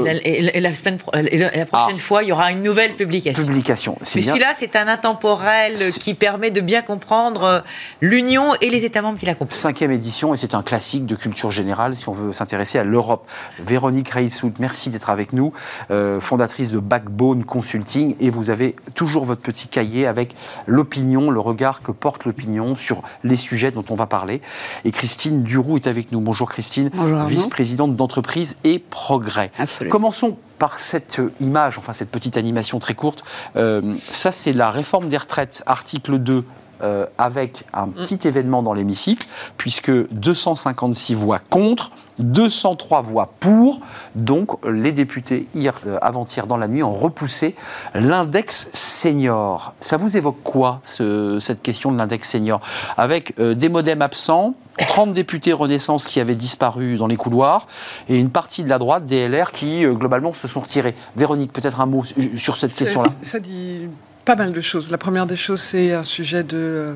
Et 0.00 0.02
la, 0.04 0.12
et 0.26 0.42
la- 0.42 0.56
et 0.56 0.60
la 0.60 0.74
semaine 0.74 0.96
pro- 0.98 1.12
et 1.14 1.38
la- 1.38 1.54
et 1.54 1.58
la 1.58 1.66
prochaine 1.66 1.96
Ah. 1.98 2.02
fois, 2.02 2.22
il 2.22 2.28
y 2.28 2.32
aura 2.32 2.50
une 2.52 2.62
nouvelle 2.62 2.94
publication. 2.94 3.44
Publication. 3.44 3.96
C'est 4.02 4.16
Mais 4.16 4.22
celui-là, 4.22 4.52
c'est 4.54 4.76
un 4.76 4.88
intemporel 4.88 5.76
qui 6.00 6.14
permet 6.14 6.50
de 6.50 6.60
bien 6.60 6.82
comprendre 6.82 7.42
euh, 7.44 7.60
l'Union 8.00 8.54
et 8.60 8.70
les 8.70 8.84
États 8.84 9.02
membres 9.02 9.18
qui 9.18 9.26
la 9.26 9.34
composent. 9.34 9.58
Cinquième 9.58 9.90
édition 9.92 10.34
et 10.34 10.36
c'est 10.36 10.54
un 10.54 10.62
classique 10.62 11.06
de 11.06 11.14
culture 11.14 11.50
générale 11.50 11.94
si 11.96 12.08
on 12.08 12.12
veut 12.12 12.32
s'intéresser 12.32 12.78
à 12.78 12.84
l'Europe. 12.84 13.26
Véronique 13.64 14.08
Reissout, 14.10 14.52
merci 14.58 14.90
d'être 14.90 15.10
avec 15.10 15.32
nous, 15.32 15.52
euh, 15.90 16.20
fondatrice 16.20 16.70
de 16.72 16.78
Backbone 16.78 17.44
Consulting 17.44 18.16
et 18.20 18.30
vous 18.30 18.50
avez 18.50 18.76
toujours 18.94 19.24
votre 19.24 19.42
petit 19.42 19.68
cahier 19.68 20.06
avec 20.06 20.34
l'opinion, 20.66 21.30
le 21.30 21.40
regard 21.40 21.82
que 21.82 21.92
porte 21.92 22.24
l'opinion 22.24 22.76
sur 22.76 23.02
les 23.22 23.36
sujets 23.36 23.70
dont 23.70 23.84
on 23.90 23.94
va 23.94 24.06
parler. 24.06 24.40
Et 24.84 24.92
Christine 24.92 25.42
Duroux 25.42 25.76
est 25.76 25.86
avec 25.86 26.12
nous. 26.12 26.20
Bonjour 26.20 26.48
Christine, 26.50 26.90
vice-présidente 27.26 27.96
d'entreprise 27.96 28.56
et 28.64 28.78
progrès. 28.78 29.50
Absolument. 29.58 29.83
Commençons 29.88 30.36
par 30.58 30.78
cette 30.78 31.20
image, 31.40 31.78
enfin 31.78 31.92
cette 31.92 32.10
petite 32.10 32.36
animation 32.36 32.78
très 32.78 32.94
courte. 32.94 33.24
Euh, 33.56 33.94
ça, 33.98 34.32
c'est 34.32 34.52
la 34.52 34.70
réforme 34.70 35.08
des 35.08 35.16
retraites, 35.16 35.62
article 35.66 36.18
2. 36.18 36.44
Euh, 36.82 37.06
avec 37.18 37.64
un 37.72 37.88
petit 37.88 38.26
événement 38.26 38.62
dans 38.62 38.74
l'hémicycle, 38.74 39.26
puisque 39.56 39.90
256 40.12 41.14
voix 41.14 41.38
contre, 41.50 41.90
203 42.18 43.02
voix 43.02 43.32
pour. 43.40 43.80
Donc, 44.14 44.50
les 44.68 44.92
députés, 44.92 45.48
hier, 45.54 45.80
euh, 45.86 45.98
avant-hier, 46.00 46.46
dans 46.46 46.56
la 46.56 46.68
nuit, 46.68 46.82
ont 46.82 46.92
repoussé 46.92 47.54
l'index 47.94 48.68
senior. 48.72 49.74
Ça 49.80 49.96
vous 49.96 50.16
évoque 50.16 50.38
quoi, 50.44 50.80
ce- 50.84 51.38
cette 51.40 51.62
question 51.62 51.90
de 51.92 51.98
l'index 51.98 52.28
senior? 52.28 52.60
Avec 52.96 53.34
euh, 53.40 53.54
des 53.54 53.68
modems 53.68 54.02
absents, 54.02 54.54
30 54.78 55.12
députés 55.12 55.52
Renaissance 55.52 56.06
qui 56.06 56.20
avaient 56.20 56.34
disparu 56.34 56.96
dans 56.96 57.06
les 57.06 57.16
couloirs, 57.16 57.66
et 58.08 58.16
une 58.18 58.30
partie 58.30 58.62
de 58.64 58.68
la 58.68 58.78
droite, 58.78 59.06
des 59.06 59.26
LR, 59.28 59.50
qui, 59.52 59.84
euh, 59.84 59.92
globalement, 59.92 60.32
se 60.32 60.46
sont 60.48 60.60
retirés. 60.60 60.94
Véronique, 61.16 61.52
peut-être 61.52 61.80
un 61.80 61.86
mot 61.86 62.04
su- 62.04 62.38
sur 62.38 62.56
cette 62.56 62.74
question-là 62.74 63.08
Ça, 63.10 63.16
ça 63.22 63.40
dit 63.40 63.88
pas 64.24 64.36
mal 64.36 64.52
de 64.52 64.60
choses. 64.60 64.90
La 64.90 64.98
première 64.98 65.26
des 65.26 65.36
choses, 65.36 65.60
c'est 65.60 65.92
un 65.92 66.02
sujet 66.02 66.42
de, 66.42 66.56
euh, 66.56 66.94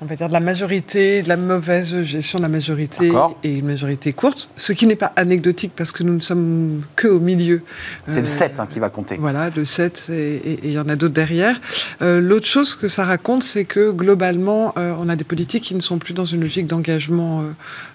on 0.00 0.06
va 0.06 0.14
dire, 0.14 0.28
de 0.28 0.32
la 0.32 0.40
majorité, 0.40 1.22
de 1.22 1.28
la 1.28 1.36
mauvaise 1.36 2.02
gestion 2.04 2.38
de 2.38 2.44
la 2.44 2.48
majorité 2.48 3.10
et 3.42 3.54
une 3.56 3.66
majorité 3.66 4.12
courte. 4.12 4.48
Ce 4.54 4.72
qui 4.72 4.86
n'est 4.86 4.94
pas 4.94 5.12
anecdotique 5.16 5.72
parce 5.74 5.90
que 5.90 6.04
nous 6.04 6.14
ne 6.14 6.20
sommes 6.20 6.82
que 6.94 7.08
au 7.08 7.18
milieu. 7.18 7.62
C'est 8.06 8.20
le 8.20 8.26
Euh, 8.26 8.26
7 8.26 8.60
hein, 8.60 8.68
qui 8.72 8.78
va 8.78 8.90
compter. 8.90 9.16
Voilà, 9.18 9.50
le 9.50 9.64
7, 9.64 10.06
et 10.12 10.60
il 10.62 10.70
y 10.72 10.78
en 10.78 10.88
a 10.88 10.94
d'autres 10.94 11.14
derrière. 11.14 11.60
Euh, 12.00 12.20
L'autre 12.20 12.46
chose 12.46 12.76
que 12.76 12.86
ça 12.86 13.04
raconte, 13.04 13.42
c'est 13.42 13.64
que 13.64 13.90
globalement, 13.90 14.72
euh, 14.78 14.94
on 15.00 15.08
a 15.08 15.16
des 15.16 15.24
politiques 15.24 15.64
qui 15.64 15.74
ne 15.74 15.80
sont 15.80 15.98
plus 15.98 16.14
dans 16.14 16.24
une 16.24 16.42
logique 16.42 16.66
d'engagement 16.66 17.42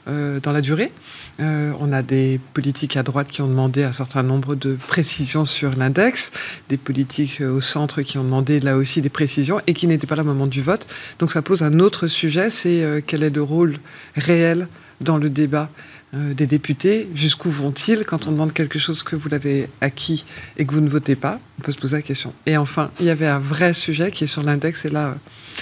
euh, 0.10 0.42
dans 0.42 0.52
la 0.52 0.60
durée. 0.60 0.92
Euh, 1.40 1.72
on 1.80 1.94
a 1.94 2.02
des 2.02 2.38
politiques 2.54 2.98
à 2.98 3.04
droite 3.04 3.30
qui 3.30 3.42
ont 3.42 3.48
demandé 3.48 3.84
un 3.84 3.94
certain 3.94 4.22
nombre 4.22 4.54
de 4.54 4.76
précisions 4.76 5.46
sur 5.46 5.72
l'index, 5.78 6.34
des 6.68 6.76
politiques 6.76 7.40
euh, 7.40 7.50
au 7.50 7.62
centre 7.62 8.02
qui 8.02 8.18
ont 8.18 8.24
demandé 8.26 8.60
là 8.60 8.76
aussi 8.76 9.02
des 9.02 9.08
précisions 9.08 9.62
et 9.66 9.74
qui 9.74 9.88
n'étaient 9.88 10.06
pas 10.06 10.18
là 10.18 10.24
au 10.24 10.26
moment 10.26 10.48
du 10.48 10.62
vote. 10.62 10.88
Donc 11.20 11.32
ça 11.32 11.42
pose 11.42 11.64
un 11.64 11.80
autre 11.80 12.08
sujet, 12.08 12.50
c'est 12.50 13.04
quel 13.08 13.24
est 13.24 13.30
le 13.30 13.42
rôle 13.42 13.78
réel 14.16 14.68
dans 15.00 15.18
le 15.18 15.30
débat 15.30 15.70
des 16.12 16.48
députés? 16.48 17.10
Jusqu'où 17.16 17.50
vont-ils 17.50 18.04
quand 18.06 18.28
on 18.28 18.32
demande 18.32 18.52
quelque 18.52 18.80
chose 18.80 19.04
que 19.04 19.16
vous 19.16 19.30
l'avez 19.30 19.70
acquis 19.80 20.26
et 20.58 20.66
que 20.66 20.74
vous 20.74 20.82
ne 20.82 20.90
votez 20.90 21.16
pas? 21.16 21.40
On 21.60 21.64
peut 21.64 21.72
se 21.72 21.78
poser 21.78 21.96
la 21.96 22.02
question. 22.02 22.34
Et 22.46 22.58
enfin, 22.58 22.92
il 23.00 23.06
y 23.06 23.10
avait 23.10 23.28
un 23.28 23.40
vrai 23.40 23.74
sujet 23.74 24.12
qui 24.12 24.26
est 24.26 24.28
sur 24.28 24.44
l'index, 24.44 24.84
et 24.86 24.90
là, 24.90 25.16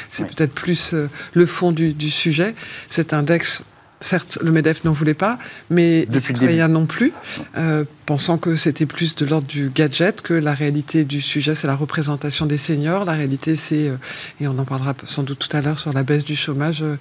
c'est 0.10 0.26
peut-être 0.26 0.54
plus 0.54 0.96
le 1.34 1.46
fond 1.46 1.72
du, 1.72 1.94
du 1.94 2.10
sujet. 2.10 2.56
Cet 2.90 3.14
index, 3.14 3.64
certes, 4.02 4.40
le 4.42 4.52
MEDEF 4.52 4.84
n'en 4.84 4.92
voulait 4.92 5.14
pas, 5.14 5.38
mais 5.70 6.02
les 6.02 6.06
Depuis 6.08 6.22
citoyens 6.22 6.68
non 6.68 6.86
plus, 6.86 7.14
euh, 7.58 7.84
pensant 8.12 8.38
que 8.38 8.58
c'était 8.58 8.86
plus 8.86 9.16
de 9.16 9.26
l'ordre 9.26 9.48
du 9.48 9.72
gadget, 9.74 10.20
que 10.20 10.34
la 10.34 10.54
réalité 10.54 11.06
du 11.06 11.22
sujet, 11.22 11.56
c'est 11.56 11.66
la 11.68 11.78
représentation 11.78 12.46
des 12.46 12.58
seniors. 12.58 13.06
La 13.06 13.14
réalité, 13.14 13.56
c'est, 13.56 13.88
euh, 13.88 13.96
et 14.42 14.50
on 14.50 14.60
en 14.60 14.66
parlera 14.66 14.94
sans 15.06 15.24
doute 15.24 15.40
tout 15.40 15.56
à 15.56 15.62
l'heure 15.62 15.78
sur 15.80 15.94
la 15.94 16.04
baisse 16.04 16.26
du 16.26 16.36
chômage, 16.36 16.82
euh, 16.84 16.98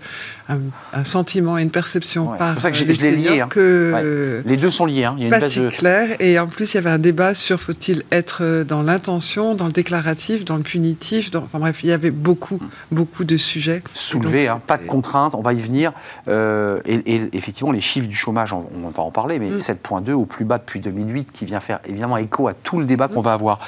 un, 0.49 0.59
un 0.93 1.03
sentiment 1.03 1.59
et 1.59 1.63
une 1.63 1.73
perception 1.73 2.27
Ouais, 2.27 2.35
c'est 2.35 2.39
par 2.39 2.53
pour 2.55 2.63
ça 2.63 2.71
que 2.71 2.79
euh, 2.81 2.85
les 2.87 2.95
je 2.95 3.03
l'ai 3.03 3.17
lié, 3.17 3.41
hein. 3.41 3.49
que 3.51 4.41
Les 4.47 4.57
deux 4.57 4.71
sont 4.71 4.87
liés. 4.87 5.03
hein. 5.03 5.17
Il 5.19 5.23
y 5.23 5.25
a 5.25 5.27
une 5.27 5.31
pas 5.33 5.41
base 5.41 5.51
si 5.53 5.61
de- 5.61 5.69
clair. 5.71 6.15
Et 6.21 6.39
en 6.39 6.47
plus, 6.47 6.73
il 6.73 6.77
y 6.77 6.79
avait 6.79 6.91
un 6.91 7.01
débat 7.01 7.35
sur 7.35 7.59
faut-il 7.61 8.05
être 8.13 8.63
dans 8.63 8.83
l'intention, 8.85 9.57
dans 9.57 9.67
le 9.67 9.73
déclaratif, 9.73 10.45
dans 10.45 10.57
le 10.59 10.63
punitif. 10.63 11.33
Dans... 11.33 11.43
Enfin 11.43 11.59
bref, 11.59 11.81
il 11.83 11.89
y 11.89 11.93
avait 11.93 12.13
beaucoup, 12.13 12.61
beaucoup 12.93 13.25
de 13.25 13.37
sujets. 13.37 13.83
soulevé, 13.95 14.45
Et 14.45 14.47
donc, 14.47 14.57
hein, 14.59 14.63
pas 14.65 14.77
de 14.79 14.87
contraintes, 14.87 15.35
on 15.35 15.43
va 15.43 15.55
y 15.55 15.61
venir. 15.61 15.93
Euh, 16.29 16.79
et, 16.87 17.03
et 17.17 17.29
effectivement, 17.33 17.73
les 17.73 17.81
chiffres 17.81 18.07
du 18.09 18.15
chômage, 18.15 18.53
on, 18.53 18.65
on 18.77 18.91
va 18.91 19.03
en 19.03 19.11
parler, 19.11 19.41
mais 19.41 19.51
Mm. 19.51 19.59
7,2 19.59 20.13
au 20.13 20.25
plus 20.27 20.45
bas 20.45 20.59
depuis 20.59 20.79
2008, 21.05 21.33
qui 21.33 21.45
vient 21.45 21.61
faire 21.61 21.81
évidemment 21.85 22.17
écho 22.17 22.49
à 22.49 22.55
tout 22.55 22.79
le 22.79 22.87
débat 22.87 23.09
qu'on 23.09 23.21
va 23.21 23.33
avoir. 23.33 23.59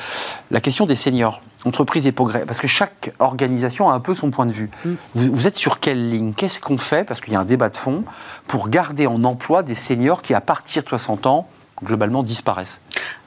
La 0.51 0.61
question 0.61 0.87
des 0.87 0.95
seniors, 0.95 1.43
entreprise 1.64 2.07
et 2.07 2.12
progrès, 2.12 2.45
parce 2.47 2.61
que 2.61 2.66
chaque 2.66 3.12
organisation 3.18 3.91
a 3.91 3.95
un 3.95 4.01
peu 4.01 4.14
son 4.14 4.30
point 4.30 4.47
de 4.47 4.53
vue. 4.53 4.70
Mm. 4.85 4.95
Vous, 5.14 5.35
vous 5.35 5.47
êtes 5.47 5.59
sur 5.59 5.80
quelle 5.80 6.11
ligne? 6.11 6.33
Qu'est-ce 6.35 6.61
qu'on 6.61 6.78
fait? 6.78 7.05
Parce 7.05 7.20
qu'il 7.20 7.33
y 7.33 7.37
a 7.37 7.41
un 7.41 7.45
débat 7.45 7.68
de 7.68 7.76
fond 7.76 8.05
pour 8.47 8.68
garder 8.68 9.07
en 9.07 9.22
emploi 9.24 9.62
des 9.62 9.74
seniors 9.74 10.22
qui, 10.22 10.35
à 10.35 10.41
partir 10.41 10.83
de 10.83 10.89
60 10.89 11.26
ans, 11.26 11.49
globalement 11.83 12.22
disparaissent 12.22 12.80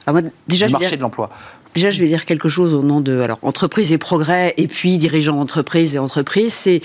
Alors 0.06 0.20
moi, 0.20 0.30
déjà, 0.48 0.66
du 0.66 0.72
marché 0.72 0.96
de 0.96 1.02
l'emploi. 1.02 1.30
Déjà, 1.76 1.90
je 1.90 2.00
vais 2.00 2.08
dire 2.08 2.24
quelque 2.24 2.48
chose 2.48 2.74
au 2.74 2.82
nom 2.82 3.00
de 3.00 3.20
alors, 3.20 3.38
entreprise 3.42 3.92
et 3.92 3.98
progrès, 3.98 4.54
et 4.56 4.66
puis 4.66 4.96
dirigeants 4.96 5.36
d'entreprise 5.36 5.94
et 5.94 5.98
entreprise. 5.98 6.54
C'est, 6.54 6.80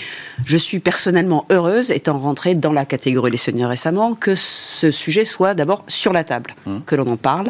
je 0.45 0.57
suis 0.57 0.79
personnellement 0.79 1.45
heureuse, 1.49 1.91
étant 1.91 2.17
rentrée 2.17 2.55
dans 2.55 2.73
la 2.73 2.85
catégorie 2.85 3.31
des 3.31 3.37
seniors 3.37 3.69
récemment, 3.69 4.15
que 4.15 4.35
ce 4.35 4.91
sujet 4.91 5.23
soit 5.23 5.53
d'abord 5.53 5.83
sur 5.87 6.11
la 6.11 6.23
table, 6.23 6.51
Mmh. 6.65 6.79
que 6.85 6.95
l'on 6.95 7.07
en 7.07 7.17
parle. 7.17 7.47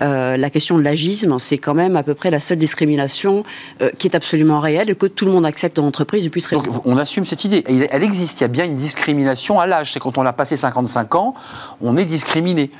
Euh, 0.00 0.36
la 0.36 0.50
question 0.50 0.78
de 0.78 0.82
l'agisme, 0.82 1.38
c'est 1.38 1.58
quand 1.58 1.74
même 1.74 1.96
à 1.96 2.02
peu 2.02 2.14
près 2.14 2.30
la 2.30 2.40
seule 2.40 2.58
discrimination 2.58 3.44
euh, 3.82 3.90
qui 3.98 4.06
est 4.06 4.14
absolument 4.16 4.60
réelle 4.60 4.90
et 4.90 4.94
que 4.94 5.06
tout 5.06 5.26
le 5.26 5.32
monde 5.32 5.44
accepte 5.44 5.76
dans 5.76 5.82
l'entreprise 5.82 6.24
depuis 6.24 6.42
très 6.42 6.56
longtemps. 6.56 6.82
on 6.84 6.96
assume 6.96 7.26
cette 7.26 7.44
idée. 7.44 7.64
Elle 7.90 8.02
existe, 8.02 8.40
il 8.40 8.42
y 8.42 8.44
a 8.44 8.48
bien 8.48 8.64
une 8.64 8.76
discrimination 8.76 9.60
à 9.60 9.66
l'âge. 9.66 9.92
C'est 9.92 10.00
quand 10.00 10.16
on 10.16 10.24
a 10.24 10.32
passé 10.32 10.56
55 10.56 11.14
ans, 11.16 11.34
on 11.80 11.96
est 11.96 12.04
discriminé. 12.04 12.70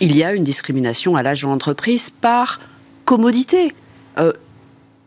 il 0.00 0.16
y 0.16 0.24
a 0.24 0.32
une 0.32 0.44
discrimination 0.44 1.16
à 1.16 1.22
l'âge 1.22 1.42
de 1.42 1.48
l'entreprise 1.48 2.10
par 2.10 2.60
commodité 3.04 3.72
euh, 4.18 4.32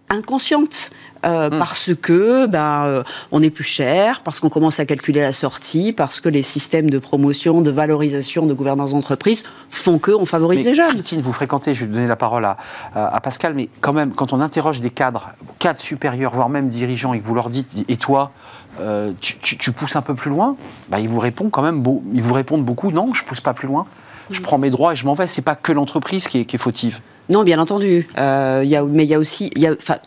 inconsciente. 0.10 0.90
euh, 1.26 1.50
Hmm. 1.50 1.58
Parce 1.58 1.92
que 2.00 2.46
ben, 2.46 2.86
euh, 2.86 3.04
on 3.32 3.42
est 3.42 3.50
plus 3.50 3.64
cher, 3.64 4.22
parce 4.22 4.40
qu'on 4.40 4.50
commence 4.50 4.80
à 4.80 4.86
calculer 4.86 5.20
la 5.20 5.34
sortie, 5.34 5.92
parce 5.92 6.20
que 6.20 6.30
les 6.30 6.44
systèmes 6.44 6.90
de 6.92 7.00
promotion, 7.00 7.62
de 7.62 7.72
valorisation, 7.72 8.46
de 8.46 8.54
gouvernance 8.54 8.92
d'entreprise 8.92 9.44
font 9.72 9.98
que 9.98 10.12
on 10.12 10.26
favorise 10.26 10.60
Mais 10.60 10.66
les 10.70 10.74
jeunes. 10.76 10.90
Christine, 10.90 11.22
vous 11.22 11.32
fréquentez, 11.34 11.74
je 11.74 11.86
vais 11.86 11.92
donner 11.92 12.08
la 12.08 12.16
parole 12.16 12.46
à, 12.46 12.58
à- 12.94 13.20
Pascal, 13.20 13.56
mais 13.56 13.68
quand 13.82 13.94
même, 13.94 14.12
quand 14.14 14.32
on 14.32 14.40
interroge 14.42 14.80
des 14.80 14.92
cadres, 14.92 15.30
cadres 15.60 15.80
supérieurs, 15.80 16.34
voire 16.36 16.50
même 16.50 16.70
dirigeants, 16.70 17.14
et 17.14 17.20
que 17.20 17.26
vous 17.26 17.36
leur 17.36 17.50
dites, 17.50 17.84
et 17.90 17.98
toi, 17.98 18.32
euh, 18.80 19.12
tu, 19.20 19.38
tu- 19.40 19.58
tu 19.58 19.72
pousses 19.72 19.96
un 19.96 20.04
peu 20.04 20.14
plus 20.14 20.30
loin, 20.30 20.56
bah, 20.90 21.00
ils 21.00 21.10
vous 21.10 21.20
répondent 21.20 21.52
quand 21.52 21.64
même, 21.64 21.84
ils 22.14 22.22
vous 22.22 22.34
répondent 22.34 22.64
beaucoup, 22.64 22.92
non, 22.92 23.14
je 23.16 23.24
pousse 23.26 23.42
pas 23.42 23.54
plus 23.54 23.68
loin. 23.68 23.86
Je 24.30 24.42
prends 24.42 24.60
mes 24.60 24.70
droits 24.70 24.94
et 24.94 24.96
je 24.96 25.06
m'en 25.06 25.14
vais. 25.16 25.28
C'est 25.28 25.42
pas 25.42 25.56
que 25.56 25.72
l'entreprise 25.72 26.28
qui 26.28 26.46
qui 26.46 26.58
est 26.58 26.60
fautive. 26.60 27.00
Non, 27.30 27.44
bien 27.44 27.60
entendu. 27.60 28.08
Euh, 28.18 28.64
mais 28.90 29.04
il 29.04 29.10
y 29.10 29.14
a 29.14 29.20
aussi. 29.20 29.52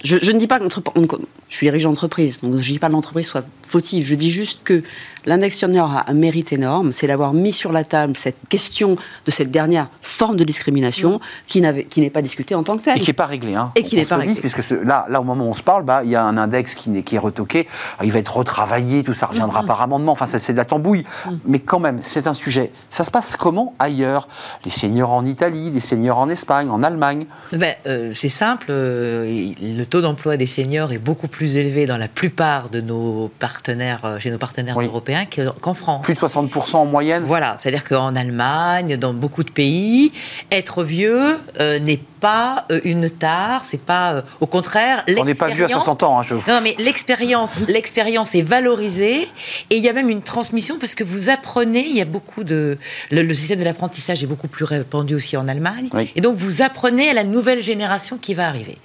je, 0.02 0.32
ne 0.32 0.38
dis 0.38 0.46
pas 0.46 0.58
que 0.58 0.64
l'entreprise. 0.64 1.06
Je 1.48 1.56
suis 1.56 1.66
dirigeant 1.66 1.90
d'entreprise, 1.90 2.40
donc 2.40 2.52
je 2.52 2.58
ne 2.58 2.62
dis 2.62 2.78
pas 2.78 2.88
que 2.88 2.92
l'entreprise 2.92 3.26
soit 3.26 3.44
fautive. 3.66 4.06
Je 4.06 4.14
dis 4.14 4.30
juste 4.30 4.60
que 4.64 4.82
l'index 5.26 5.58
senior 5.58 5.90
a 5.90 6.10
un 6.10 6.14
mérite 6.14 6.52
énorme, 6.52 6.92
c'est 6.92 7.06
d'avoir 7.06 7.32
mis 7.32 7.52
sur 7.52 7.72
la 7.72 7.84
table 7.84 8.16
cette 8.16 8.36
question 8.48 8.96
de 9.26 9.30
cette 9.30 9.50
dernière 9.50 9.88
forme 10.02 10.36
de 10.36 10.44
discrimination 10.44 11.20
qui 11.46 11.60
n'avait- 11.60 11.84
qui 11.84 12.00
n'est 12.00 12.10
pas 12.10 12.22
discutée 12.22 12.54
en 12.54 12.62
tant 12.62 12.76
que 12.76 12.82
telle. 12.82 12.96
Et 12.98 13.00
qui 13.00 13.08
n'est 13.10 13.14
pas 13.14 13.26
réglé. 13.26 13.54
Hein. 13.54 13.72
Et 13.76 13.82
qui 13.82 13.96
On 13.96 13.98
n'est 13.98 14.04
pas 14.06 14.16
le 14.16 14.22
dise, 14.22 14.36
réglé. 14.36 14.50
Puisque 14.50 14.62
ce- 14.66 14.74
là, 14.74 15.06
là, 15.08 15.20
au 15.20 15.24
moment 15.24 15.44
où 15.46 15.50
on 15.50 15.54
se 15.54 15.62
parle, 15.62 15.84
bah, 15.84 16.02
il 16.04 16.10
y 16.10 16.16
a 16.16 16.24
un 16.24 16.36
index 16.36 16.74
qui, 16.74 16.90
n'est- 16.90 17.02
qui 17.02 17.16
est 17.16 17.18
retoqué. 17.18 17.68
Alors, 17.98 18.04
il 18.06 18.12
va 18.12 18.18
être 18.18 18.36
retravaillé, 18.36 19.02
tout 19.02 19.14
ça 19.14 19.26
reviendra 19.26 19.62
par 19.64 19.82
amendement. 19.82 20.12
Enfin, 20.12 20.26
ça, 20.26 20.38
c'est 20.38 20.52
de 20.52 20.58
la 20.58 20.64
tambouille. 20.64 21.04
Mais 21.44 21.58
quand 21.58 21.78
même, 21.80 21.98
c'est 22.02 22.26
un 22.26 22.34
sujet. 22.34 22.72
Ça 22.90 23.04
se 23.04 23.10
passe 23.10 23.36
comment 23.36 23.74
ailleurs? 23.78 24.28
Les 24.64 24.70
seniors 24.70 25.10
en 25.12 25.24
Italie, 25.26 25.70
les 25.70 25.80
seniors 25.80 26.18
en 26.18 26.28
Espagne, 26.30 26.68
en 26.70 26.82
Allemagne? 26.82 27.26
Ben, 27.52 27.74
euh, 27.86 28.12
c'est 28.14 28.28
simple, 28.28 28.66
euh, 28.70 29.52
le 29.60 29.84
taux 29.84 30.00
d'emploi 30.00 30.36
des 30.36 30.46
seniors 30.46 30.92
est 30.92 30.98
beaucoup 30.98 31.28
plus 31.28 31.56
élevé 31.56 31.86
dans 31.86 31.96
la 31.98 32.08
plupart 32.08 32.70
de 32.70 32.80
nos 32.80 33.30
partenaires, 33.38 34.04
euh, 34.04 34.18
chez 34.18 34.30
nos 34.30 34.38
partenaires 34.38 34.76
Oui. 34.76 34.86
européens 34.86 35.09
que- 35.30 35.50
qu'en 35.60 35.74
France. 35.74 36.02
Plus 36.04 36.14
de 36.14 36.18
60% 36.20 36.74
en 36.80 36.86
moyenne. 36.86 37.22
Voilà, 37.24 37.56
c'est-à-dire 37.60 37.84
qu'en 37.84 38.14
Allemagne, 38.16 38.96
dans 38.96 39.12
beaucoup 39.14 39.44
de 39.44 39.50
pays, 39.50 40.12
être 40.50 40.82
vieux 40.84 41.38
euh, 41.60 41.78
n'est 41.78 42.00
pas 42.20 42.66
euh, 42.70 42.80
une 42.84 43.08
tare, 43.08 43.62
c'est 43.64 43.80
pas, 43.80 44.12
euh, 44.12 44.22
au 44.40 44.46
contraire, 44.46 45.04
On 45.16 45.24
n'est 45.24 45.34
pas 45.34 45.46
vieux 45.46 45.64
à 45.64 45.68
l'expérience- 45.68 45.84
60 45.84 46.02
ans. 46.02 46.20
hein, 46.20 46.22
je... 46.22 46.34
non, 46.34 46.60
mais 46.62 46.74
l'expérience, 46.78 47.60
l'expérience 47.66 48.34
est 48.34 48.42
valorisée 48.42 49.22
et 49.70 49.76
il 49.76 49.82
y 49.82 49.88
a 49.88 49.92
même 49.94 50.10
une 50.10 50.20
transmission 50.22 50.76
parce 50.78 50.94
que 50.94 51.02
vous 51.04 51.30
apprenez. 51.30 51.86
Il 51.88 51.96
y 51.96 52.00
a 52.02 52.04
beaucoup 52.04 52.44
de 52.44 52.76
le, 53.10 53.22
le 53.22 53.34
système 53.34 53.58
de 53.58 53.64
l'apprentissage 53.64 54.22
est 54.22 54.26
beaucoup 54.26 54.48
plus 54.48 54.64
répandu 54.64 55.14
aussi 55.14 55.36
en 55.38 55.48
Allemagne 55.48 55.88
Oui. 55.94 56.10
et 56.14 56.20
donc 56.20 56.36
vous 56.36 56.60
apprenez 56.62 57.08
à 57.08 57.14
la 57.14 57.24
nouvelle 57.24 57.62
génération 57.62 58.18
qui 58.18 58.34
va 58.34 58.48
arriver. 58.48 58.76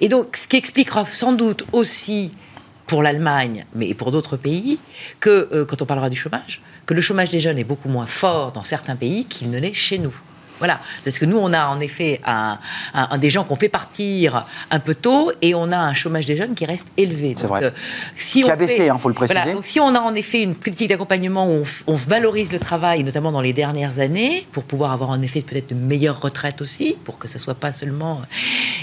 Et 0.00 0.08
donc 0.08 0.36
ce 0.36 0.46
qui 0.46 0.56
expliquera 0.56 1.04
sans 1.06 1.32
doute 1.32 1.64
aussi 1.72 2.30
pour 2.86 3.02
l'Allemagne, 3.02 3.66
mais 3.74 3.94
pour 3.94 4.12
d'autres 4.12 4.36
pays, 4.36 4.78
que 5.20 5.48
euh, 5.52 5.64
quand 5.64 5.82
on 5.82 5.86
parlera 5.86 6.10
du 6.10 6.16
chômage, 6.16 6.60
que 6.86 6.94
le 6.94 7.00
chômage 7.00 7.30
des 7.30 7.40
jeunes 7.40 7.58
est 7.58 7.64
beaucoup 7.64 7.88
moins 7.88 8.06
fort 8.06 8.52
dans 8.52 8.64
certains 8.64 8.96
pays 8.96 9.24
qu'il 9.24 9.50
ne 9.50 9.58
l'est 9.58 9.74
chez 9.74 9.98
nous. 9.98 10.14
Voilà, 10.58 10.80
parce 11.04 11.18
que 11.18 11.24
nous, 11.24 11.36
on 11.38 11.52
a 11.52 11.66
en 11.66 11.80
effet 11.80 12.20
un, 12.24 12.58
un- 12.94 13.08
un 13.10 13.18
des 13.18 13.30
gens 13.30 13.44
qu'on 13.44 13.56
fait 13.56 13.68
partir 13.68 14.44
un 14.70 14.78
peu 14.80 14.94
tôt 14.94 15.30
et 15.42 15.54
on 15.54 15.70
a 15.72 15.76
un 15.78 15.92
chômage 15.94 16.26
des 16.26 16.36
jeunes 16.36 16.54
qui 16.54 16.64
reste 16.64 16.86
élevé. 16.96 17.34
C'est 17.36 17.42
Donc, 17.42 17.50
vrai. 17.50 17.64
euh, 17.64 17.70
si 18.16 18.40
Qui 18.42 18.44
on 18.44 18.50
a 18.52 18.56
baissé, 18.56 18.76
fait- 18.76 18.88
hein, 18.88 18.98
faut 18.98 19.08
le 19.08 19.14
préciser. 19.14 19.38
Voilà, 19.38 19.52
donc 19.54 19.64
si 19.66 19.80
on 19.80 19.94
a 19.94 20.00
en 20.00 20.14
effet 20.14 20.42
une 20.42 20.54
politique 20.54 20.88
d'accompagnement 20.88 21.48
où 21.50 21.64
on, 21.86 21.94
valorise 21.96 22.52
le 22.52 22.58
travail, 22.58 23.02
notamment 23.04 23.32
dans 23.32 23.40
les 23.40 23.52
dernières 23.52 23.98
années, 23.98 24.46
pour 24.52 24.64
pouvoir 24.64 24.92
avoir 24.92 25.10
en 25.10 25.20
effet 25.22 25.40
peut-être 25.42 25.70
une 25.72 25.80
meilleure 25.80 26.20
retraite 26.20 26.60
aussi, 26.62 26.96
pour 27.04 27.18
que 27.18 27.28
ce 27.28 27.38
soit 27.38 27.54
pas 27.54 27.72
seulement... 27.72 28.22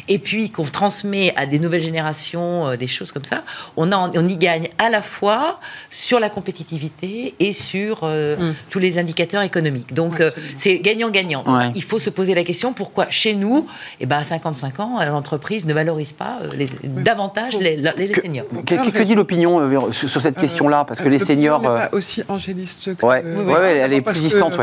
Et 0.10 0.20
puis 0.20 0.50
qu'on 0.50 0.66
transmet 0.66 1.34
à 1.38 1.46
des 1.46 1.60
nouvelles 1.60 1.82
générations 1.82 2.68
euh, 2.68 2.76
des 2.76 2.88
choses 2.88 3.12
comme 3.12 3.24
ça, 3.24 3.44
on, 3.78 3.92
a, 3.92 3.98
on 4.16 4.28
y 4.28 4.38
gagne 4.38 4.68
à 4.78 4.90
la 4.90 5.02
fois 5.02 5.60
sur 5.90 6.20
la 6.20 6.30
compétitivité 6.30 7.34
et 7.40 7.54
sur 7.54 8.02
euh, 8.04 8.36
Mm. 8.38 8.54
tous 8.70 8.80
les 8.80 8.98
indicateurs 8.98 9.42
économiques. 9.44 9.94
Donc 9.94 10.20
euh, 10.20 10.32
c'est 10.58 10.80
gagnant-gagnant. 10.80 11.44
Ouais. 11.48 11.63
Il 11.76 11.84
faut 11.84 12.00
se 12.00 12.10
poser 12.10 12.34
la 12.36 12.44
question 12.44 12.74
pourquoi 12.74 13.08
chez 13.10 13.34
nous, 13.36 13.68
eh 14.00 14.06
ben, 14.06 14.18
à 14.18 14.24
55 14.24 14.80
ans, 14.80 15.00
l'entreprise 15.06 15.66
ne 15.66 15.74
valorise 15.74 16.12
pas 16.12 16.40
euh, 16.44 16.48
les- 16.58 16.70
davantage 16.88 17.58
les, 17.60 17.78
seniors. 18.14 18.46
que, 18.66 18.76
que- 18.76 18.90
que 18.98 19.04
dit 19.04 19.16
l'opinion 19.16 19.60
euh, 19.60 19.92
sur, 19.92 20.10
sur 20.10 20.22
cette 20.22 20.38
question-là? 20.38 20.86
Parce 20.86 21.00
que 21.00 21.06
Euh, 21.08 21.10
les 21.10 21.20
seniors. 21.20 21.62
n'est 21.62 21.68
euh, 21.68 21.78
pas 21.78 21.90
aussi 21.94 22.24
angéliste 22.28 22.96
que. 22.96 23.06
Ouais, 23.06 23.24
euh, 23.26 23.44
ouais, 23.44 23.54
ouais, 23.54 23.78
elle 23.78 23.94
est 23.94 23.98
d'abord 24.02 24.14
plus 24.14 24.22
parce 24.22 24.22
distante. 24.22 24.54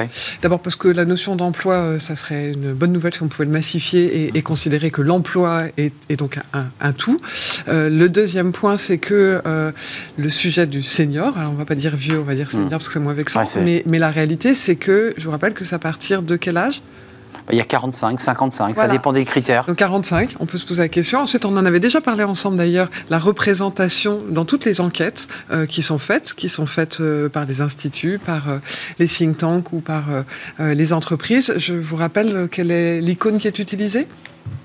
D'abord 0.42 0.60
parce 0.60 0.76
que 0.76 0.88
la 0.88 1.04
notion 1.04 1.36
d'emploi, 1.36 1.74
euh, 1.74 1.98
ça 1.98 2.16
serait 2.16 2.50
une 2.52 2.72
bonne 2.72 2.92
nouvelle 2.92 3.14
si 3.14 3.22
on 3.22 3.28
pouvait 3.28 3.44
le 3.46 3.50
massifier 3.52 4.24
et, 4.26 4.38
et 4.38 4.42
considérer 4.42 4.90
que 4.90 5.02
l'emploi 5.02 5.64
est, 5.76 5.92
est 6.08 6.16
donc 6.16 6.38
un, 6.54 6.66
un 6.80 6.92
tout. 6.92 7.18
Euh, 7.68 7.88
le 7.88 8.08
deuxième 8.08 8.52
point, 8.52 8.76
c'est 8.76 8.98
que 8.98 9.40
euh, 9.46 9.72
le 10.16 10.28
sujet 10.28 10.66
du 10.66 10.82
senior, 10.82 11.36
alors 11.38 11.50
on 11.52 11.54
va 11.54 11.64
pas 11.64 11.74
dire 11.74 11.94
vieux, 11.96 12.18
on 12.20 12.24
va 12.24 12.34
dire 12.34 12.50
senior 12.50 12.70
parce 12.70 12.86
que 12.88 12.92
c'est 12.92 12.98
moins 13.00 13.12
vexant, 13.14 13.40
Ouais, 13.40 13.46
mais, 13.62 13.82
mais 13.86 13.98
la 13.98 14.10
réalité, 14.10 14.54
c'est 14.54 14.76
que, 14.76 15.14
je 15.16 15.24
vous 15.24 15.30
rappelle 15.30 15.54
que 15.54 15.64
c'est 15.64 15.74
à 15.74 15.78
partir 15.78 16.22
de 16.22 16.36
quel 16.36 16.56
âge? 16.56 16.82
Il 17.50 17.58
y 17.58 17.60
a 17.60 17.64
45, 17.64 18.20
55, 18.20 18.76
ça 18.76 18.88
dépend 18.88 19.12
des 19.12 19.24
critères. 19.24 19.64
Donc 19.66 19.76
45, 19.76 20.36
on 20.40 20.46
peut 20.46 20.58
se 20.58 20.66
poser 20.66 20.82
la 20.82 20.88
question. 20.88 21.20
Ensuite, 21.20 21.44
on 21.44 21.56
en 21.56 21.64
avait 21.66 21.80
déjà 21.80 22.00
parlé 22.00 22.22
ensemble 22.24 22.56
d'ailleurs, 22.56 22.88
la 23.08 23.18
représentation 23.18 24.20
dans 24.28 24.44
toutes 24.44 24.64
les 24.64 24.80
enquêtes 24.80 25.28
euh, 25.50 25.66
qui 25.66 25.82
sont 25.82 25.98
faites, 25.98 26.34
qui 26.34 26.48
sont 26.48 26.66
faites 26.66 27.00
euh, 27.00 27.28
par 27.28 27.46
les 27.46 27.60
instituts, 27.60 28.18
par 28.24 28.48
euh, 28.48 28.58
les 28.98 29.06
think 29.08 29.38
tanks 29.38 29.72
ou 29.72 29.80
par 29.80 30.10
euh, 30.10 30.22
euh, 30.60 30.74
les 30.74 30.92
entreprises. 30.92 31.52
Je 31.56 31.74
vous 31.74 31.96
rappelle 31.96 32.36
euh, 32.36 32.46
quelle 32.46 32.70
est 32.70 33.00
l'icône 33.00 33.38
qui 33.38 33.48
est 33.48 33.58
utilisée? 33.58 34.06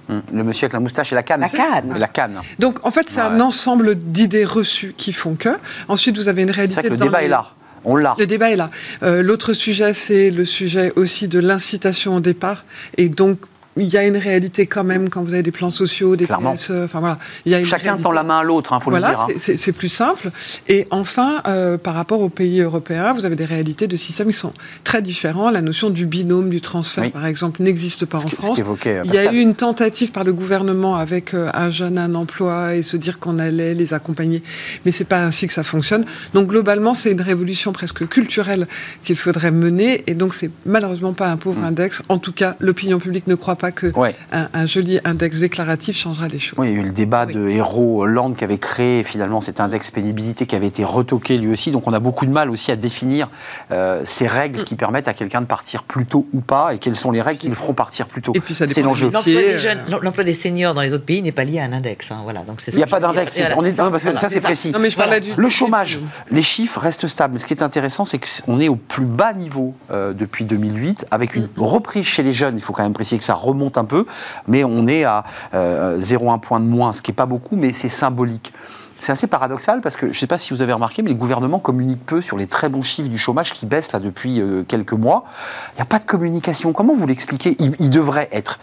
Hum, 0.07 0.21
Le 0.31 0.43
monsieur 0.43 0.65
avec 0.65 0.73
la 0.73 0.79
moustache 0.79 1.11
et 1.11 1.15
la 1.15 1.23
canne. 1.23 1.41
La 1.41 1.49
canne. 1.49 1.93
Et 1.95 1.99
la 1.99 2.07
canne. 2.07 2.39
Donc 2.59 2.77
en 2.85 2.91
fait, 2.91 3.09
c'est 3.09 3.21
un 3.21 3.39
ensemble 3.39 3.95
d'idées 3.95 4.45
reçues 4.45 4.93
qui 4.97 5.13
font 5.13 5.33
que. 5.35 5.49
Ensuite, 5.87 6.15
vous 6.17 6.27
avez 6.27 6.43
une 6.43 6.49
C'est 6.49 6.55
réalité. 6.55 6.81
que 6.83 6.87
le 6.89 6.97
dans 6.97 7.05
débat 7.05 7.19
les- 7.21 7.25
est 7.25 7.29
là. 7.29 7.47
Le 7.85 8.25
débat 8.25 8.51
est 8.51 8.55
là. 8.55 8.71
Euh, 9.03 9.21
L'autre 9.21 9.53
sujet, 9.53 9.93
c'est 9.93 10.31
le 10.31 10.45
sujet 10.45 10.91
aussi 10.95 11.27
de 11.27 11.39
l'incitation 11.39 12.15
au 12.15 12.19
départ 12.19 12.65
et 12.97 13.09
donc 13.09 13.39
il 13.77 13.87
y 13.87 13.97
a 13.97 14.05
une 14.05 14.17
réalité 14.17 14.65
quand 14.65 14.83
même 14.83 15.09
quand 15.09 15.23
vous 15.23 15.33
avez 15.33 15.43
des 15.43 15.51
plans 15.51 15.69
sociaux, 15.69 16.15
des 16.15 16.25
Clairement. 16.25 16.53
PSE, 16.53 16.71
enfin 16.85 16.99
voilà. 16.99 17.19
Il 17.45 17.51
y 17.51 17.55
a 17.55 17.59
une 17.59 17.65
Chacun 17.65 17.83
réalité. 17.83 18.03
tend 18.03 18.11
la 18.11 18.23
main 18.23 18.39
à 18.39 18.43
l'autre, 18.43 18.75
il 18.79 18.83
faut 18.83 18.89
Voilà, 18.89 19.09
le 19.09 19.15
dire. 19.15 19.23
hein. 19.29 19.33
c'est- 19.55 19.71
plus 19.73 19.89
simple. 19.89 20.29
Et 20.69 20.87
enfin, 20.91 21.41
euh, 21.47 21.77
par 21.77 21.93
rapport 21.95 22.21
aux 22.21 22.29
pays 22.29 22.61
européens, 22.61 23.11
vous 23.13 23.25
avez 23.25 23.35
des 23.35 23.43
réalités 23.45 23.87
de 23.87 23.95
systèmes 23.97 24.27
qui 24.27 24.33
sont 24.37 24.53
très 24.85 25.01
différents. 25.01 25.49
La 25.49 25.61
notion 25.61 25.89
du 25.89 26.05
binôme, 26.05 26.49
du 26.49 26.61
transfert, 26.61 27.03
Oui. 27.03 27.09
par 27.09 27.25
exemple, 27.25 27.61
n'existe 27.61 28.05
pas 28.05 28.19
Ce 28.19 28.25
en 28.25 28.29
qui- 28.29 28.35
France. 28.35 28.59
euh, 28.85 29.01
Il 29.03 29.13
y 29.13 29.17
a 29.17 29.31
eu 29.33 29.39
une 29.39 29.55
tentative 29.55 30.11
par 30.11 30.23
le 30.23 30.31
gouvernement 30.31 30.95
avec 30.95 31.33
euh, 31.33 31.49
un 31.53 31.69
jeune, 31.69 31.97
un 31.97 32.15
emploi, 32.15 32.75
et 32.75 32.83
se 32.83 32.95
dire 32.95 33.19
qu'on 33.19 33.37
allait 33.39 33.73
les 33.73 33.93
accompagner. 33.93 34.41
Mais 34.85 34.91
c'est 34.91 35.03
pas 35.03 35.23
ainsi 35.25 35.47
que 35.47 35.53
ça 35.53 35.63
fonctionne. 35.63 36.05
Donc 36.33 36.47
globalement, 36.47 36.93
c'est 36.93 37.11
une 37.11 37.21
révolution 37.21 37.73
presque 37.73 38.07
culturelle 38.07 38.67
qu'il 39.03 39.17
faudrait 39.17 39.51
mener. 39.51 40.03
Et 40.07 40.13
donc 40.13 40.33
c'est 40.33 40.49
malheureusement 40.65 41.13
pas 41.13 41.29
un 41.29 41.37
pauvre 41.37 41.61
index. 41.63 42.01
En 42.07 42.17
tout 42.19 42.31
cas, 42.31 42.55
l'opinion 42.59 42.99
publique 42.99 43.27
ne 43.27 43.35
croit 43.35 43.55
pas 43.57 43.64
que 43.71 43.87
Mm. 43.87 43.97
Ouais. 43.99 44.15
un, 44.31 44.47
un 44.53 44.65
joli 44.65 44.99
index 45.05 45.39
déclaratif 45.39 45.95
changera 45.97 46.27
les 46.27 46.39
choses. 46.39 46.57
Oui, 46.59 46.69
il 46.69 46.73
y 46.75 46.77
a 46.77 46.81
eu 46.81 46.83
le 46.83 46.91
débat 46.91 47.25
Oui. 47.27 47.33
de 47.33 47.47
Héros 47.49 48.01
Hollande 48.03 48.35
qui 48.35 48.43
avait 48.43 48.57
créé 48.57 49.03
finalement 49.03 49.41
cet 49.41 49.59
index 49.59 49.91
pénibilité 49.91 50.45
qui 50.45 50.55
avait 50.55 50.67
été 50.67 50.83
retoqué 50.83 51.37
lui 51.37 51.51
aussi. 51.51 51.71
Donc 51.71 51.87
on 51.87 51.93
a 51.93 51.99
beaucoup 51.99 52.25
de 52.25 52.31
mal 52.31 52.49
aussi 52.49 52.71
à 52.71 52.75
définir 52.75 53.29
euh, 53.71 54.01
ces 54.05 54.27
règles 54.27 54.63
qui 54.63 54.75
permettent 54.75 55.07
à 55.07 55.13
quelqu'un 55.13 55.41
de 55.41 55.45
partir 55.45 55.83
plus 55.83 56.05
tôt 56.05 56.25
ou 56.33 56.41
pas 56.41 56.73
et 56.73 56.79
quelles 56.79 56.95
sont 56.95 57.11
les 57.11 57.21
règles 57.21 57.39
qui 57.39 57.47
le 57.49 57.55
feront 57.55 57.73
partir 57.73 58.07
plus 58.07 58.21
tôt. 58.21 58.31
Et 58.35 58.39
puis 58.39 58.53
ça 58.53 58.67
C'est 58.67 58.75
dépend 58.75 58.87
l'enjeu. 58.89 59.09
L'emploi 59.11 59.23
des 59.41 59.57
jeunes, 59.57 59.79
euh, 59.91 59.97
l'emploi 60.01 60.23
des 60.23 60.33
seniors 60.33 60.73
dans 60.73 60.81
les 60.81 60.93
autres 60.93 61.05
pays 61.05 61.21
n'est 61.21 61.31
pas 61.31 61.43
lié 61.43 61.59
à 61.59 61.65
un 61.65 61.73
index. 61.73 62.11
hein, 62.11 62.17
voilà, 62.23 62.41
donc 62.43 62.61
c'est 62.61 62.71
Il 62.73 62.77
n'y 62.77 62.83
a 62.83 62.87
pas 62.87 62.99
d'index, 62.99 63.33
c'est- 63.33 63.41
Voilà, 63.43 63.57
on 63.57 63.65
est- 63.65 63.71
c'est 63.71 63.77
ça. 63.77 63.83
non, 63.83 63.91
parce 63.91 64.03
que 64.03 64.09
Voilà, 64.09 64.19
ça 64.19 64.29
c'est 64.29 64.41
précis. 64.41 64.71
Non, 64.71 64.79
mais 64.79 64.89
je 64.89 64.97
parlais 64.97 65.19
du. 65.19 65.33
Le 65.35 65.49
chômage, 65.49 65.99
les 66.31 66.41
chiffres 66.41 66.79
restent 66.79 67.07
stables. 67.07 67.33
Mais 67.33 67.39
ce 67.39 67.45
qui 67.45 67.53
est 67.53 67.61
intéressant, 67.63 68.05
c'est 68.05 68.19
qu'on 68.45 68.59
est 68.59 68.67
au 68.69 68.75
plus 68.75 69.05
bas 69.05 69.33
niveau 69.33 69.73
euh, 69.91 70.13
depuis 70.13 70.45
2008, 70.45 71.05
avec 71.11 71.35
une 71.35 71.47
reprise 71.57 72.05
chez 72.05 72.23
les 72.23 72.33
jeunes. 72.33 72.55
Il 72.57 72.61
faut 72.61 72.73
quand 72.73 72.83
même 72.83 72.93
préciser 72.93 73.17
que 73.17 73.23
ça 73.23 73.33
remonte 73.33 73.54
un 73.75 73.85
peu, 73.85 74.05
mais 74.47 74.63
on 74.63 74.87
est 74.87 75.03
à 75.03 75.23
euh, 75.53 75.99
0,1 75.99 76.39
point 76.39 76.59
de 76.59 76.65
moins, 76.65 76.93
ce 76.93 77.01
qui 77.01 77.11
n'est 77.11 77.15
pas 77.15 77.25
beaucoup, 77.25 77.55
mais 77.55 77.73
c'est 77.73 77.89
symbolique. 77.89 78.53
C'est 79.01 79.11
assez 79.11 79.27
paradoxal 79.27 79.81
parce 79.81 79.95
que 79.95 80.07
je 80.07 80.11
ne 80.11 80.15
sais 80.15 80.25
pas 80.25 80.37
si 80.37 80.53
vous 80.53 80.61
avez 80.61 80.73
remarqué, 80.73 81.03
mais 81.03 81.09
le 81.09 81.15
gouvernement 81.15 81.59
communique 81.59 82.03
peu 82.05 82.21
sur 82.21 82.37
les 82.37 82.47
très 82.47 82.69
bons 82.69 82.81
chiffres 82.81 83.09
du 83.09 83.17
chômage 83.17 83.53
qui 83.53 83.65
baissent 83.65 83.91
là 83.91 83.99
depuis 83.99 84.41
euh, 84.41 84.63
quelques 84.67 84.93
mois. 84.93 85.25
Il 85.73 85.75
n'y 85.75 85.81
a 85.81 85.85
pas 85.85 85.99
de 85.99 86.05
communication. 86.05 86.73
Comment 86.73 86.95
vous 86.95 87.05
l'expliquez? 87.05 87.55
Il 87.59 87.89
devrait 87.89 88.29
être 88.31 88.59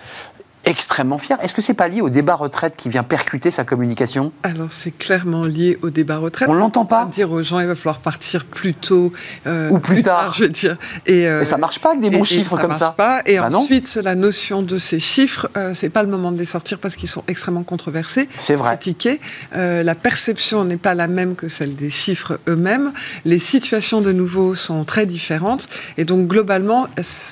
extrêmement 0.64 1.18
fier. 1.18 1.36
Est-ce 1.42 1.54
que 1.54 1.62
c'est 1.62 1.74
pas 1.74 1.88
lié 1.88 2.00
au 2.00 2.08
débat 2.10 2.34
retraite 2.34 2.74
qui 2.76 2.88
vient 2.88 3.02
percuter 3.02 3.50
sa 3.50 3.64
communication? 3.64 4.32
Alors 4.42 4.70
c'est 4.70 4.90
clairement 4.96 5.44
lié 5.44 5.78
au 5.82 5.90
débat 5.90 6.18
retraite. 6.18 6.48
On 6.48 6.54
l'entend 6.54 6.84
pas. 6.84 7.06
Dire 7.06 7.32
aux 7.32 7.42
gens 7.42 7.58
il 7.60 7.66
va 7.66 7.74
falloir 7.74 7.98
partir 7.98 8.44
plus 8.44 8.74
tôt 8.74 9.12
euh, 9.46 9.70
Ou 9.70 9.78
plus 9.78 10.02
tard. 10.02 10.32
je 10.34 10.44
veux 10.44 10.48
dire. 10.50 10.76
Et, 11.06 11.26
euh, 11.26 11.40
Mais 11.40 11.44
ça 11.44 11.56
marche 11.58 11.80
pas 11.80 11.90
avec 11.90 12.00
des 12.00 12.10
bons 12.10 12.18
et- 12.18 12.20
et 12.20 12.24
chiffres 12.24 12.54
ça 12.56 12.60
comme 12.60 12.68
marche 12.70 12.80
ça. 12.80 12.92
Pas. 12.96 13.22
Et 13.26 13.38
Bah 13.38 13.50
non. 13.50 13.60
ensuite, 13.60 13.98
la 14.02 14.14
notion 14.14 14.62
de 14.62 14.78
ces 14.78 15.00
chiffres, 15.00 15.50
euh, 15.56 15.72
c'est 15.74 15.88
pas 15.90 16.02
le 16.02 16.08
moment 16.08 16.30
de 16.32 16.38
les 16.38 16.44
sortir 16.44 16.78
parce 16.78 16.94
qu'ils 16.96 17.08
sont 17.08 17.24
extrêmement 17.28 17.62
controversés, 17.64 18.28
C'est 18.38 18.54
vrai. 18.54 18.76
critiqués. 18.76 19.20
Euh, 19.56 19.82
la 19.82 19.94
perception 19.94 20.64
n'est 20.64 20.76
pas 20.76 20.94
la 20.94 21.08
même 21.08 21.34
que 21.34 21.48
celle 21.48 21.74
des 21.74 21.90
chiffres 21.90 22.38
eux-mêmes. 22.48 22.92
Les 23.24 23.38
situations 23.38 24.00
de 24.00 24.12
nouveau 24.12 24.54
sont 24.54 24.84
très 24.84 25.06
différentes. 25.06 25.68
Et 25.96 26.04
donc, 26.04 26.28
globalement, 26.28 26.86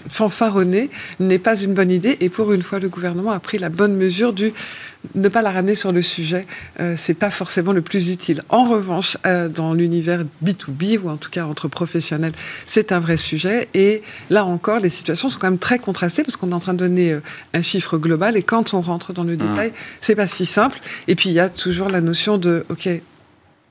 fanfaronner 0.08 0.88
n'est 1.20 1.38
pas 1.38 1.56
une 1.60 1.74
bonne 1.74 1.90
idée. 1.90 2.16
Et 2.20 2.28
pour 2.28 2.52
une 2.52 2.62
fois, 2.62 2.78
le 2.78 2.88
gouvernement 2.88 3.19
a 3.28 3.40
pris 3.40 3.58
la 3.58 3.68
bonne 3.68 3.96
mesure 3.96 4.32
du 4.32 4.52
ne 5.14 5.28
pas 5.28 5.42
la 5.42 5.50
ramener 5.50 5.74
sur 5.74 5.92
le 5.92 6.02
sujet, 6.02 6.46
euh, 6.78 6.94
c'est 6.96 7.14
pas 7.14 7.30
forcément 7.30 7.72
le 7.72 7.80
plus 7.80 8.10
utile. 8.10 8.42
En 8.48 8.64
revanche, 8.64 9.16
euh, 9.26 9.48
dans 9.48 9.72
l'univers 9.72 10.24
B2B 10.44 10.98
ou 10.98 11.08
en 11.08 11.16
tout 11.16 11.30
cas 11.30 11.46
entre 11.46 11.68
professionnels, 11.68 12.32
c'est 12.66 12.92
un 12.92 13.00
vrai 13.00 13.16
sujet. 13.16 13.68
Et 13.74 14.02
là 14.28 14.44
encore, 14.44 14.78
les 14.78 14.90
situations 14.90 15.30
sont 15.30 15.38
quand 15.38 15.50
même 15.50 15.58
très 15.58 15.78
contrastées 15.78 16.22
parce 16.22 16.36
qu'on 16.36 16.50
est 16.50 16.54
en 16.54 16.60
train 16.60 16.74
de 16.74 16.78
donner 16.78 17.12
euh, 17.12 17.22
un 17.54 17.62
chiffre 17.62 17.98
global 17.98 18.36
et 18.36 18.42
quand 18.42 18.74
on 18.74 18.80
rentre 18.80 19.12
dans 19.12 19.24
le 19.24 19.36
détail, 19.36 19.72
c'est 20.00 20.14
pas 20.14 20.26
si 20.26 20.46
simple. 20.46 20.78
Et 21.08 21.14
puis 21.14 21.30
il 21.30 21.34
y 21.34 21.40
a 21.40 21.48
toujours 21.48 21.88
la 21.88 22.00
notion 22.00 22.38
de, 22.38 22.64
ok. 22.68 22.88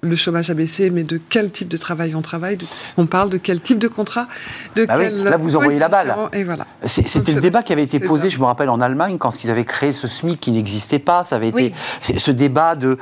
Le 0.01 0.15
chômage 0.15 0.49
a 0.49 0.53
baissé, 0.53 0.89
mais 0.91 1.03
de 1.03 1.19
quel 1.29 1.51
type 1.51 1.67
de 1.67 1.75
travail 1.75 2.15
on 2.15 2.21
travaille 2.21 2.55
de- 2.55 2.63
On 2.95 3.05
parle 3.05 3.29
de 3.29 3.37
quel 3.37 3.59
type 3.59 3.79
de 3.79 3.89
contrat 3.89 4.27
de 4.75 4.85
Bah 4.85 4.95
oui, 4.97 5.09
là, 5.23 5.35
vous 5.35 5.57
envoyez 5.57 5.77
la 5.77 5.89
balle. 5.89 6.15
Et 6.31 6.45
voilà. 6.45 6.65
C'était 6.85 7.33
le 7.33 7.41
débat 7.41 7.63
qui 7.63 7.73
avait 7.73 7.83
été 7.83 7.99
posé, 7.99 8.29
je 8.29 8.39
me 8.39 8.45
rappelle, 8.45 8.69
en 8.69 8.79
Allemagne, 8.79 9.17
quand 9.17 9.43
ils 9.43 9.49
avaient 9.49 9.65
créé 9.65 9.91
ce 9.91 10.07
SMIC 10.07 10.39
qui 10.39 10.51
n'existait 10.51 10.99
pas. 10.99 11.25
Ça 11.25 11.35
avait 11.35 11.51
Oui. 11.53 11.65
été 11.65 11.75
c'est 11.99 12.17
ce 12.17 12.31
débat 12.31 12.75
de. 12.77 12.97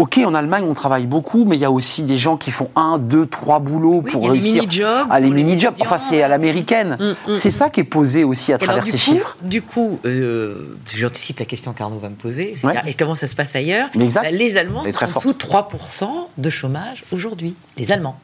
Ok, 0.00 0.18
en 0.24 0.32
Allemagne, 0.32 0.64
on 0.66 0.72
travaille 0.72 1.04
beaucoup, 1.06 1.44
mais 1.44 1.56
il 1.56 1.60
y 1.60 1.64
a 1.66 1.70
aussi 1.70 2.04
des 2.04 2.16
gens 2.16 2.38
qui 2.38 2.50
font 2.50 2.70
un, 2.74 2.98
deux, 2.98 3.26
trois 3.26 3.58
boulots 3.58 4.00
Oui, 4.02 4.10
pour 4.10 4.30
réussir. 4.30 4.62
mini-jobs 4.62 5.06
Ah, 5.10 5.20
les 5.20 5.28
mini-jobs. 5.28 5.74
Enfin, 5.78 5.98
c'est 5.98 6.22
à 6.22 6.28
l'américaine. 6.28 6.96
Mm, 6.98 7.32
mm, 7.32 7.36
C'est 7.36 7.50
ça 7.50 7.68
qui 7.68 7.80
est 7.80 7.84
posé 7.84 8.24
aussi 8.24 8.50
à 8.50 8.54
alors, 8.54 8.64
travers 8.66 8.84
ces 8.86 8.92
coup, 8.92 8.96
chiffres. 8.96 9.36
Du 9.42 9.60
coup, 9.60 10.00
euh, 10.06 10.78
j'anticipe 10.88 11.38
la 11.38 11.44
question 11.44 11.74
qu'Arnaud 11.74 11.98
va 11.98 12.08
me 12.08 12.14
poser. 12.14 12.54
c'est 12.56 12.66
Ouais. 12.66 12.72
là, 12.72 12.82
Et 12.86 12.94
comment 12.94 13.14
ça 13.14 13.28
se 13.28 13.36
passe 13.36 13.54
ailleurs 13.54 13.90
exact. 13.94 14.22
Bah, 14.22 14.30
Les 14.30 14.56
Allemands 14.56 14.86
sont 14.86 14.92
très 14.92 15.10
en 15.10 15.16
dessous 15.16 15.34
de 15.34 15.38
3% 15.38 16.08
de 16.38 16.48
chômage 16.48 17.04
aujourd'hui. 17.12 17.54
Les 17.76 17.92
Allemands. 17.92 18.18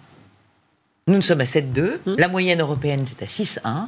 Nous, 1.08 1.16
nous 1.16 1.20
sommes 1.22 1.42
à 1.42 1.44
7,2. 1.44 2.00
Mmh. 2.06 2.14
La 2.16 2.28
moyenne 2.28 2.60
européenne, 2.62 3.04
c'est 3.04 3.22
à 3.22 3.26
6,1. 3.26 3.86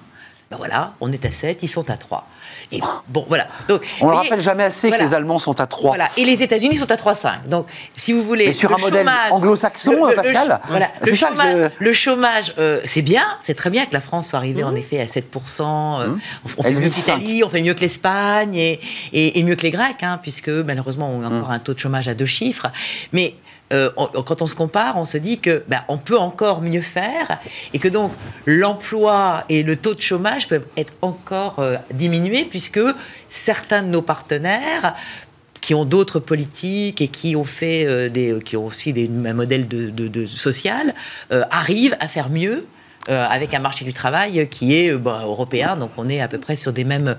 Ben 0.50 0.56
voilà, 0.56 0.94
on 1.02 1.12
est 1.12 1.22
à 1.26 1.30
7, 1.30 1.62
ils 1.62 1.68
sont 1.68 1.90
à 1.90 1.98
3. 1.98 2.26
Et 2.72 2.80
bon, 3.08 3.26
voilà. 3.28 3.48
Donc, 3.68 3.86
On 4.00 4.08
ne 4.08 4.14
rappelle 4.14 4.40
jamais 4.40 4.64
assez 4.64 4.88
voilà. 4.88 5.04
que 5.04 5.08
les 5.10 5.14
Allemands 5.14 5.38
sont 5.38 5.60
à 5.60 5.66
3. 5.66 5.90
Voilà. 5.90 6.08
Et 6.16 6.24
les 6.24 6.42
États-Unis 6.42 6.74
sont 6.76 6.90
à 6.90 6.96
3,5. 6.96 7.46
Donc, 7.48 7.66
si 7.94 8.14
vous 8.14 8.22
voulez. 8.22 8.46
Mais 8.46 8.52
sur 8.54 8.70
le 8.70 8.76
un 8.76 8.78
modèle 8.78 9.00
chômage- 9.06 9.32
anglo-saxon, 9.32 9.92
le- 9.92 10.08
le- 10.10 10.14
Pascal, 10.16 10.48
le- 10.48 10.70
voilà. 10.70 10.88
c'est 11.04 11.10
Le 11.10 11.16
ça 11.16 11.26
que 11.28 11.36
chômage, 11.36 11.56
je- 11.78 11.84
le 11.84 11.92
chômage, 11.92 12.54
euh, 12.58 12.80
c'est 12.86 13.02
bien. 13.02 13.24
C'est 13.42 13.52
très 13.54 13.68
bien 13.68 13.84
que 13.84 13.92
la 13.92 14.00
France 14.00 14.28
soit 14.30 14.38
arrivée, 14.38 14.64
en 14.64 14.74
effet, 14.74 14.98
à 15.00 15.06
7%. 15.06 16.00
euh, 16.00 16.06
Mmh. 16.08 16.20
on, 16.44 16.48
fait 16.48 16.68
Elle 16.68 16.74
mieux 16.76 16.80
l'Italie, 16.88 17.44
on 17.44 17.50
fait 17.50 17.60
mieux 17.62 17.74
que 17.74 17.80
l'Espagne 17.80 18.54
et, 18.54 18.80
et- 19.12 19.38
et 19.38 19.42
mieux 19.42 19.54
que 19.56 19.62
les 19.64 19.70
Grecs, 19.70 20.02
hein, 20.02 20.18
puisque 20.22 20.48
malheureusement, 20.48 21.10
on 21.14 21.22
a 21.24 21.28
encore 21.28 21.50
un 21.50 21.58
taux 21.58 21.74
de 21.74 21.78
chômage 21.78 22.08
à 22.08 22.14
deux 22.14 22.24
chiffres. 22.26 22.68
Mais. 23.12 23.34
Euh, 23.72 23.90
quand 24.24 24.40
on 24.40 24.46
se 24.46 24.54
compare, 24.54 24.96
on 24.96 25.04
se 25.04 25.18
dit 25.18 25.38
que 25.38 25.62
ben, 25.68 25.82
on 25.88 25.98
peut 25.98 26.18
encore 26.18 26.62
mieux 26.62 26.80
faire 26.80 27.38
et 27.74 27.78
que 27.78 27.88
donc 27.88 28.12
l'emploi 28.46 29.44
et 29.48 29.62
le 29.62 29.76
taux 29.76 29.94
de 29.94 30.00
chômage 30.00 30.48
peuvent 30.48 30.66
être 30.76 30.92
encore 31.02 31.58
euh, 31.58 31.76
diminués 31.92 32.46
puisque 32.48 32.80
certains 33.28 33.82
de 33.82 33.88
nos 33.88 34.02
partenaires 34.02 34.94
qui 35.60 35.74
ont 35.74 35.84
d'autres 35.84 36.20
politiques 36.20 37.02
et 37.02 37.08
qui 37.08 37.36
ont 37.36 37.44
fait 37.44 37.84
euh, 37.86 38.08
des, 38.08 38.38
qui 38.42 38.56
ont 38.56 38.64
aussi 38.64 38.92
des, 38.92 39.10
un 39.26 39.34
modèle 39.34 39.68
de, 39.68 40.26
social 40.26 40.94
arrivent 41.50 41.96
à 42.00 42.08
faire 42.08 42.30
mieux. 42.30 42.64
Euh, 43.08 43.26
avec 43.28 43.54
un 43.54 43.58
marché 43.58 43.84
du 43.84 43.92
travail 43.92 44.48
qui 44.50 44.76
est 44.76 44.92
euh, 44.92 44.98
bon, 44.98 45.18
européen, 45.18 45.76
donc 45.76 45.90
on 45.96 46.08
est 46.08 46.20
à 46.20 46.28
peu 46.28 46.38
près 46.38 46.56
sur 46.56 46.72
des 46.72 46.84
mêmes, 46.84 47.16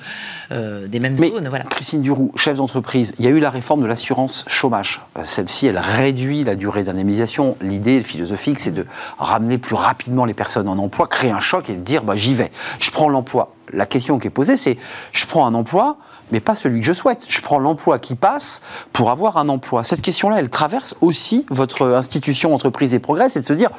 euh, 0.51 0.87
des 0.87 0.99
mêmes 0.99 1.15
Mais 1.19 1.29
zones. 1.29 1.47
Voilà. 1.47 1.65
Christine 1.65 2.01
Duroux, 2.01 2.31
chef 2.35 2.57
d'entreprise, 2.57 3.13
il 3.17 3.25
y 3.25 3.27
a 3.27 3.31
eu 3.31 3.39
la 3.39 3.49
réforme 3.49 3.81
de 3.81 3.87
l'assurance 3.87 4.45
chômage. 4.47 5.01
Celle-ci, 5.25 5.65
elle 5.67 5.79
réduit 5.79 6.43
la 6.43 6.55
durée 6.55 6.83
d'indemnisation. 6.83 7.57
L'idée 7.61 8.03
philosophique, 8.03 8.59
c'est 8.59 8.71
de 8.71 8.85
ramener 9.17 9.57
plus 9.57 9.75
rapidement 9.75 10.25
les 10.25 10.35
personnes 10.35 10.67
en 10.67 10.77
emploi, 10.77 11.07
créer 11.07 11.31
un 11.31 11.39
choc 11.39 11.69
et 11.69 11.75
de 11.75 11.81
dire 11.81 12.03
bah, 12.03 12.15
j'y 12.15 12.35
vais, 12.35 12.51
je 12.79 12.91
prends 12.91 13.09
l'emploi. 13.09 13.55
La 13.73 13.85
question 13.85 14.19
qui 14.19 14.27
est 14.27 14.31
posée, 14.31 14.57
c'est 14.57 14.77
je 15.11 15.25
prends 15.25 15.47
un 15.47 15.53
emploi, 15.53 15.97
mais 16.31 16.39
pas 16.39 16.55
celui 16.55 16.81
que 16.81 16.85
je 16.85 16.93
souhaite. 16.93 17.23
Je 17.27 17.41
prends 17.41 17.59
l'emploi 17.59 17.99
qui 17.99 18.15
passe 18.15 18.61
pour 18.93 19.11
avoir 19.11 19.37
un 19.37 19.49
emploi. 19.49 19.83
Cette 19.83 20.01
question-là, 20.01 20.37
elle 20.39 20.49
traverse 20.49 20.95
aussi 21.01 21.45
votre 21.49 21.87
institution 21.87 22.53
Entreprise 22.53 22.93
et 22.93 22.99
Progrès, 22.99 23.29
c'est 23.29 23.41
de 23.41 23.45
se 23.45 23.53
dire 23.53 23.69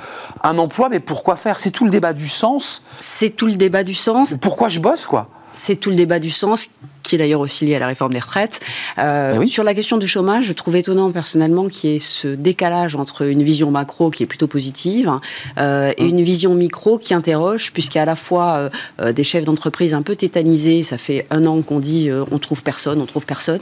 un 0.43 0.59
emploi, 0.59 0.89
mais 0.89 1.01
pourquoi 1.01 1.37
faire? 1.37 1.59
C'est 1.59 1.71
tout 1.71 1.85
le 1.85 1.91
débat 1.91 2.13
du 2.13 2.29
sens. 2.29 2.83
C'est 2.99 3.31
tout 3.31 3.47
le 3.47 3.57
débat 3.57 3.85
du 3.85 3.95
sens. 3.95 4.35
Pourquoi 4.41 4.69
je 4.69 4.81
bosse, 4.81 5.07
quoi? 5.07 5.29
C'est 5.55 5.77
tout 5.77 5.91
le 5.91 5.97
débat 5.97 6.19
du 6.19 6.31
sens 6.31 6.69
qui 7.03 7.15
est 7.15 7.19
d'ailleurs 7.19 7.41
aussi 7.41 7.65
lié 7.67 7.77
à 7.77 7.79
la 7.79 7.87
réforme 7.87 8.13
des 8.13 8.19
retraites. 8.21 8.61
Euh, 8.99 9.33
Eh 9.35 9.39
oui. 9.39 9.49
Sur 9.49 9.65
la 9.65 9.75
question 9.75 9.97
du 9.97 10.07
chômage, 10.07 10.45
je 10.45 10.53
trouve 10.53 10.77
étonnant 10.77 11.11
personnellement 11.11 11.69
qu'il 11.69 11.91
y 11.91 11.97
ait 11.97 11.99
ce 11.99 12.29
décalage 12.29 12.97
entre 12.97 13.23
une 13.23 13.43
vision 13.43 13.71
macro 13.71 14.11
qui 14.11 14.23
est 14.23 14.27
plutôt 14.27 14.47
positive 14.47 15.11
euh, 15.59 15.93
et 15.97 16.05
une 16.05 16.23
vision 16.23 16.55
micro 16.55 16.99
qui 16.99 17.15
interroge, 17.15 17.73
puisqu'il 17.73 17.97
y 17.97 17.99
a 17.99 18.03
à 18.03 18.07
la 18.07 18.17
fois 18.17 18.55
euh, 18.55 18.71
euh, 19.01 19.13
des 19.13 19.25
chefs 19.25 19.45
d'entreprise 19.45 19.95
un 19.95 20.03
peu 20.03 20.17
tétanisés. 20.17 20.83
Ça 20.83 20.99
fait 20.99 21.27
un 21.31 21.47
an 21.47 21.63
qu'on 21.63 21.81
dit 21.81 22.11
euh, 22.11 22.25
on 22.31 22.39
trouve 22.39 22.63
personne, 22.63 23.01
on 23.01 23.07
trouve 23.07 23.27
personne. 23.27 23.61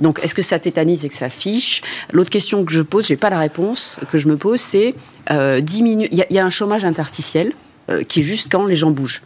Donc 0.00 0.20
est-ce 0.22 0.34
que 0.34 0.42
ça 0.42 0.58
tétanise 0.58 1.04
et 1.04 1.08
que 1.08 1.14
ça 1.14 1.30
fiche? 1.30 1.82
L'autre 2.12 2.30
question 2.30 2.64
que 2.64 2.72
je 2.72 2.82
pose, 2.82 3.06
j'ai 3.06 3.16
pas 3.16 3.30
la 3.30 3.38
réponse 3.38 3.98
que 4.10 4.18
je 4.18 4.28
me 4.28 4.36
pose, 4.36 4.60
c'est 4.60 4.94
euh, 5.30 5.60
diminuer. 5.60 6.08
Il 6.10 6.18
y, 6.30 6.34
y 6.34 6.38
a 6.38 6.44
un 6.44 6.50
chômage 6.50 6.84
interstitiel 6.84 7.52
euh, 7.90 8.02
qui 8.02 8.20
est 8.20 8.22
juste 8.22 8.48
quand 8.50 8.64
les 8.66 8.76
gens 8.76 8.90
bougent. 8.90 9.22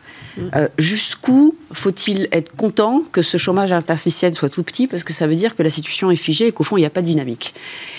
Euh, 0.56 0.66
Jusqu'où 0.78 1.54
faut-il 1.72 2.26
être 2.32 2.56
content 2.56 3.02
que 3.12 3.20
ce 3.20 3.36
chômage 3.36 3.70
interstitiel 3.70 4.34
soit 4.34 4.48
tout 4.48 4.62
petit 4.62 4.86
parce 4.86 5.04
que 5.04 5.12
ça 5.12 5.26
veut 5.26 5.34
dire 5.34 5.54
que 5.56 5.62
la 5.62 5.68
situation 5.68 6.10
est 6.10 6.16
figée 6.16 6.46
et 6.46 6.52
qu'au 6.52 6.64
fond 6.64 6.78
il 6.78 6.80
n'y 6.80 6.86
a 6.86 6.90
pas 6.90 7.02
de 7.02 7.06
dynamique. 7.06 7.52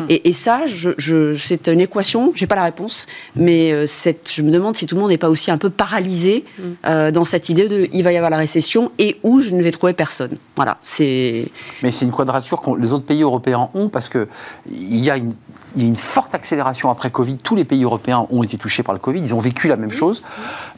Et, 0.09 0.27
et 0.29 0.33
ça, 0.33 0.65
je, 0.65 0.89
je- 0.97 1.35
c'est 1.35 1.67
une 1.67 1.79
équation, 1.81 2.31
j'ai 2.35 2.47
pas 2.47 2.55
la 2.55 2.63
réponse, 2.63 3.05
mais 3.35 3.71
euh, 3.71 3.85
cette- 3.85 4.31
je 4.35 4.41
me 4.41 4.49
demande 4.49 4.75
si 4.75 4.87
tout 4.87 4.95
le 4.95 5.01
monde 5.01 5.11
n'est 5.11 5.17
pas 5.19 5.29
aussi 5.29 5.51
un 5.51 5.59
peu 5.59 5.69
paralysé 5.69 6.43
euh, 6.87 7.11
dans 7.11 7.23
cette 7.23 7.49
idée 7.49 7.67
de 7.67 7.87
il 7.93 8.03
va 8.03 8.11
y 8.11 8.15
avoir 8.17 8.31
la 8.31 8.37
récession 8.37 8.91
et 8.97 9.17
où 9.21 9.39
je 9.41 9.51
ne 9.51 9.61
vais 9.61 9.71
trouver 9.71 9.93
personne. 9.93 10.37
Voilà, 10.55 10.79
c'est 10.81 11.47
Mais 11.83 11.91
c'est 11.91 12.05
une 12.05 12.11
quadrature 12.11 12.59
que 12.61 12.71
les 12.81 12.91
autres 12.93 13.05
pays 13.05 13.21
européens 13.21 13.69
ont 13.75 13.89
parce 13.89 14.09
que 14.09 14.27
il 14.71 15.03
y 15.03 15.11
a 15.11 15.17
une 15.17 15.33
il 15.75 15.81
y 15.81 15.85
a 15.85 15.87
une 15.87 15.95
forte 15.95 16.35
accélération 16.35 16.89
après 16.89 17.09
Covid. 17.11 17.37
Tous 17.37 17.55
les 17.55 17.65
pays 17.65 17.83
européens 17.83 18.27
ont 18.29 18.43
été 18.43 18.57
touchés 18.57 18.83
par 18.83 18.93
le 18.93 18.99
Covid, 18.99 19.19
ils 19.21 19.33
ont 19.33 19.39
vécu 19.39 19.67
la 19.67 19.75
même 19.75 19.91
chose. 19.91 20.23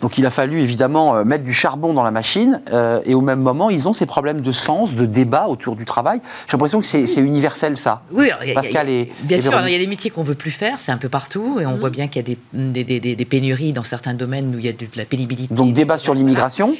Donc 0.01 0.17
il 0.17 0.25
a 0.25 0.29
fallu 0.29 0.59
évidemment 0.61 1.15
euh, 1.15 1.23
mettre 1.23 1.43
du 1.43 1.53
charbon 1.53 1.93
dans 1.93 2.03
la 2.03 2.11
machine, 2.11 2.61
euh, 2.71 3.01
et 3.05 3.13
au 3.13 3.21
même 3.21 3.39
moment, 3.41 3.69
ils 3.69 3.87
ont 3.87 3.93
ces 3.93 4.05
problèmes 4.05 4.41
de 4.41 4.51
sens, 4.51 4.93
de 4.93 5.05
débat 5.05 5.47
autour 5.47 5.75
du 5.75 5.85
travail. 5.85 6.19
J'ai 6.47 6.53
l'impression 6.53 6.79
que 6.79 6.85
c'est 6.85 7.05
universel 7.21 7.77
ça. 7.77 8.03
Oui, 8.11 8.29
alors, 8.29 8.53
Pascal 8.53 8.89
et- 8.89 9.11
bien 9.23 9.39
sûr. 9.39 9.51
Il 9.65 9.71
y 9.71 9.75
a 9.75 9.79
des 9.79 9.87
métiers 9.87 10.11
qu'on 10.11 10.23
veut 10.23 10.35
plus 10.35 10.51
faire, 10.51 10.79
c'est 10.79 10.91
un 10.91 10.97
peu 10.97 11.09
partout, 11.09 11.59
et 11.59 11.65
on 11.65 11.75
voit 11.75 11.89
bien 11.89 12.07
qu'il 12.07 12.17
y 12.17 12.25
a 12.31 12.35
des, 12.35 12.37
des, 12.53 12.83
des- 12.83 12.99
des- 12.99 13.15
des 13.15 13.25
pénuries 13.25 13.73
dans 13.73 13.83
certains 13.83 14.13
domaines 14.13 14.53
où 14.55 14.59
il 14.59 14.65
y 14.65 14.69
a 14.69 14.73
de, 14.73 14.85
la 14.95 15.05
pénibilité. 15.05 15.53
Donc 15.55 15.73
débat 15.73 15.97
sur 15.97 16.13
l'immigration. 16.13 16.75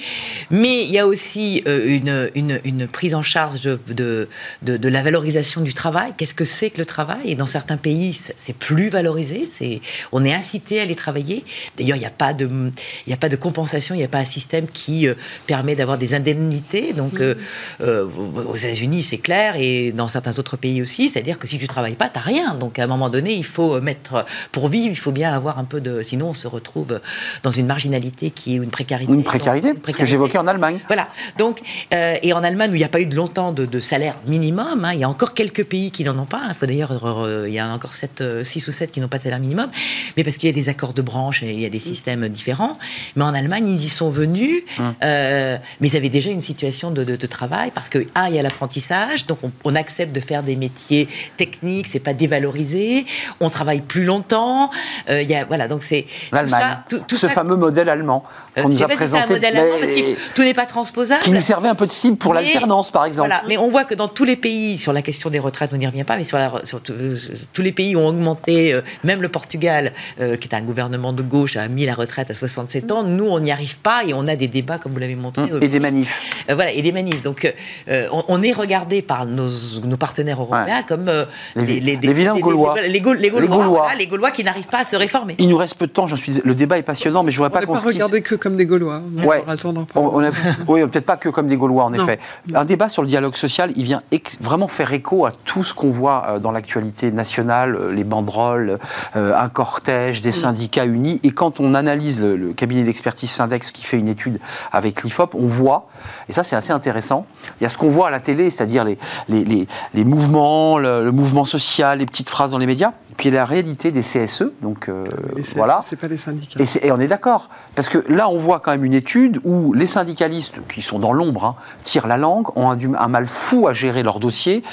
Mais 0.52 0.84
il 0.84 0.92
y 0.92 1.00
a 1.00 1.08
aussi 1.08 1.64
euh, 1.68 1.86
une, 1.88 2.30
une, 2.36 2.60
une 2.64 2.88
prise 2.88 3.16
en 3.16 3.22
charge 3.22 3.62
de, 3.62 3.80
de, 3.88 4.28
de- 4.62 4.78
de 4.78 4.90
la 4.90 5.02
valorisation 5.04 5.62
du 5.62 5.74
travail. 5.74 6.14
Qu'est-ce 6.18 6.36
que 6.36 6.46
c'est 6.46 6.70
que 6.70 6.78
le 6.78 6.86
travail? 6.86 7.20
Et 7.26 7.36
dans 7.36 7.48
certains 7.48 7.78
pays, 7.78 8.05
c'est 8.14 8.36
c'est 8.38 8.54
plus 8.54 8.90
valorisé. 8.90 9.46
C'est 9.46 9.82
on 10.12 10.24
est 10.24 10.34
incité 10.34 10.80
à 10.80 10.84
aller 10.84 10.96
travailler. 10.96 11.44
D'ailleurs, 11.78 11.98
il 11.98 12.02
n'y 12.02 12.06
a 12.06 12.12
pas 12.12 12.34
de 12.34 12.46
il 12.46 13.10
n'y 13.10 13.14
a 13.14 13.18
pas 13.18 13.30
de 13.30 13.36
compensation. 13.36 13.96
Il 13.96 14.00
n'y 14.00 14.04
a 14.04 14.10
pas 14.10 14.20
un 14.20 14.26
système 14.26 14.68
qui 14.68 15.08
euh, 15.08 15.16
permet 15.48 15.76
d'avoir 15.76 15.98
des 15.98 16.14
indemnités. 16.14 16.94
Donc 16.94 17.20
euh, 17.20 17.36
euh, 17.82 18.06
aux 18.48 18.56
États-Unis, 18.56 19.02
c'est 19.02 19.18
clair, 19.18 19.56
et 19.58 19.92
dans 19.92 20.08
certains 20.08 20.38
autres 20.40 20.58
pays 20.58 20.82
aussi. 20.82 21.10
C'est-à-dire 21.10 21.40
que 21.40 21.48
si 21.48 21.58
tu 21.58 21.68
travailles 21.68 21.96
pas, 21.96 22.10
tu 22.10 22.18
n'as 22.18 22.26
rien. 22.26 22.54
Donc 22.56 22.80
à 22.80 22.84
un 22.84 22.88
moment 22.88 23.10
donné, 23.10 23.34
il 23.34 23.46
faut 23.46 23.82
mettre 23.82 24.26
pour 24.52 24.68
vivre, 24.68 24.90
il 24.90 24.98
faut 24.98 25.12
bien 25.12 25.34
avoir 25.34 25.60
un 25.60 25.66
peu 25.66 25.82
de. 25.82 26.02
Sinon, 26.02 26.30
on 26.30 26.34
se 26.34 26.48
retrouve 26.48 27.00
dans 27.44 27.52
une 27.52 27.66
marginalité 27.66 28.30
qui 28.30 28.54
est 28.54 28.58
une 28.58 28.72
précarité. 28.72 29.12
Une 29.12 29.24
précarité, 29.24 29.74
Donc, 29.74 29.84
ce 29.88 29.92
que 29.94 30.06
j'évoquais 30.06 30.38
en 30.38 30.48
Allemagne. 30.48 30.80
voilà. 30.88 31.08
Donc, 31.38 31.62
et 31.92 32.34
en 32.34 32.44
Allemagne, 32.44 32.72
où 32.72 32.76
il 32.76 32.80
n'y 32.80 32.84
a 32.84 32.90
pas 32.90 33.02
eu 33.02 33.06
de 33.06 33.16
longtemps 33.16 33.52
de, 33.52 33.66
de 33.66 33.80
salaire 33.80 34.16
minimum, 34.28 34.86
hein, 34.86 34.94
il 34.94 35.00
y 35.00 35.04
a 35.04 35.10
encore 35.10 35.34
quelques 35.34 35.64
pays 35.64 35.92
qui 35.92 36.04
n'en 36.04 36.18
ont 36.20 36.26
pas. 36.26 36.42
Il 36.50 36.56
faut 36.56 36.66
d'ailleurs, 36.66 37.46
il 37.48 37.54
y 37.54 37.62
en 37.62 37.70
a 37.70 37.74
encore 37.74 37.94
6 37.96 38.68
ou 38.68 38.72
7 38.72 38.92
qui 38.92 39.00
n'ont 39.00 39.08
pas 39.08 39.18
de 39.18 39.24
salaire 39.24 39.40
minimum. 39.40 39.70
Mais 40.18 40.24
parce 40.24 40.38
qu'il 40.38 40.48
y 40.50 40.52
a 40.52 40.56
des 40.56 40.70
accords 40.70 40.94
de 40.94 41.02
branche 41.02 41.44
et 41.44 41.52
il 41.52 41.60
y 41.60 41.66
a 41.66 41.70
des 41.70 41.80
systèmes 41.80 42.28
différents. 42.30 42.78
Mais 43.16 43.24
en 43.24 43.34
Allemagne, 43.34 43.68
ils 43.68 43.84
y 43.84 43.90
sont 43.90 44.10
venus. 44.10 44.64
euh, 45.04 45.58
mais 45.80 45.88
ils 45.90 45.96
avaient 45.98 46.10
déjà 46.10 46.30
une 46.32 46.42
situation 46.42 46.92
de, 46.92 47.04
de- 47.04 47.16
de 47.16 47.28
travail 47.28 47.72
parce 47.74 47.90
que, 47.90 48.06
un, 48.16 48.28
il 48.28 48.36
y 48.36 48.40
a 48.40 48.44
l'apprentissage. 48.44 49.26
Donc, 49.28 49.40
on, 49.44 49.52
on 49.64 49.76
accepte 49.76 50.14
de 50.14 50.20
faire 50.20 50.44
des 50.44 50.56
métiers 50.56 51.08
techniques. 51.38 51.88
C'est 51.88 52.00
pas 52.00 52.14
dévalorisé. 52.14 53.06
On 53.40 53.50
travaille 53.50 53.82
plus 53.82 54.04
longtemps. 54.06 54.70
euh, 55.10 55.22
il 55.22 55.30
y 55.30 55.36
a, 55.36 55.46
voilà. 55.46 55.68
Donc, 55.68 55.84
c'est. 55.84 56.04
tout 56.04 56.36
L'Allemagne. 56.36 56.78
tout- 56.90 57.00
tout 57.08 57.16
ce 57.16 57.28
ça- 57.28 57.34
fameux 57.34 57.56
modèle 57.56 57.90
allemand 57.90 58.24
euh, 58.58 58.64
qu'on 58.64 58.70
nous 58.70 58.82
a 58.84 58.88
pas 58.88 58.94
si 58.94 58.98
c'est 59.00 59.04
un 59.06 59.10
présenté. 59.26 59.34
modèle 59.34 59.58
allemand, 59.58 59.76
parce 59.80 59.92
que 59.92 60.34
tout 60.36 60.42
n'est 60.44 60.54
pas 60.54 60.66
transposable. 60.66 61.24
qui 61.24 61.32
nous 61.32 61.42
servait 61.42 61.70
un 61.70 61.76
peu 61.76 61.86
de 61.86 61.92
cible 61.92 62.18
pour 62.18 62.34
l'alternance, 62.34 62.92
par 62.92 63.06
exemple. 63.06 63.30
Voilà, 63.30 63.44
mais 63.48 63.58
on 63.58 63.68
voit 63.70 63.84
que 63.84 63.94
dans 63.94 64.08
tous 64.08 64.24
les 64.26 64.36
pays, 64.36 64.78
sur 64.78 64.94
la 64.94 65.02
question 65.02 65.30
des 65.30 65.40
retraites, 65.40 65.72
on 65.74 65.78
n'y 65.78 65.88
revient 65.88 66.04
pas, 66.04 66.18
mais 66.18 66.24
sur, 66.24 66.38
la, 66.38 66.52
sur 66.64 66.82
euh, 66.90 67.16
tous 67.54 67.62
les 67.62 67.72
pays 67.72 67.85
ont 67.96 68.08
augmenté, 68.08 68.74
euh, 68.74 68.82
même 69.04 69.22
le 69.22 69.28
Portugal, 69.30 69.92
euh, 70.22 70.38
qui 70.38 70.48
est 70.48 70.56
un 70.56 70.62
gouvernement 70.62 71.12
de 71.14 71.22
gauche, 71.22 71.58
a 71.58 71.68
mis 71.68 71.86
la 71.86 71.94
retraite 71.94 72.32
à 72.32 72.34
67 72.34 72.92
ans. 72.92 73.04
Nous, 73.04 73.26
on 73.26 73.40
n'y 73.40 73.52
arrive 73.52 73.78
pas 73.80 74.04
et 74.06 74.14
on 74.14 74.28
a 74.28 74.36
des 74.36 74.48
débats, 74.48 74.78
comme 74.78 74.94
vous 74.94 75.00
l'avez 75.00 75.16
montré. 75.16 75.52
Au- 75.52 75.60
Et 75.60 75.68
des 75.68 75.80
manifs. 75.80 76.46
euh, 76.50 76.56
voilà, 76.56 76.72
et 76.72 76.82
des 76.82 76.92
manifs. 76.94 77.22
Donc, 77.22 77.52
euh, 77.90 78.08
on, 78.12 78.24
on 78.30 78.42
est 78.42 78.54
regardé 78.54 79.02
par 79.02 79.26
nos, 79.26 79.50
nos 79.84 79.98
partenaires 79.98 80.40
européens 80.42 80.84
comme 80.88 81.10
euh, 81.10 81.26
Les- 81.56 81.80
les 81.82 81.96
vilains 81.98 82.34
les- 82.36 82.42
Gaulois. 82.42 82.76
Les, 82.82 83.02
Gaulois, 83.02 83.22
les 83.22 83.30
Gaulois, 83.30 83.48
Gaulois. 83.48 83.78
voilà, 83.80 83.96
les 83.96 84.08
Gaulois 84.08 84.32
qui 84.32 84.44
n'arrivent 84.44 84.68
pas 84.68 84.80
à 84.82 84.86
se 84.86 84.96
réformer. 84.96 85.36
Il 85.40 85.50
nous 85.50 85.58
reste 85.58 85.76
peu 85.78 85.88
de 85.88 85.92
temps, 85.92 86.08
je 86.08 86.16
suis... 86.16 86.40
le 86.44 86.56
débat 86.56 86.78
est 86.78 86.84
passionnant, 86.84 87.24
mais 87.24 87.32
je 87.32 87.38
voudrais 87.38 87.50
On 87.50 87.60
pas 87.60 87.66
qu'on 87.66 87.76
se 87.76 87.82
quitte. 87.84 87.94
regardé 87.94 88.22
que 88.22 88.36
comme 88.36 88.56
des 88.56 88.66
Gaulois. 88.66 89.02
On 89.18 89.24
Ouais. 89.26 89.42
aura 89.42 89.52
le 89.54 89.58
temps 89.60 89.74
d'en 89.74 89.82
On, 89.82 89.86
parler. 89.86 90.10
on 90.14 90.24
a- 90.24 90.32
oui, 90.68 90.82
peut-être 90.88 91.06
pas 91.06 91.18
que 91.18 91.30
comme 91.30 91.48
des 91.48 91.58
Gaulois, 91.58 91.84
en 91.86 91.90
Non. 91.90 92.04
effet. 92.04 92.20
Un 92.54 92.64
débat 92.66 92.88
sur 92.90 93.02
le 93.02 93.08
dialogue 93.08 93.36
social, 93.36 93.72
il 93.76 93.84
vient 93.84 94.02
vraiment 94.40 94.68
faire 94.68 94.94
écho 94.94 95.26
à 95.26 95.32
tout 95.32 95.64
ce 95.64 95.74
qu'on 95.74 95.90
voit 95.90 96.40
dans 96.42 96.52
l'actualité 96.52 97.12
nationale, 97.12 97.75
euh, 97.76 97.94
les 97.94 98.04
banderoles, 98.04 98.80
euh, 99.16 99.34
un 99.36 99.50
cortège, 99.50 100.20
Mm. 100.20 100.24
des 100.24 100.32
syndicats 100.32 100.86
unis. 100.86 101.20
Et 101.24 101.32
quand 101.32 101.60
on 101.60 101.74
analyse 101.74 102.22
le, 102.22 102.36
le 102.36 102.54
cabinet 102.54 102.84
d'expertise 102.84 103.30
Syndex 103.30 103.72
qui 103.72 103.84
fait 103.84 103.98
une 103.98 104.08
étude 104.08 104.40
avec 104.72 105.04
l'IFOP, 105.04 105.36
on 105.36 105.48
voit, 105.48 105.88
et 106.30 106.34
ça 106.34 106.44
c'est 106.44 106.56
assez 106.56 106.72
intéressant, 106.74 107.26
il 107.60 107.64
y 107.64 107.66
a 107.66 107.70
ce 107.70 107.78
qu'on 107.78 107.90
voit 107.90 108.08
à 108.08 108.12
la 108.12 108.20
télé, 108.20 108.50
c'est-à-dire 108.50 108.84
les, 108.84 108.98
les, 109.30 109.44
les- 109.44 109.68
les 109.94 110.04
mouvements, 110.04 110.78
le, 110.78 111.04
le 111.04 111.12
mouvement 111.12 111.46
social, 111.46 112.00
les 112.00 112.06
petites 112.06 112.30
phrases 112.30 112.52
dans 112.52 112.58
les 112.58 112.66
médias, 112.66 112.92
puis 113.18 113.32
la 113.32 113.46
réalité 113.46 113.92
des 113.92 114.02
CSE. 114.02 114.44
Donc 114.62 114.90
euh, 114.90 115.00
Et 115.38 115.44
c'est- 115.44 115.58
voilà. 115.58 115.80
C'est 115.82 115.96
pas 115.96 116.08
des 116.08 116.18
syndicats. 116.18 116.60
Et, 116.62 116.66
c'est- 116.66 116.86
et 116.86 116.92
on 116.92 117.00
est 117.00 117.08
d'accord. 117.08 117.50
Parce 117.76 117.90
que 117.90 118.04
là, 118.10 118.30
on 118.30 118.38
voit 118.38 118.60
quand 118.60 118.72
même 118.72 118.84
une 118.86 118.94
étude 118.94 119.40
où 119.44 119.74
les 119.74 119.88
syndicalistes, 119.88 120.56
qui 120.68 120.82
sont 120.82 121.00
dans 121.00 121.14
l'ombre, 121.14 121.46
hein, 121.46 121.56
tirent 121.84 122.08
la 122.08 122.18
langue, 122.18 122.48
ont 122.58 122.70
un, 122.72 122.78
un 122.98 123.08
mal 123.08 123.28
fou 123.28 123.68
à 123.68 123.74
gérer 123.74 124.04
leur 124.04 124.20
dossier. 124.20 124.64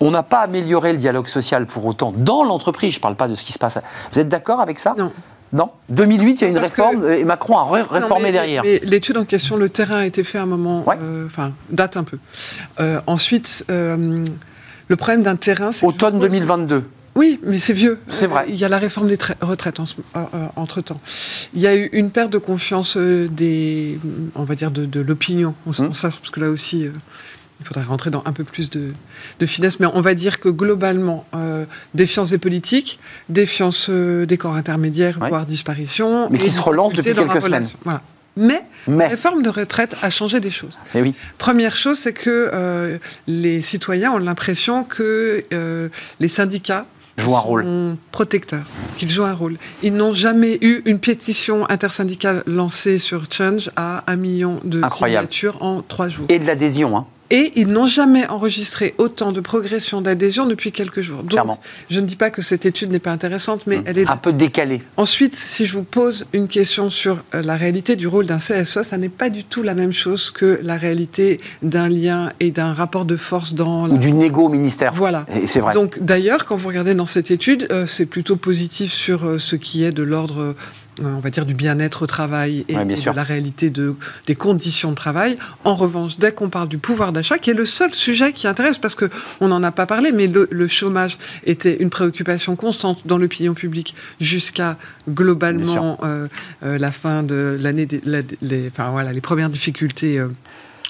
On 0.00 0.10
n'a 0.10 0.22
pas 0.22 0.40
amélioré 0.40 0.92
le 0.92 0.98
dialogue 0.98 1.28
social 1.28 1.66
pour 1.66 1.84
autant 1.86 2.12
dans 2.16 2.44
l'entreprise. 2.44 2.92
Je 2.92 2.98
ne 2.98 3.02
parle 3.02 3.16
pas 3.16 3.28
de 3.28 3.34
ce 3.34 3.44
qui 3.44 3.52
se 3.52 3.58
passe. 3.58 3.78
Vous 4.12 4.18
êtes 4.20 4.28
d'accord 4.28 4.60
avec 4.60 4.78
ça? 4.78 4.94
Non. 4.96 5.12
Non 5.52 5.70
2008, 5.90 6.40
il 6.40 6.40
y 6.42 6.44
a 6.44 6.48
une 6.48 6.54
Parce 6.56 6.68
réforme 6.68 7.10
et 7.10 7.24
Macron 7.24 7.56
a 7.56 7.64
ré- 7.70 7.80
Non, 7.82 7.88
réformé 7.90 8.24
mais- 8.24 8.32
derrière. 8.32 8.62
mais 8.64 8.80
L'étude 8.84 9.16
en 9.16 9.24
question, 9.24 9.56
le 9.56 9.68
terrain 9.70 10.00
a 10.00 10.06
été 10.06 10.22
fait 10.24 10.38
à 10.38 10.42
un 10.42 10.46
moment, 10.46 10.86
Ouais. 10.86 10.96
euh, 11.00 11.26
enfin, 11.26 11.52
date 11.70 11.96
un 11.96 12.04
peu. 12.04 12.18
Euh, 12.80 13.00
ensuite, 13.06 13.64
euh, 13.70 14.22
le 14.88 14.96
problème 14.96 15.22
d'un 15.22 15.36
terrain, 15.36 15.72
c'est. 15.72 15.86
Automne 15.86 16.14
je 16.16 16.20
pose- 16.20 16.28
2022. 16.30 16.84
Oui, 17.16 17.40
mais 17.42 17.58
c'est 17.58 17.72
vieux. 17.72 17.98
C'est 18.08 18.26
vrai. 18.26 18.44
Il 18.48 18.54
y 18.56 18.64
a 18.64 18.68
la 18.68 18.78
réforme 18.78 19.08
des 19.08 19.16
tra- 19.16 19.34
retraites 19.40 19.80
en 19.80 19.86
ce- 19.86 19.96
euh, 20.16 20.20
euh, 20.34 20.46
entre-temps. 20.56 21.00
Il 21.54 21.60
y 21.62 21.66
a 21.66 21.74
eu 21.74 21.88
une 21.92 22.10
perte 22.10 22.30
de 22.30 22.38
confiance 22.38 22.96
des, 22.96 23.98
on 24.36 24.44
va 24.44 24.54
dire, 24.54 24.70
de, 24.70 24.84
de 24.84 25.00
l'opinion 25.00 25.54
Hum. 25.66 25.92
ça, 25.92 26.10
parce 26.10 26.30
que 26.30 26.38
là 26.40 26.50
aussi, 26.50 26.86
euh, 26.86 26.90
il 27.60 27.66
faudrait 27.66 27.82
rentrer 27.84 28.10
dans 28.10 28.22
un 28.24 28.32
peu 28.32 28.44
plus 28.44 28.70
de, 28.70 28.92
de 29.40 29.46
finesse, 29.46 29.80
mais 29.80 29.86
on 29.92 30.00
va 30.00 30.14
dire 30.14 30.38
que 30.40 30.48
globalement, 30.48 31.26
euh, 31.34 31.64
défiance 31.94 32.30
des 32.30 32.38
politiques, 32.38 32.98
défiance 33.28 33.86
euh, 33.90 34.26
des 34.26 34.36
corps 34.38 34.54
intermédiaires, 34.54 35.18
Ouais. 35.20 35.28
voire 35.28 35.46
disparition. 35.46 36.28
Mais 36.30 36.38
qui 36.38 36.50
se 36.50 36.60
relance 36.60 36.92
depuis 36.92 37.14
quelques 37.14 37.42
semaines. 37.42 37.68
Voilà. 37.84 38.02
Mais, 38.36 38.62
Mais, 38.86 39.04
la 39.04 39.08
réforme 39.10 39.42
de 39.42 39.48
retraite 39.50 39.96
a 40.02 40.10
changé 40.10 40.38
des 40.38 40.52
choses. 40.52 40.78
eh 40.94 41.02
oui, 41.02 41.12
Première 41.38 41.74
chose, 41.74 41.98
c'est 41.98 42.12
que 42.12 42.50
euh, 42.54 42.98
les 43.26 43.62
citoyens 43.62 44.12
ont 44.12 44.18
l'impression 44.18 44.84
que 44.84 45.42
euh, 45.52 45.88
les 46.20 46.28
syndicats 46.28 46.86
Jouent 47.16 47.34
un 47.36 47.40
rôle. 47.40 47.66
protecteurs, 48.12 48.62
qu'ils 48.96 49.10
jouent 49.10 49.24
un 49.24 49.32
rôle. 49.34 49.56
Ils 49.82 49.92
n'ont 49.92 50.12
jamais 50.12 50.56
eu 50.60 50.82
une 50.84 51.00
pétition 51.00 51.68
intersyndicale 51.68 52.44
lancée 52.46 53.00
sur 53.00 53.24
Change 53.28 53.72
à 53.74 54.04
un 54.06 54.14
million 54.14 54.60
de 54.62 54.84
Incroyable. 54.84 55.26
signatures 55.32 55.60
en 55.60 55.82
trois 55.82 56.08
jours. 56.08 56.26
et 56.28 56.38
de 56.38 56.46
l'adhésion, 56.46 56.96
hein, 56.96 57.06
Et 57.30 57.52
ils 57.56 57.68
n'ont 57.68 57.86
jamais 57.86 58.26
enregistré 58.28 58.94
autant 58.98 59.32
de 59.32 59.40
progression 59.40 60.00
d'adhésion 60.00 60.46
depuis 60.46 60.72
quelques 60.72 61.02
jours. 61.02 61.18
Donc, 61.18 61.30
clairement. 61.30 61.60
je 61.90 62.00
ne 62.00 62.06
dis 62.06 62.16
pas 62.16 62.30
que 62.30 62.42
cette 62.42 62.64
étude 62.64 62.90
n'est 62.90 62.98
pas 62.98 63.12
intéressante, 63.12 63.66
mais 63.66 63.80
elle 63.84 63.98
est 63.98 64.08
Un 64.08 64.16
peu 64.16 64.32
décalé. 64.32 64.80
Ensuite, 64.96 65.34
si 65.36 65.66
je 65.66 65.74
vous 65.74 65.82
pose 65.82 66.26
une 66.32 66.48
question 66.48 66.90
sur 66.90 67.22
euh, 67.34 67.42
la 67.42 67.56
réalité 67.56 67.96
du 67.96 68.06
rôle 68.06 68.26
d'un 68.26 68.38
CSE, 68.38 68.82
ça 68.82 68.96
n'est 68.96 69.08
pas 69.08 69.28
du 69.28 69.44
tout 69.44 69.62
la 69.62 69.74
même 69.74 69.92
chose 69.92 70.30
que 70.30 70.58
la 70.62 70.76
réalité 70.76 71.40
d'un 71.62 71.88
lien 71.88 72.32
et 72.40 72.50
d'un 72.50 72.72
rapport 72.72 73.04
de 73.04 73.16
force 73.16 73.54
dans 73.54 73.86
la... 73.86 73.94
Ou 73.94 73.98
du 73.98 74.12
négo 74.12 74.46
au 74.46 74.48
ministère. 74.48 74.92
Voilà. 74.94 75.26
Et 75.40 75.46
c'est 75.46 75.60
vrai. 75.60 75.74
Donc 75.74 75.98
d'ailleurs, 76.00 76.44
quand 76.46 76.56
vous 76.56 76.68
regardez 76.68 76.94
dans 76.94 77.06
cette 77.06 77.30
étude, 77.30 77.68
euh, 77.70 77.86
c'est 77.86 78.06
plutôt 78.06 78.36
positif 78.36 78.92
sur 78.92 79.24
euh, 79.24 79.38
ce 79.38 79.56
qui 79.56 79.84
est 79.84 79.92
de 79.92 80.02
l'ordre, 80.02 80.54
on 81.02 81.20
va 81.20 81.30
dire, 81.30 81.46
du 81.46 81.54
bien-être 81.54 82.02
au 82.02 82.06
travail 82.06 82.64
et, 82.68 82.76
Ouais, 82.76 82.84
bien 82.84 82.96
et 82.96 83.00
sûr. 83.00 83.12
de 83.12 83.16
la 83.16 83.22
réalité 83.22 83.70
de, 83.70 83.94
des 84.26 84.34
conditions 84.34 84.90
de 84.90 84.96
travail. 84.96 85.38
En 85.64 85.74
revanche, 85.74 86.18
dès 86.18 86.32
qu'on 86.32 86.50
parle 86.50 86.68
du 86.68 86.78
pouvoir 86.78 87.12
d'achat, 87.12 87.38
qui 87.38 87.50
est 87.50 87.54
le 87.54 87.66
seul 87.66 87.94
sujet 87.94 88.32
qui 88.32 88.46
intéresse, 88.46 88.78
parce 88.78 88.94
que 88.94 89.08
on 89.40 89.48
n'en 89.48 89.62
a 89.62 89.70
pas 89.72 89.86
parlé, 89.86 90.12
mais 90.12 90.26
le, 90.26 90.48
le 90.50 90.68
chômage 90.68 91.18
était 91.44 91.76
une 91.80 91.90
préoccupation 91.90 92.56
constante 92.56 93.06
dans 93.06 93.18
l'opinion 93.18 93.54
publique 93.54 93.94
jusqu'à 94.20 94.76
globalement 95.08 95.98
euh, 96.04 96.28
euh, 96.62 96.78
la 96.78 96.90
fin 96.92 97.22
de 97.22 97.56
l'année, 97.60 97.86
des- 97.86 98.00
la- 98.04 98.22
les, 98.42 98.68
enfin 98.68 98.90
voilà, 98.90 99.12
les 99.12 99.20
premières 99.20 99.50
difficultés. 99.50 100.18
euh, 100.18 100.28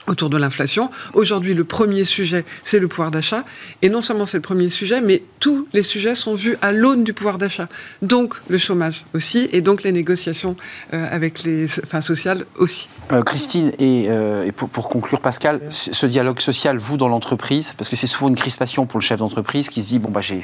autour 0.09 0.31
de 0.31 0.37
l'inflation. 0.37 0.91
Aujourd'hui, 1.15 1.55
le 1.55 1.65
premier 1.65 2.05
sujet, 2.05 2.45
c'est 2.65 2.79
le 2.79 2.89
pouvoir 2.89 3.11
d'achat. 3.11 3.45
Et 3.83 3.89
non 3.89 4.03
seulement 4.03 4.25
c'est 4.25 4.39
le 4.39 4.43
premier 4.43 4.71
sujet, 4.71 5.01
mais 5.01 5.23
tous 5.39 5.69
les 5.73 5.83
sujets 5.83 6.15
sont 6.15 6.35
vus 6.35 6.57
à 6.63 6.73
l'aune 6.73 7.05
du 7.05 7.13
pouvoir 7.13 7.39
d'achat. 7.39 7.69
Donc 8.03 8.35
le 8.49 8.59
chômage 8.59 9.05
aussi, 9.15 9.49
et 9.53 9.61
donc 9.61 9.83
les 9.83 9.93
négociations 9.93 10.57
euh, 10.95 11.07
avec 11.11 11.43
les 11.45 11.67
enfin, 11.85 12.01
sociales 12.01 12.45
aussi. 12.57 12.89
Euh, 13.13 13.23
Christine, 13.23 13.73
et, 13.79 14.07
euh, 14.09 14.45
et 14.45 14.53
pour, 14.53 14.69
pour 14.69 14.89
conclure, 14.89 15.21
Pascal, 15.21 15.61
ce 15.71 16.07
dialogue 16.07 16.41
social, 16.41 16.79
vous, 16.79 16.97
dans 16.97 17.09
l'entreprise, 17.09 17.75
parce 17.77 17.89
que 17.89 17.97
c'est 17.97 18.07
souvent 18.07 18.29
une 18.29 18.37
crispation 18.37 18.87
pour 18.87 18.99
le 18.99 19.05
chef 19.05 19.19
d'entreprise 19.21 19.69
qui 19.69 19.83
se 19.83 19.89
dit 19.89 19.99
bon, 19.99 20.11
bah, 20.11 20.21
il 20.31 20.43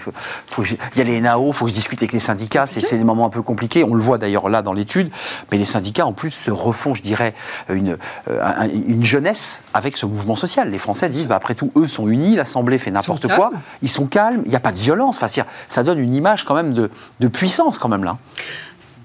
y 0.96 1.00
a 1.00 1.04
les 1.04 1.20
NAO, 1.20 1.48
il 1.48 1.54
faut 1.54 1.64
que 1.64 1.70
je 1.70 1.74
discute 1.74 2.00
avec 2.00 2.12
les 2.12 2.18
syndicats, 2.18 2.66
c'est, 2.66 2.96
des 2.96 3.04
moments 3.04 3.26
un 3.26 3.30
peu 3.30 3.42
compliqués, 3.42 3.82
on 3.84 3.94
le 3.94 4.02
voit 4.02 4.18
d'ailleurs 4.18 4.48
là 4.48 4.62
dans 4.62 4.72
l'étude, 4.72 5.10
mais 5.50 5.58
les 5.58 5.64
syndicats, 5.64 6.06
en 6.06 6.12
plus, 6.12 6.30
se 6.30 6.50
refont, 6.50 6.94
je 6.94 7.02
dirais, 7.02 7.34
une, 7.68 7.96
un- 8.28 8.68
une 8.68 9.04
jeunesse 9.04 9.53
avec 9.72 9.96
ce 9.96 10.06
mouvement 10.06 10.36
social. 10.36 10.70
Les 10.70 10.78
Français 10.78 11.08
disent 11.08 11.28
bah, 11.28 11.36
après 11.36 11.54
tout, 11.54 11.70
eux 11.76 11.86
sont 11.86 12.08
unis, 12.08 12.36
l'Assemblée 12.36 12.78
fait 12.78 12.90
n'importe 12.90 13.28
quoi, 13.28 13.50
calmes. 13.50 13.62
ils 13.82 13.90
sont 13.90 14.06
calmes, 14.06 14.42
il 14.44 14.50
n'y 14.50 14.56
a 14.56 14.60
pas 14.60 14.72
de 14.72 14.78
violence, 14.78 15.16
enfin, 15.20 15.42
ça 15.68 15.82
donne 15.82 15.98
une 15.98 16.14
image 16.14 16.44
quand 16.44 16.54
même 16.54 16.72
de, 16.72 16.90
de 17.20 17.28
puissance, 17.28 17.78
quand 17.78 17.88
même 17.88 18.04
là. 18.04 18.18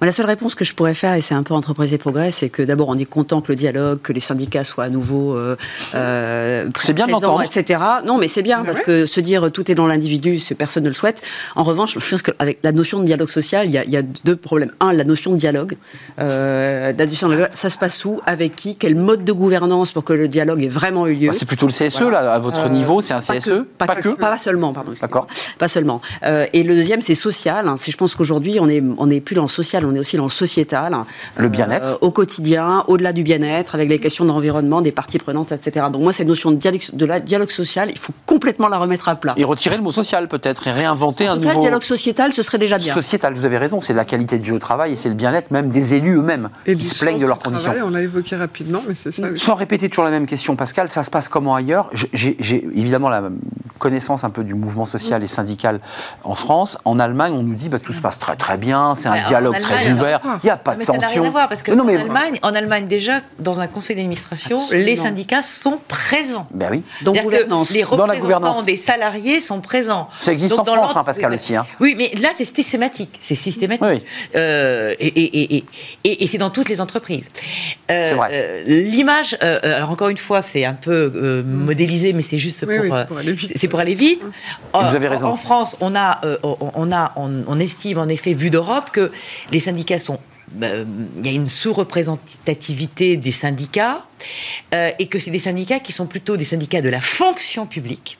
La 0.02 0.12
seule 0.14 0.28
réponse 0.28 0.56
que 0.56 0.64
je 0.64 0.74
pourrais 0.74 0.94
faire, 0.94 1.14
et 1.16 1.22
c'est 1.22 1.34
un 1.36 1.44
peu 1.44 1.54
entreprise 1.54 1.94
et 1.94 1.98
progrès, 1.98 2.32
c'est 2.32 2.48
que 2.50 2.62
d'abord 2.62 2.88
on 2.90 2.98
est 2.98 3.04
content 3.06 3.42
que 3.42 3.52
le 3.52 3.56
dialogue, 3.58 4.00
que 4.02 4.14
les 4.14 4.22
syndicats 4.22 4.64
soient 4.64 4.86
à 4.86 4.90
nouveau 4.90 5.36
euh, 5.36 5.58
euh, 5.96 6.70
C'est 6.80 6.94
bien 6.94 7.06
de 7.08 7.12
présents, 7.12 7.42
etc. 7.42 7.82
Non, 8.06 8.18
mais 8.18 8.28
c'est 8.30 8.42
bien 8.42 8.64
parce 8.64 8.80
ouais 8.80 8.84
que 8.86 9.06
se 9.06 9.20
dire 9.20 9.52
tout 9.52 9.70
est 9.70 9.76
dans 9.76 9.88
l'individu, 9.88 10.40
c'est- 10.40 10.56
personne 10.56 10.84
ne 10.84 10.90
le 10.90 10.96
souhaite. 10.96 11.22
En 11.58 11.64
revanche, 11.64 11.98
je 12.00 12.10
pense 12.10 12.22
qu'avec 12.22 12.60
la 12.64 12.72
notion 12.72 13.00
de 13.00 13.06
dialogue 13.06 13.30
social, 13.30 13.66
il 13.66 13.72
y, 13.74 13.78
a, 13.78 13.84
il 13.84 13.92
y 13.92 13.98
a 13.98 14.02
deux 14.24 14.36
problèmes. 14.38 14.72
Un, 14.80 14.94
la 14.94 15.04
notion 15.04 15.32
de 15.34 15.38
dialogue. 15.38 15.76
Euh, 16.20 16.94
la 16.98 17.06
notion 17.06 17.28
de 17.28 17.34
dialogue, 17.36 17.52
ça 17.54 17.70
se 17.70 17.78
passe 17.78 18.04
où? 18.06 18.22
Avec 18.26 18.56
qui? 18.56 18.76
Quel 18.76 18.96
mode 18.96 19.26
de 19.26 19.32
gouvernance 19.34 19.92
pour 19.92 20.04
que 20.06 20.14
le 20.14 20.28
dialogue 20.28 20.64
ait 20.64 20.68
vraiment 20.68 21.08
eu 21.08 21.16
lieu? 21.16 21.28
Bah, 21.28 21.34
c'est 21.38 21.46
plutôt 21.46 21.68
le 21.68 21.74
CSE, 21.74 22.00
là, 22.10 22.34
à 22.34 22.40
votre 22.40 22.66
Euh, 22.68 22.70
niveau, 22.70 23.02
c'est 23.02 23.14
un 23.14 23.20
pas 23.22 23.36
CSE 23.38 23.46
que, 23.50 23.60
pas, 23.78 23.88
que, 23.96 24.10
pas 24.10 24.38
seulement, 24.38 24.74
pardon. 24.74 24.94
D'accord. 25.00 25.28
Pas 25.58 25.68
seulement. 25.68 26.02
Euh, 26.24 26.46
et 26.54 26.64
le 26.64 26.76
deuxième, 26.76 27.02
c'est 27.02 27.16
social. 27.16 27.68
hein. 27.68 27.76
C'est, 27.78 27.92
je 27.92 27.98
pense 27.98 28.16
qu'aujourd'hui, 28.16 28.60
on 28.60 28.68
n'est 28.68 28.82
on 28.98 29.10
est 29.10 29.20
plus 29.20 29.36
dans 29.36 29.42
le 29.44 29.48
social, 29.50 29.86
on 29.90 29.96
est 29.96 30.00
aussi 30.00 30.18
dans 30.18 30.24
le 30.24 30.30
sociétal. 30.30 30.96
Le 31.38 31.50
bien-être. 31.50 31.88
Euh, 31.90 31.98
au 32.02 32.12
quotidien, 32.12 32.84
au-delà 32.88 33.14
du 33.14 33.24
bien-être, 33.24 33.76
avec 33.76 33.90
les 33.90 34.00
questions 34.00 34.26
d'environnement, 34.26 34.82
des 34.82 34.92
parties 34.92 35.18
prenantes, 35.18 35.52
etc. 35.52 35.88
Donc 35.92 36.02
moi, 36.02 36.14
cette 36.14 36.28
notion 36.28 36.52
de 36.52 36.56
dialogue, 36.58 36.82
de 36.94 37.06
la 37.06 37.20
dialogue 37.20 37.52
social, 37.52 37.90
il 37.92 37.98
faut 37.98 38.14
complètement 38.26 38.68
la 38.68 38.78
remettre 38.78 39.10
à 39.10 39.16
plat. 39.16 39.34
Et 39.38 39.44
retirer 39.44 39.76
le 39.78 39.84
mot 39.84 39.92
social, 39.92 40.28
peut-être, 40.28 40.68
et 40.68 40.72
réinventer 40.72 41.28
en 41.28 41.34
un 41.34 41.36
tout 41.36 41.42
cas, 41.42 41.48
nouveau... 41.50 41.60
le 41.60 41.64
dialogue 41.64 41.84
sociétal, 41.84 42.34
ce 42.34 42.42
serait 42.44 42.58
déjà 42.58 42.78
bien. 42.78 42.94
Sociétal, 42.94 43.34
vous 43.34 43.46
avez 43.46 43.58
raison, 43.58 43.82
c'est 43.82 43.94
la 43.94 44.06
qualité 44.06 44.38
de 44.38 44.44
vie 44.44 44.52
au 44.52 44.60
travail 44.60 44.94
et 44.94 44.96
c'est 44.96 45.10
le 45.10 45.16
bien-être 45.16 45.52
même 45.52 45.70
des 45.70 45.94
élus 45.94 46.18
eux-mêmes 46.18 46.50
Et 46.66 46.76
qui 46.76 46.82
du 46.82 46.88
se 46.88 47.00
plaignent 47.04 47.20
de 47.20 47.26
leurs 47.26 47.40
conditions. 47.40 47.72
travail, 47.72 47.84
On 47.88 47.92
l'a 47.92 48.02
évoqué 48.02 48.36
rapidement, 48.36 48.82
mais 48.88 48.96
c'est 48.96 49.12
ça. 49.12 49.24
oui. 49.32 49.40
Sans 49.40 49.56
répéter 49.56 49.90
toujours 49.90 50.06
la 50.06 50.12
même 50.12 50.26
question, 50.26 50.56
Pascal, 50.56 50.90
ça 50.90 51.04
se 51.04 51.10
passe 51.10 51.30
comment 51.30 51.56
ailleurs? 51.56 51.90
J'ai 52.14 52.38
évidemment 52.76 53.10
la 53.10 53.30
connaissance 53.80 54.24
un 54.24 54.30
peu 54.30 54.44
du 54.44 54.54
mouvement 54.54 54.86
social 54.86 55.24
et 55.24 55.28
syndical 55.28 55.80
en 56.24 56.36
France. 56.36 56.78
En 56.86 57.00
Allemagne, 57.00 57.34
on 57.34 57.44
nous 57.44 57.56
dit 57.56 57.70
bah, 57.70 57.80
tout 57.80 57.94
se 57.94 58.02
passe 58.02 58.20
très 58.20 58.36
très 58.36 58.58
bien, 58.58 58.94
c'est 58.96 59.08
un 59.08 59.16
dialogue 59.28 59.56
Allemagne, 59.56 59.72
très 59.84 59.92
ouvert, 59.92 60.20
il 60.44 60.46
n'y 60.46 60.50
a 60.50 60.58
pas 60.58 60.74
mais 60.76 60.80
de 60.86 60.92
ça 60.92 60.98
n'a 60.98 61.08
rien 61.08 61.24
à 61.24 61.30
voir 61.30 61.50
parce 61.50 61.64
que 61.64 61.72
Mais 61.72 61.78
non, 61.78 61.84
mais- 61.84 61.98
en, 61.98 62.02
Allemagne, 62.02 62.40
en 62.42 62.56
Allemagne, 62.56 62.88
déjà, 62.88 63.22
dans 63.40 63.62
un 63.62 63.68
conseil 63.68 63.96
d'administration, 63.96 64.58
Absolument. 64.60 64.86
les 64.86 64.96
syndicats 64.96 65.42
sont 65.44 65.80
présents. 65.88 66.48
Ben 66.52 66.70
oui. 66.72 66.84
Donc, 67.02 67.18
que 67.18 67.22
gouvernance. 67.24 67.72
Les 67.72 67.82
Dans 67.84 67.90
la 67.90 68.14
représentants 68.14 68.22
gouvernance. 68.22 68.66
des 68.66 68.76
salariés 68.78 69.42
sont 69.42 69.62
présents. 69.62 70.10
Ça 70.20 70.32
existe 70.32 70.52
Donc, 70.52 70.62
en 70.62 70.64
dans 70.64 70.76
France, 70.84 70.96
hein, 70.98 71.04
Pascal, 71.04 71.30
oui, 71.32 71.36
aussi, 71.36 71.56
hein. 71.56 71.66
Oui, 71.80 71.96
mais 71.98 72.12
là, 72.22 72.30
c'est 72.34 72.46
systématique. 72.46 73.18
C'est 73.22 73.36
systématique. 73.36 73.86
Oui. 73.88 74.04
Euh, 74.36 74.94
et 75.00 75.08
et, 75.08 75.56
et, 75.58 75.66
et, 76.04 76.24
et 76.24 76.28
c'est 76.28 76.38
dans 76.38 76.50
toutes 76.50 76.70
les 76.70 76.82
entreprises. 76.82 77.26
Euh, 77.92 78.10
C'est 78.10 78.16
vrai. 78.16 78.30
euh, 78.32 78.64
L'image, 78.66 79.38
alors 79.42 79.90
encore 79.92 80.10
une 80.10 80.18
fois, 80.18 80.42
c'est 80.42 80.66
un 80.66 80.74
peu 80.74 81.12
euh, 81.16 81.44
modélisé, 81.44 82.14
mais 82.14 82.22
c'est 82.22 82.38
juste 82.40 82.66
pour, 82.66 82.74
oui, 82.82 82.90
pour 83.08 83.18
aller 83.18 83.32
vite. 83.34 83.54
c'est 83.56 83.68
pour 83.68 83.80
aller 83.80 83.96
vite. 83.96 84.22
vous 84.74 84.80
avez 84.80 85.08
raison. 85.08 85.28
En, 85.30 85.36
France, 85.36 85.78
on 85.82 85.96
a, 85.96 86.20
euh, 86.26 86.38
on, 86.44 86.58
on 86.74 86.92
a, 86.92 87.12
on, 87.16 87.44
on 87.48 87.60
estime 87.60 87.98
en 88.00 88.08
effet, 88.08 88.34
vu 88.34 88.50
d'Europe, 88.50 88.90
que 88.92 89.12
les 89.52 89.60
euh, 90.64 90.86
il 91.18 91.26
y 91.26 91.30
a 91.30 91.32
une 91.32 91.50
sous-représentativité 91.50 93.18
des 93.18 93.32
syndicats 93.32 94.06
euh, 94.74 94.92
et 94.98 95.08
que 95.08 95.20
c'est 95.20 95.32
des 95.32 95.40
syndicats 95.40 95.80
qui 95.80 95.92
sont 95.92 96.08
plutôt 96.08 96.38
des 96.38 96.46
syndicats 96.46 96.82
de 96.82 96.90
la 96.90 97.02
fonction 97.02 97.66
publique 97.66 98.18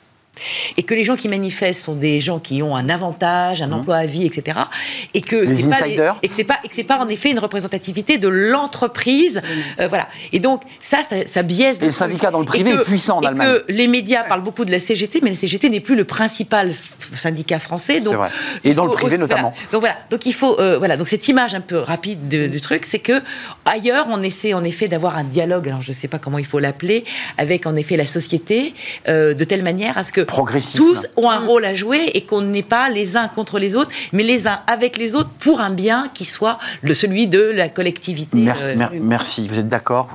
et 0.76 0.84
que 0.84 0.94
les 0.94 1.04
gens 1.04 1.16
qui 1.16 1.28
manifestent 1.28 1.82
sont 1.84 1.94
des 1.94 2.20
gens 2.20 2.38
qui 2.38 2.62
ont 2.62 2.74
un 2.74 2.88
avantage, 2.88 3.60
un 3.62 3.72
emploi 3.72 3.96
à 3.96 4.06
vie, 4.06 4.24
etc. 4.24 4.58
Et 5.12 5.20
que 5.20 5.44
c'est 5.44 5.68
pas 5.68 5.82
insiders. 5.84 6.16
et 6.22 6.28
que 6.28 6.34
c'est 6.34 6.44
pas 6.44 6.56
et 6.64 6.68
que 6.68 6.74
c'est 6.74 6.84
pas 6.84 6.98
en 6.98 7.08
effet 7.08 7.30
une 7.30 7.38
représentativité 7.38 8.16
de 8.18 8.28
l'entreprise, 8.28 9.42
Euh, 9.80 9.88
voilà. 9.88 10.08
Et 10.32 10.40
donc 10.40 10.62
ça, 10.80 10.98
ça, 11.08 11.16
ça 11.30 11.42
biaise. 11.42 11.78
Et 11.82 11.86
le 11.86 11.90
syndicat 11.92 12.30
dans 12.30 12.38
le 12.40 12.44
privé 12.46 12.70
Et 12.70 12.74
que- 12.76 12.80
est 12.80 12.84
puissant 12.84 13.18
en 13.18 13.22
et 13.22 13.26
Allemagne. 13.26 13.48
que 13.66 13.72
les 13.72 13.88
médias 13.88 14.22
parlent 14.24 14.42
beaucoup 14.42 14.64
de 14.64 14.70
la 14.70 14.80
CGT, 14.80 15.20
mais 15.22 15.30
la 15.30 15.36
CGT 15.36 15.68
n'est 15.68 15.80
plus 15.80 15.96
le 15.96 16.04
principal 16.04 16.72
syndicat 17.12 17.58
français. 17.58 18.00
Donc 18.00 18.12
C'est 18.12 18.16
vrai. 18.16 18.28
Et 18.64 18.72
dans 18.74 18.84
le 18.86 18.92
privé 18.92 19.16
aussi- 19.16 19.16
voilà. 19.18 19.34
notamment. 19.42 19.52
Donc 19.72 19.80
voilà. 19.80 19.96
Donc 20.10 20.24
il 20.26 20.32
faut 20.34 20.58
euh, 20.60 20.78
voilà. 20.78 20.96
Donc 20.96 21.08
cette 21.08 21.26
image 21.28 21.54
un 21.54 21.60
peu 21.60 21.78
rapide 21.78 22.28
de- 22.28 22.46
du 22.46 22.60
truc, 22.60 22.86
c'est 22.86 22.98
que 23.00 23.20
ailleurs 23.64 24.06
on 24.10 24.22
essaie 24.22 24.54
en 24.54 24.64
effet 24.64 24.88
d'avoir 24.88 25.16
un 25.16 25.24
dialogue. 25.24 25.68
Alors 25.68 25.82
je 25.82 25.92
sais 25.92 26.08
pas 26.08 26.18
comment 26.18 26.38
il 26.38 26.46
faut 26.46 26.60
l'appeler 26.60 27.04
avec 27.36 27.66
en 27.66 27.76
effet 27.76 27.96
la 27.96 28.06
société 28.06 28.74
euh, 29.08 29.34
de 29.34 29.44
telle 29.44 29.62
manière 29.62 29.98
à 29.98 30.04
ce 30.04 30.12
que 30.12 30.19
Progressisme. 30.24 30.78
tous 30.84 31.06
ont 31.16 31.30
un 31.30 31.38
rôle 31.38 31.64
à 31.64 31.74
jouer 31.74 32.10
et 32.14 32.22
qu'on 32.24 32.40
n'est 32.42 32.62
pas 32.62 32.88
les 32.88 33.16
uns 33.16 33.28
contre 33.28 33.58
les 33.58 33.76
autres, 33.76 33.90
mais 34.12 34.22
les 34.22 34.46
uns 34.46 34.60
avec 34.66 34.96
les 34.96 35.14
autres 35.14 35.30
pour 35.40 35.60
un 35.60 35.70
bien 35.70 36.08
qui 36.14 36.24
soit 36.24 36.58
le 36.82 36.94
celui 36.94 37.26
de 37.26 37.40
la 37.40 37.68
collectivité. 37.68 38.38
Euh, 38.38 38.76
mer- 38.76 38.90
merci, 39.00 39.46
vous 39.48 39.58
êtes 39.58 39.68
d'accord? 39.68 40.08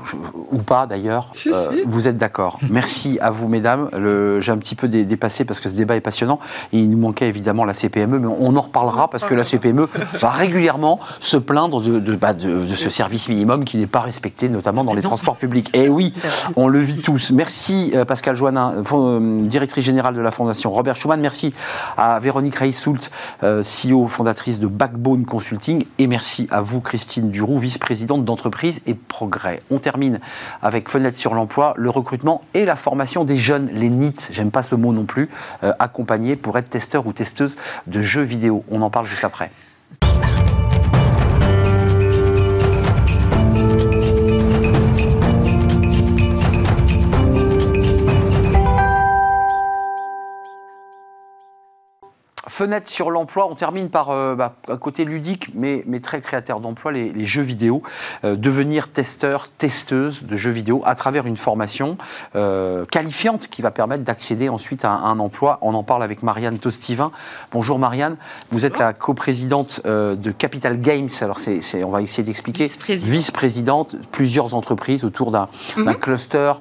Ou 0.51 0.57
pas 0.59 0.85
d'ailleurs? 0.87 1.29
Si, 1.33 1.49
Euh, 1.49 1.71
si. 1.71 1.83
Vous 1.85 2.07
êtes 2.07 2.17
d'accord. 2.17 2.59
Merci 2.69 3.17
à 3.21 3.31
vous, 3.31 3.47
mesdames. 3.47 3.89
Le- 3.93 4.39
J'ai 4.41 4.51
un 4.51 4.57
petit 4.57 4.75
peu 4.75 4.87
dé- 4.87 5.05
dépassé 5.05 5.45
parce 5.45 5.59
que 5.59 5.69
ce 5.69 5.75
débat 5.75 5.95
est 5.95 6.01
passionnant. 6.01 6.39
Et 6.73 6.79
il 6.79 6.89
nous 6.89 6.97
manquait 6.97 7.27
évidemment 7.27 7.65
la 7.65 7.73
CPME, 7.73 8.19
mais 8.19 8.27
on 8.39 8.55
en 8.55 8.61
reparlera 8.61 9.09
parce 9.09 9.23
que 9.23 9.33
la 9.33 9.43
CPME 9.43 9.87
va 10.19 10.29
régulièrement 10.29 10.99
se 11.19 11.37
plaindre 11.37 11.81
de, 11.81 11.99
de- 11.99 12.15
bah, 12.15 12.33
de- 12.33 12.65
de 12.65 12.75
ce 12.75 12.89
service 12.89 13.27
minimum 13.29 13.63
qui 13.65 13.77
n'est 13.77 13.87
pas 13.87 14.01
respecté, 14.01 14.49
notamment 14.49 14.83
dans 14.83 14.93
les 14.93 15.01
transports 15.01 15.37
publics. 15.37 15.69
Et 15.73 15.89
oui, 15.89 16.13
on 16.55 16.67
le 16.67 16.79
vit 16.79 16.97
tous. 16.97 17.31
Merci 17.31 17.91
euh, 17.95 18.05
Pascal 18.05 18.35
Joannin, 18.35 18.75
directrice 19.43 19.83
générale 19.83 19.94
de 19.95 20.21
la 20.21 20.31
Fondation 20.31 20.71
Robert 20.71 20.97
Schuman. 20.97 21.19
Merci 21.21 21.53
à 21.97 22.19
Véronique 22.19 22.55
Reissoult, 22.55 23.09
euh, 23.43 23.63
CEO 23.63 24.07
fondatrice 24.07 24.59
de 24.59 24.67
Backbone 24.67 25.25
Consulting. 25.25 25.85
Et 25.99 26.07
merci 26.07 26.47
à 26.51 26.61
vous, 26.61 26.81
Christine 26.81 27.31
Duroux, 27.31 27.59
vice-présidente 27.59 28.25
d'entreprise 28.25 28.81
et 28.87 28.93
progrès. 28.93 29.61
On 29.71 29.79
termine 29.79 30.19
avec 30.61 30.89
Fenêtre 30.89 31.17
sur 31.17 31.33
l'emploi, 31.33 31.73
le 31.77 31.89
recrutement 31.89 32.41
et 32.53 32.65
la 32.65 32.75
formation 32.75 33.23
des 33.23 33.37
jeunes, 33.37 33.69
les 33.71 33.89
NIT, 33.89 34.27
j'aime 34.31 34.51
pas 34.51 34.63
ce 34.63 34.75
mot 34.75 34.91
non 34.91 35.05
plus, 35.05 35.29
euh, 35.63 35.71
accompagnés 35.79 36.35
pour 36.35 36.57
être 36.57 36.69
testeurs 36.69 37.07
ou 37.07 37.13
testeuses 37.13 37.55
de 37.87 38.01
jeux 38.01 38.23
vidéo. 38.23 38.65
On 38.69 38.81
en 38.81 38.89
parle 38.89 39.05
juste 39.05 39.23
après. 39.23 39.49
Fenêtre 52.55 52.89
sur 52.89 53.11
l'emploi, 53.11 53.49
on 53.51 53.55
termine 53.55 53.89
par 53.89 54.11
euh, 54.11 54.33
bah, 54.33 54.55
un 54.69 54.77
côté 54.77 55.03
ludique, 55.03 55.49
mais, 55.53 55.83
mais 55.87 55.99
très 55.99 56.21
créateur 56.21 56.61
d'emploi, 56.61 56.93
les, 56.93 57.11
les 57.11 57.25
jeux 57.25 57.41
vidéo. 57.41 57.83
Euh, 58.23 58.37
devenir 58.37 58.87
testeur, 58.87 59.49
testeuse 59.49 60.23
de 60.23 60.37
jeux 60.37 60.51
vidéo 60.51 60.81
à 60.85 60.95
travers 60.95 61.25
une 61.25 61.35
formation 61.35 61.97
euh, 62.37 62.85
qualifiante 62.85 63.49
qui 63.49 63.61
va 63.61 63.71
permettre 63.71 64.05
d'accéder 64.05 64.47
ensuite 64.47 64.85
à 64.85 64.91
un, 64.91 65.03
un 65.03 65.19
emploi. 65.19 65.57
On 65.63 65.73
en 65.73 65.83
parle 65.83 66.01
avec 66.01 66.23
Marianne 66.23 66.57
Tostivin. 66.57 67.11
Bonjour 67.51 67.77
Marianne, 67.77 68.15
vous 68.51 68.65
êtes 68.65 68.77
la 68.77 68.93
coprésidente 68.93 69.81
de 69.85 70.31
Capital 70.31 70.79
Games. 70.79 71.09
Alors 71.19 71.39
c'est, 71.39 71.83
on 71.83 71.89
va 71.89 72.01
essayer 72.03 72.23
d'expliquer. 72.23 72.63
Vice-présidente. 72.63 73.11
Vice-présidente, 73.11 73.95
plusieurs 74.13 74.53
entreprises 74.53 75.03
autour 75.03 75.31
d'un, 75.31 75.49
d'un 75.75 75.93
cluster 75.93 76.53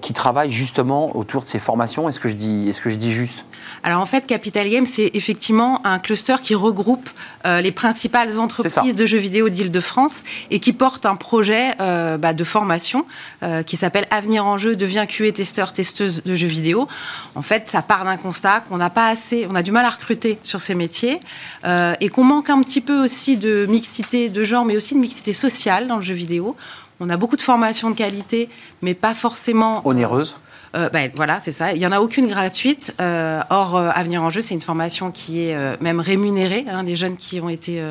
qui 0.00 0.14
travaille 0.14 0.50
justement 0.50 1.14
autour 1.14 1.42
de 1.42 1.48
ces 1.48 1.58
formations. 1.58 2.08
Est-ce 2.08 2.18
que 2.18 2.30
je 2.30 2.34
dis, 2.34 2.66
est-ce 2.70 2.80
que 2.80 2.88
je 2.88 2.96
dis 2.96 3.12
juste 3.12 3.44
Alors 3.82 4.00
en 4.00 4.06
fait, 4.06 4.26
Capital 4.26 4.68
Games, 4.68 4.86
c'est 4.86 5.10
effectivement 5.14 5.84
un 5.86 5.98
cluster 5.98 6.36
qui 6.42 6.54
regroupe 6.54 7.08
euh, 7.46 7.60
les 7.60 7.72
principales 7.72 8.38
entreprises 8.38 8.94
de 8.94 9.06
jeux 9.06 9.18
vidéo 9.18 9.48
d'Île-de-France 9.48 10.22
et 10.50 10.58
qui 10.58 10.72
porte 10.72 11.06
un 11.06 11.16
projet 11.16 11.72
euh, 11.80 12.16
bah, 12.16 12.32
de 12.32 12.44
formation 12.44 13.06
euh, 13.42 13.62
qui 13.62 13.76
s'appelle 13.76 14.06
Avenir 14.10 14.46
en 14.46 14.58
jeu, 14.58 14.76
devient 14.76 15.06
QA 15.08 15.32
testeur, 15.32 15.72
testeuse 15.72 16.22
de 16.24 16.34
jeux 16.34 16.46
vidéo. 16.46 16.88
En 17.34 17.42
fait, 17.42 17.70
ça 17.70 17.82
part 17.82 18.04
d'un 18.04 18.16
constat 18.16 18.60
qu'on 18.60 18.76
n'a 18.76 18.90
pas 18.90 19.08
assez, 19.08 19.46
on 19.50 19.54
a 19.54 19.62
du 19.62 19.72
mal 19.72 19.84
à 19.84 19.90
recruter 19.90 20.38
sur 20.42 20.60
ces 20.60 20.74
métiers 20.74 21.20
euh, 21.64 21.94
et 22.00 22.08
qu'on 22.08 22.24
manque 22.24 22.50
un 22.50 22.60
petit 22.62 22.80
peu 22.80 23.04
aussi 23.04 23.36
de 23.36 23.66
mixité 23.66 24.28
de 24.28 24.44
genre, 24.44 24.64
mais 24.64 24.76
aussi 24.76 24.94
de 24.94 25.00
mixité 25.00 25.32
sociale 25.32 25.86
dans 25.86 25.96
le 25.96 26.02
jeu 26.02 26.14
vidéo. 26.14 26.56
On 27.00 27.10
a 27.10 27.16
beaucoup 27.16 27.36
de 27.36 27.42
formations 27.42 27.90
de 27.90 27.96
qualité, 27.96 28.48
mais 28.82 28.94
pas 28.94 29.14
forcément 29.14 29.86
onéreuse 29.86 30.38
euh, 30.74 30.88
ben, 30.88 31.10
voilà, 31.14 31.38
c'est 31.40 31.52
ça. 31.52 31.72
Il 31.72 31.78
n'y 31.78 31.86
en 31.86 31.92
a 31.92 32.00
aucune 32.00 32.26
gratuite. 32.26 32.94
Euh, 33.00 33.40
or, 33.50 33.76
euh, 33.76 33.90
Avenir 33.94 34.22
en 34.22 34.30
jeu, 34.30 34.40
c'est 34.40 34.54
une 34.54 34.60
formation 34.60 35.10
qui 35.10 35.48
est 35.48 35.56
même 35.80 36.00
rémunérée. 36.00 36.64
hein. 36.68 36.82
Les 36.82 36.96
jeunes 36.96 37.16
qui 37.16 37.40
ont 37.40 37.48
été, 37.48 37.82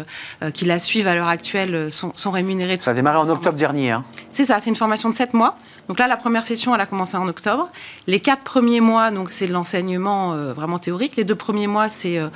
qui 0.53 0.65
la 0.65 0.79
suivent 0.79 1.07
à 1.07 1.15
l'heure 1.15 1.27
actuelle 1.27 1.91
sont, 1.91 2.11
sont 2.15 2.31
rémunérés. 2.31 2.77
Ça 2.81 2.91
a 2.91 2.93
démarré 2.93 3.17
en 3.17 3.29
octobre 3.29 3.57
dernier. 3.57 3.91
Hein. 3.91 4.03
C'est 4.31 4.43
ça, 4.45 4.59
c'est 4.59 4.69
une 4.69 4.75
formation 4.75 5.09
de 5.09 5.15
7 5.15 5.33
mois. 5.33 5.55
Donc 5.89 5.99
là, 5.99 6.07
la 6.07 6.15
première 6.17 6.45
session, 6.45 6.73
elle 6.73 6.79
a 6.81 6.85
commencé 6.85 7.17
en 7.17 7.27
octobre. 7.27 7.69
Les 8.07 8.19
quatre 8.21 8.43
premiers 8.43 8.79
mois, 8.79 9.11
donc 9.11 9.31
c'est 9.31 9.47
de 9.47 9.53
l'enseignement 9.53 10.31
euh, 10.33 10.53
vraiment 10.53 10.79
théorique. 10.79 11.17
Les 11.17 11.25
deux 11.25 11.35
premiers 11.35 11.67
mois, 11.67 11.89
c'est 11.89 12.17
euh, 12.17 12.29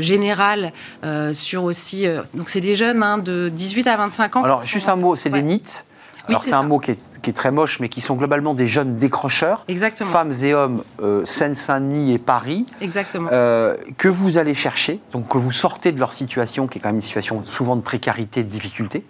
général 0.00 0.72
euh, 1.04 1.32
sur 1.32 1.64
aussi. 1.64 2.06
donc 2.34 2.48
c'est 2.48 2.60
des 2.60 2.76
jeunes 2.76 3.02
hein, 3.02 3.18
de 3.18 3.48
18 3.48 3.86
à 3.88 3.96
25 3.96 4.36
ans. 4.36 4.44
Alors, 4.44 4.62
juste 4.62 4.86
sont- 4.86 4.92
un 4.92 4.96
mot, 4.96 5.16
c'est 5.16 5.30
Ouais. 5.32 5.42
des 5.42 5.48
NIT? 5.48 5.84
Alors, 6.28 6.44
c'est 6.44 6.52
un 6.52 6.62
mot 6.62 6.78
qui 6.78 6.92
est, 6.92 7.20
qui 7.22 7.30
est 7.30 7.32
très 7.32 7.50
moche, 7.50 7.80
mais 7.80 7.88
qui 7.88 8.00
sont 8.00 8.14
globalement 8.14 8.54
des 8.54 8.66
jeunes 8.68 8.96
décrocheurs, 8.96 9.64
Exactement. 9.68 10.08
femmes 10.10 10.32
et 10.42 10.54
hommes, 10.54 10.82
euh, 11.02 11.22
Seine-Saint-Denis 11.24 12.12
et 12.12 12.18
Paris, 12.18 12.66
Exactement. 12.80 13.28
euh, 13.32 13.76
que 13.98 14.08
vous 14.08 14.38
allez 14.38 14.54
chercher, 14.54 15.00
donc 15.12 15.28
que 15.28 15.38
vous 15.38 15.52
sortez 15.52 15.92
de 15.92 15.98
leur 15.98 16.12
situation, 16.12 16.66
qui 16.68 16.78
est 16.78 16.80
quand 16.80 16.88
même 16.90 16.96
une 16.96 17.02
situation 17.02 17.44
souvent 17.44 17.76
de 17.76 17.82
précarité, 17.82 18.44
de 18.44 18.48
difficulté, 18.48 19.04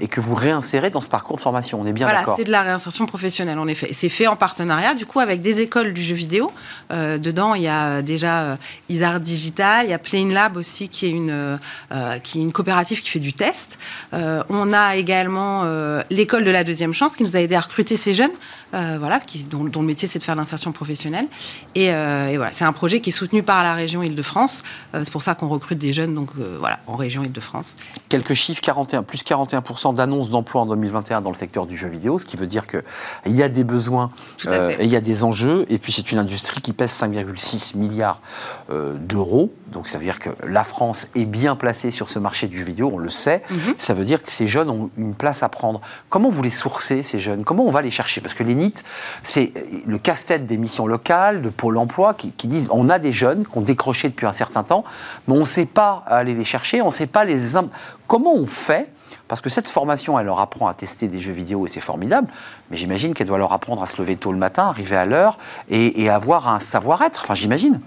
et 0.00 0.08
que 0.08 0.20
vous 0.20 0.34
réinsérez 0.34 0.90
dans 0.90 1.00
ce 1.00 1.08
parcours 1.08 1.36
de 1.36 1.40
formation. 1.40 1.80
On 1.80 1.86
est 1.86 1.92
bien 1.92 2.06
Voilà, 2.06 2.20
d'accord. 2.20 2.36
c'est 2.36 2.44
de 2.44 2.50
la 2.50 2.62
réinsertion 2.62 3.06
professionnelle 3.06 3.58
en 3.58 3.66
effet. 3.66 3.88
C'est 3.92 4.08
fait 4.08 4.26
en 4.26 4.36
partenariat 4.36 4.94
du 4.94 5.06
coup 5.06 5.20
avec 5.20 5.40
des 5.40 5.60
écoles 5.60 5.92
du 5.92 6.02
jeu 6.02 6.14
vidéo. 6.14 6.52
Euh, 6.92 7.18
dedans, 7.18 7.54
il 7.54 7.62
y 7.62 7.68
a 7.68 7.86
euh, 7.88 8.02
déjà 8.02 8.40
euh, 8.40 8.56
Isard 8.88 9.20
Digital, 9.20 9.86
il 9.86 9.90
y 9.90 9.94
a 9.94 9.98
Plane 9.98 10.32
Lab 10.32 10.56
aussi 10.56 10.88
qui 10.88 11.06
est 11.06 11.10
une 11.10 11.30
euh, 11.30 12.18
qui 12.22 12.38
est 12.38 12.42
une 12.42 12.52
coopérative 12.52 13.02
qui 13.02 13.10
fait 13.10 13.18
du 13.18 13.32
test. 13.32 13.78
On 14.12 14.72
a 14.72 14.96
également 14.96 15.64
l'école 16.10 16.44
de 16.44 16.50
la 16.50 16.64
deuxième 16.64 16.92
chance 16.92 17.16
qui 17.16 17.22
nous 17.22 17.36
a 17.36 17.40
aidé 17.40 17.54
à 17.54 17.60
recruter 17.60 17.96
ces 17.96 18.14
jeunes. 18.14 18.30
Euh, 18.74 18.96
voilà, 18.98 19.18
qui, 19.18 19.46
dont, 19.46 19.64
dont 19.64 19.80
le 19.80 19.86
métier 19.86 20.06
c'est 20.06 20.18
de 20.18 20.24
faire 20.24 20.36
l'insertion 20.36 20.72
professionnelle. 20.72 21.26
Et, 21.74 21.92
euh, 21.92 22.28
et 22.28 22.36
voilà, 22.36 22.52
c'est 22.52 22.64
un 22.64 22.72
projet 22.72 23.00
qui 23.00 23.10
est 23.10 23.12
soutenu 23.12 23.42
par 23.42 23.62
la 23.62 23.74
région 23.74 24.02
Île-de-France. 24.02 24.62
Euh, 24.94 25.00
c'est 25.04 25.12
pour 25.12 25.22
ça 25.22 25.34
qu'on 25.34 25.48
recrute 25.48 25.78
des 25.78 25.92
jeunes 25.92 26.14
donc 26.14 26.30
voilà 26.58 26.78
en 26.86 26.96
région 26.96 27.22
Île-de-France. 27.24 27.76
Quelques 28.08 28.34
chiffres, 28.34 28.60
41, 28.60 29.02
plus 29.02 29.22
41% 29.24 29.94
d'annonces 29.94 30.30
d'emploi 30.30 30.62
en 30.62 30.66
2021 30.66 31.20
dans 31.20 31.30
le 31.30 31.36
secteur 31.36 31.66
du 31.66 31.76
jeu 31.76 31.88
vidéo, 31.88 32.18
ce 32.18 32.26
qui 32.26 32.36
veut 32.36 32.46
dire 32.46 32.66
qu'il 32.66 32.82
y 33.26 33.42
a 33.42 33.48
des 33.48 33.64
besoins 33.64 34.08
et 34.46 34.84
il 34.84 34.90
y 34.90 34.96
a 34.96 35.00
des 35.00 35.24
enjeux. 35.24 35.64
Et 35.68 35.78
puis 35.78 35.92
c'est 35.92 36.12
une 36.12 36.18
industrie 36.18 36.60
qui 36.60 36.72
pèse 36.72 36.92
5,6 36.92 37.76
milliards 37.76 38.20
d'euros. 38.70 39.52
Donc 39.72 39.88
ça 39.88 39.98
veut 39.98 40.04
dire 40.04 40.18
que 40.18 40.30
la 40.46 40.64
France 40.64 41.08
est 41.14 41.24
bien 41.24 41.56
placée 41.56 41.90
sur 41.90 42.08
ce 42.08 42.18
marché 42.18 42.48
du 42.48 42.58
jeu 42.58 42.64
vidéo, 42.64 42.90
on 42.92 42.98
le 42.98 43.10
sait. 43.10 43.42
Mhm. 43.50 43.74
Ça 43.78 43.94
veut 43.94 44.04
dire 44.04 44.22
que 44.22 44.30
ces 44.30 44.46
jeunes 44.46 44.70
ont 44.70 44.90
une 44.96 45.14
place 45.14 45.42
à 45.42 45.48
prendre. 45.48 45.80
Comment 46.08 46.30
vous 46.30 46.42
les 46.42 46.50
sourcez, 46.50 47.02
ces 47.02 47.18
jeunes? 47.18 47.44
Comment 47.44 47.64
on 47.64 47.70
va 47.70 47.82
les 47.82 47.90
chercher? 47.90 48.20
Parce 48.20 48.34
que 48.34 48.42
les 48.42 48.54
C'est 49.22 49.52
le 49.86 49.98
casse-tête 49.98 50.46
des 50.46 50.56
missions 50.56 50.86
locales, 50.86 51.42
de 51.42 51.48
Pôle 51.48 51.76
emploi, 51.76 52.14
qui, 52.14 52.32
qui 52.32 52.48
disent 52.48 52.68
on 52.70 52.88
a 52.88 52.98
des 52.98 53.12
jeunes 53.12 53.46
qui 53.46 53.58
ont 53.58 53.62
décroché 53.62 54.08
depuis 54.08 54.26
un 54.26 54.32
certain 54.32 54.62
temps, 54.62 54.84
mais 55.26 55.34
on 55.34 55.40
ne 55.40 55.44
sait 55.44 55.66
pas 55.66 56.04
aller 56.06 56.34
les 56.34 56.44
chercher, 56.44 56.82
on 56.82 56.88
ne 56.88 56.92
sait 56.92 57.06
pas 57.06 57.24
les. 57.24 57.38
Comment 58.06 58.34
on 58.34 58.46
fait 58.46 58.92
parce 59.28 59.40
que 59.40 59.50
cette 59.50 59.68
formation, 59.68 60.18
elle 60.18 60.26
leur 60.26 60.40
apprend 60.40 60.66
à 60.68 60.74
tester 60.74 61.06
des 61.08 61.20
jeux 61.20 61.32
vidéo 61.32 61.66
et 61.66 61.68
c'est 61.68 61.80
formidable, 61.80 62.28
mais 62.70 62.76
j'imagine 62.76 63.14
qu'elle 63.14 63.26
doit 63.26 63.38
leur 63.38 63.52
apprendre 63.52 63.82
à 63.82 63.86
se 63.86 64.00
lever 64.00 64.16
tôt 64.16 64.32
le 64.32 64.38
matin, 64.38 64.64
arriver 64.64 64.96
à 64.96 65.04
l'heure 65.04 65.38
et, 65.68 66.02
et 66.02 66.08
avoir 66.08 66.48
un 66.48 66.60
savoir-être. 66.60 67.20
Enfin, 67.24 67.34
j'imagine. 67.34 67.80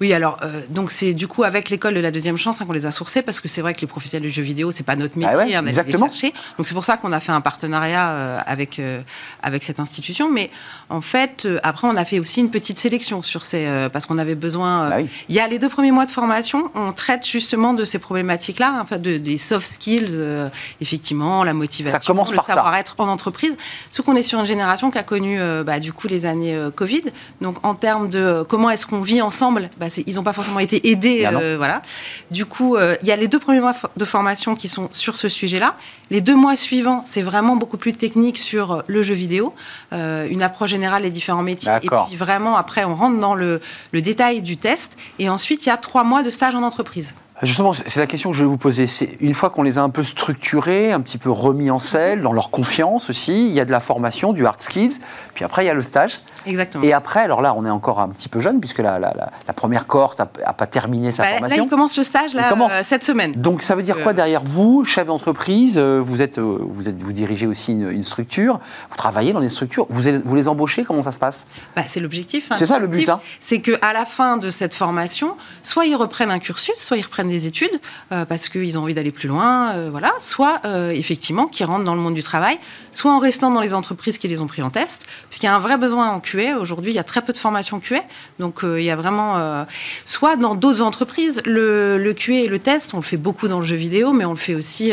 Oui, 0.00 0.12
alors 0.12 0.38
euh, 0.42 0.60
donc 0.68 0.90
c'est 0.90 1.12
du 1.12 1.26
coup 1.26 1.42
avec 1.42 1.70
l'école 1.70 1.94
de 1.94 2.00
la 2.00 2.10
deuxième 2.10 2.36
chance 2.36 2.60
hein, 2.60 2.66
qu'on 2.66 2.72
les 2.72 2.86
a 2.86 2.90
sourcés 2.90 3.22
parce 3.22 3.40
que 3.40 3.48
c'est 3.48 3.62
vrai 3.62 3.74
que 3.74 3.80
les 3.80 3.86
professionnels 3.86 4.28
du 4.28 4.34
jeu 4.34 4.42
vidéo 4.42 4.70
c'est 4.70 4.84
pas 4.84 4.94
notre 4.96 5.18
métier 5.18 5.34
Ah 5.34 5.38
ouais, 5.44 5.54
hein, 5.54 5.62
les 5.62 5.70
exactement. 5.70 6.06
chercher. 6.06 6.32
Donc 6.56 6.66
c'est 6.66 6.74
pour 6.74 6.84
ça 6.84 6.96
qu'on 6.96 7.10
a 7.12 7.20
fait 7.20 7.32
un 7.32 7.40
partenariat 7.40 8.10
euh, 8.10 8.38
avec 8.46 8.78
euh, 8.78 9.02
avec 9.42 9.64
cette 9.64 9.80
institution. 9.80 10.30
Mais 10.30 10.50
en 10.88 11.00
fait 11.00 11.48
après 11.62 11.88
on 11.88 11.96
a 11.96 12.04
fait 12.04 12.20
aussi 12.20 12.40
une 12.40 12.50
petite 12.50 12.78
sélection 12.78 13.22
sur 13.22 13.42
ces 13.44 13.88
parce 13.92 14.06
qu'on 14.06 14.18
avait 14.18 14.34
besoin. 14.34 14.90
Bah 14.90 14.96
oui. 14.98 15.08
Il 15.28 15.34
y 15.34 15.40
a 15.40 15.48
les 15.48 15.58
deux 15.58 15.68
premiers 15.68 15.92
mois 15.92 16.06
de 16.06 16.10
formation, 16.10 16.70
on 16.74 16.92
traite 16.92 17.26
justement 17.26 17.74
de 17.74 17.84
ces 17.84 17.98
problématiques-là, 17.98 18.84
de, 18.98 19.18
des 19.18 19.38
soft 19.38 19.66
skills, 19.66 20.06
euh, 20.12 20.48
effectivement 20.88 21.44
la 21.44 21.54
motivation, 21.54 21.98
Ça 21.98 22.04
commence 22.04 22.30
le 22.30 22.36
par 22.36 22.46
savoir-être 22.46 22.94
en 22.98 23.08
entreprise. 23.08 23.56
Sauf 23.90 24.06
qu'on 24.06 24.16
est 24.16 24.22
sur 24.22 24.40
une 24.40 24.46
génération 24.46 24.90
qui 24.90 24.98
a 24.98 25.02
connu 25.02 25.38
euh, 25.38 25.62
bah, 25.62 25.78
du 25.80 25.92
coup 25.92 26.08
les 26.08 26.24
années 26.24 26.54
euh, 26.54 26.70
Covid. 26.70 27.02
Donc 27.40 27.56
en 27.64 27.74
termes 27.74 28.08
de 28.08 28.18
euh, 28.18 28.44
comment 28.44 28.70
est-ce 28.70 28.86
qu'on 28.86 29.02
vit 29.02 29.20
ensemble, 29.20 29.70
bah, 29.78 29.86
ils 30.06 30.14
n'ont 30.14 30.22
pas 30.22 30.32
forcément 30.32 30.60
été 30.60 30.90
aidés. 30.90 31.26
Ah 31.26 31.56
voilà. 31.56 31.82
Du 32.30 32.46
coup, 32.46 32.76
il 32.78 33.06
y 33.06 33.12
a 33.12 33.16
les 33.16 33.28
deux 33.28 33.38
premiers 33.38 33.60
mois 33.60 33.74
de 33.96 34.04
formation 34.04 34.56
qui 34.56 34.68
sont 34.68 34.88
sur 34.92 35.16
ce 35.16 35.28
sujet-là. 35.28 35.74
Les 36.10 36.20
deux 36.20 36.34
mois 36.34 36.56
suivants, 36.56 37.02
c'est 37.04 37.22
vraiment 37.22 37.56
beaucoup 37.56 37.76
plus 37.76 37.92
technique 37.92 38.38
sur 38.38 38.82
le 38.86 39.02
jeu 39.02 39.14
vidéo, 39.14 39.54
une 39.92 40.42
approche 40.42 40.70
générale 40.70 41.02
des 41.02 41.10
différents 41.10 41.42
métiers. 41.42 41.72
Et 41.82 41.88
puis 41.88 42.16
vraiment, 42.16 42.56
après, 42.56 42.84
on 42.84 42.94
rentre 42.94 43.18
dans 43.20 43.34
le, 43.34 43.60
le 43.92 44.00
détail 44.02 44.42
du 44.42 44.56
test. 44.56 44.96
Et 45.18 45.28
ensuite, 45.28 45.66
il 45.66 45.68
y 45.68 45.72
a 45.72 45.76
trois 45.76 46.04
mois 46.04 46.22
de 46.22 46.30
stage 46.30 46.54
en 46.54 46.62
entreprise. 46.62 47.14
Justement, 47.42 47.72
c'est 47.72 48.00
la 48.00 48.06
question 48.06 48.30
que 48.30 48.36
je 48.36 48.42
vais 48.42 48.48
vous 48.50 48.56
poser. 48.56 48.86
C'est 48.86 49.16
une 49.20 49.34
fois 49.34 49.50
qu'on 49.50 49.62
les 49.62 49.78
a 49.78 49.82
un 49.82 49.90
peu 49.90 50.02
structurés, 50.02 50.92
un 50.92 51.00
petit 51.00 51.18
peu 51.18 51.30
remis 51.30 51.70
en 51.70 51.78
selle, 51.78 52.22
dans 52.22 52.32
leur 52.32 52.50
confiance 52.50 53.10
aussi, 53.10 53.48
il 53.48 53.54
y 53.54 53.60
a 53.60 53.64
de 53.64 53.70
la 53.70 53.80
formation, 53.80 54.32
du 54.32 54.44
hard 54.44 54.60
skills, 54.60 54.98
puis 55.34 55.44
après 55.44 55.62
il 55.64 55.66
y 55.68 55.70
a 55.70 55.74
le 55.74 55.82
stage. 55.82 56.18
Exactement. 56.46 56.82
Et 56.84 56.92
après, 56.92 57.20
alors 57.20 57.40
là, 57.40 57.54
on 57.56 57.64
est 57.64 57.70
encore 57.70 58.00
un 58.00 58.08
petit 58.08 58.28
peu 58.28 58.40
jeune, 58.40 58.58
puisque 58.60 58.78
la, 58.78 58.98
la- 58.98 59.14
la- 59.14 59.30
la 59.46 59.52
première 59.52 59.86
cohorte 59.86 60.18
n'a 60.18 60.26
pas 60.26 60.66
terminé 60.66 61.10
sa 61.10 61.22
Bah, 61.22 61.28
là, 61.30 61.36
formation. 61.38 61.64
il 61.64 61.68
commence 61.70 61.96
le 61.96 62.02
stage 62.02 62.34
là, 62.34 62.52
euh, 62.52 62.80
cette 62.82 63.04
semaine. 63.04 63.32
Donc 63.32 63.62
ça 63.62 63.74
veut 63.76 63.82
dire 63.82 63.96
quoi 64.02 64.12
Euh, 64.12 64.14
derrière 64.14 64.42
vous, 64.42 64.84
chef 64.84 65.06
d'entreprise 65.06 65.74
euh, 65.78 66.00
Vous 66.04 66.22
êtes, 66.22 66.38
vous 66.38 66.88
êtes, 66.88 67.00
vous 67.02 67.12
dirigez 67.12 67.46
aussi 67.46 67.72
une, 67.72 67.90
une 67.90 68.04
structure. 68.04 68.58
Vous 68.90 68.96
travaillez 68.96 69.32
dans 69.32 69.40
des 69.40 69.48
structures. 69.48 69.86
Vous, 69.90 70.34
les 70.34 70.48
embauchez 70.48 70.84
Comment 70.84 71.02
ça 71.02 71.12
se 71.12 71.18
passe? 71.18 71.44
Bah, 71.76 71.82
c'est 71.86 72.00
l'objectif. 72.00 72.50
hein. 72.50 72.56
C'est 72.58 72.66
ça, 72.66 72.78
le 72.78 72.86
but, 72.88 73.08
hein. 73.08 73.20
C'est 73.40 73.60
qu'à 73.60 73.92
la 73.92 74.04
fin 74.04 74.38
de 74.38 74.50
cette 74.50 74.74
formation, 74.74 75.36
soit 75.62 75.86
ils 75.86 75.96
reprennent 75.96 76.30
un 76.30 76.38
cursus, 76.40 76.74
soit 76.76 76.96
ils 76.96 77.02
reprennent 77.02 77.27
des 77.28 77.46
études 77.46 77.80
euh, 78.12 78.24
parce 78.24 78.48
qu'ils 78.48 78.78
ont 78.78 78.82
envie 78.82 78.94
d'aller 78.94 79.12
plus 79.12 79.28
loin, 79.28 79.72
euh, 79.72 79.88
voilà. 79.90 80.12
Soit 80.20 80.60
euh, 80.64 80.90
effectivement 80.90 81.46
qu'ils 81.46 81.66
rentrent 81.66 81.84
dans 81.84 81.94
le 81.94 82.00
monde 82.00 82.14
du 82.14 82.22
travail, 82.22 82.58
soit 82.92 83.12
en 83.12 83.18
restant 83.18 83.50
dans 83.50 83.60
les 83.60 83.74
entreprises 83.74 84.18
qui 84.18 84.28
les 84.28 84.40
ont 84.40 84.46
pris 84.46 84.62
en 84.62 84.70
test, 84.70 85.06
parce 85.24 85.38
qu'il 85.38 85.48
y 85.48 85.52
a 85.52 85.54
un 85.54 85.58
vrai 85.58 85.78
besoin 85.78 86.10
en 86.10 86.20
QA. 86.20 86.58
Aujourd'hui, 86.58 86.92
il 86.92 86.94
y 86.94 87.00
a 87.00 87.04
très 87.04 87.22
peu 87.22 87.32
de 87.32 87.38
formation 87.38 87.80
QA, 87.80 88.00
donc 88.38 88.60
il 88.62 88.82
y 88.82 88.90
a 88.90 88.96
vraiment. 88.96 89.64
soit 90.04 90.36
dans 90.36 90.54
d'autres 90.54 90.82
entreprises, 90.82 91.42
le, 91.44 91.98
le 91.98 92.14
QA 92.14 92.34
et 92.34 92.48
le 92.48 92.58
test, 92.58 92.94
on 92.94 92.98
le 92.98 93.02
fait 93.02 93.16
beaucoup 93.16 93.48
dans 93.48 93.60
le 93.60 93.66
jeu 93.66 93.76
vidéo, 93.76 94.12
mais 94.12 94.24
on 94.24 94.30
le 94.30 94.36
fait 94.36 94.54
aussi 94.54 94.92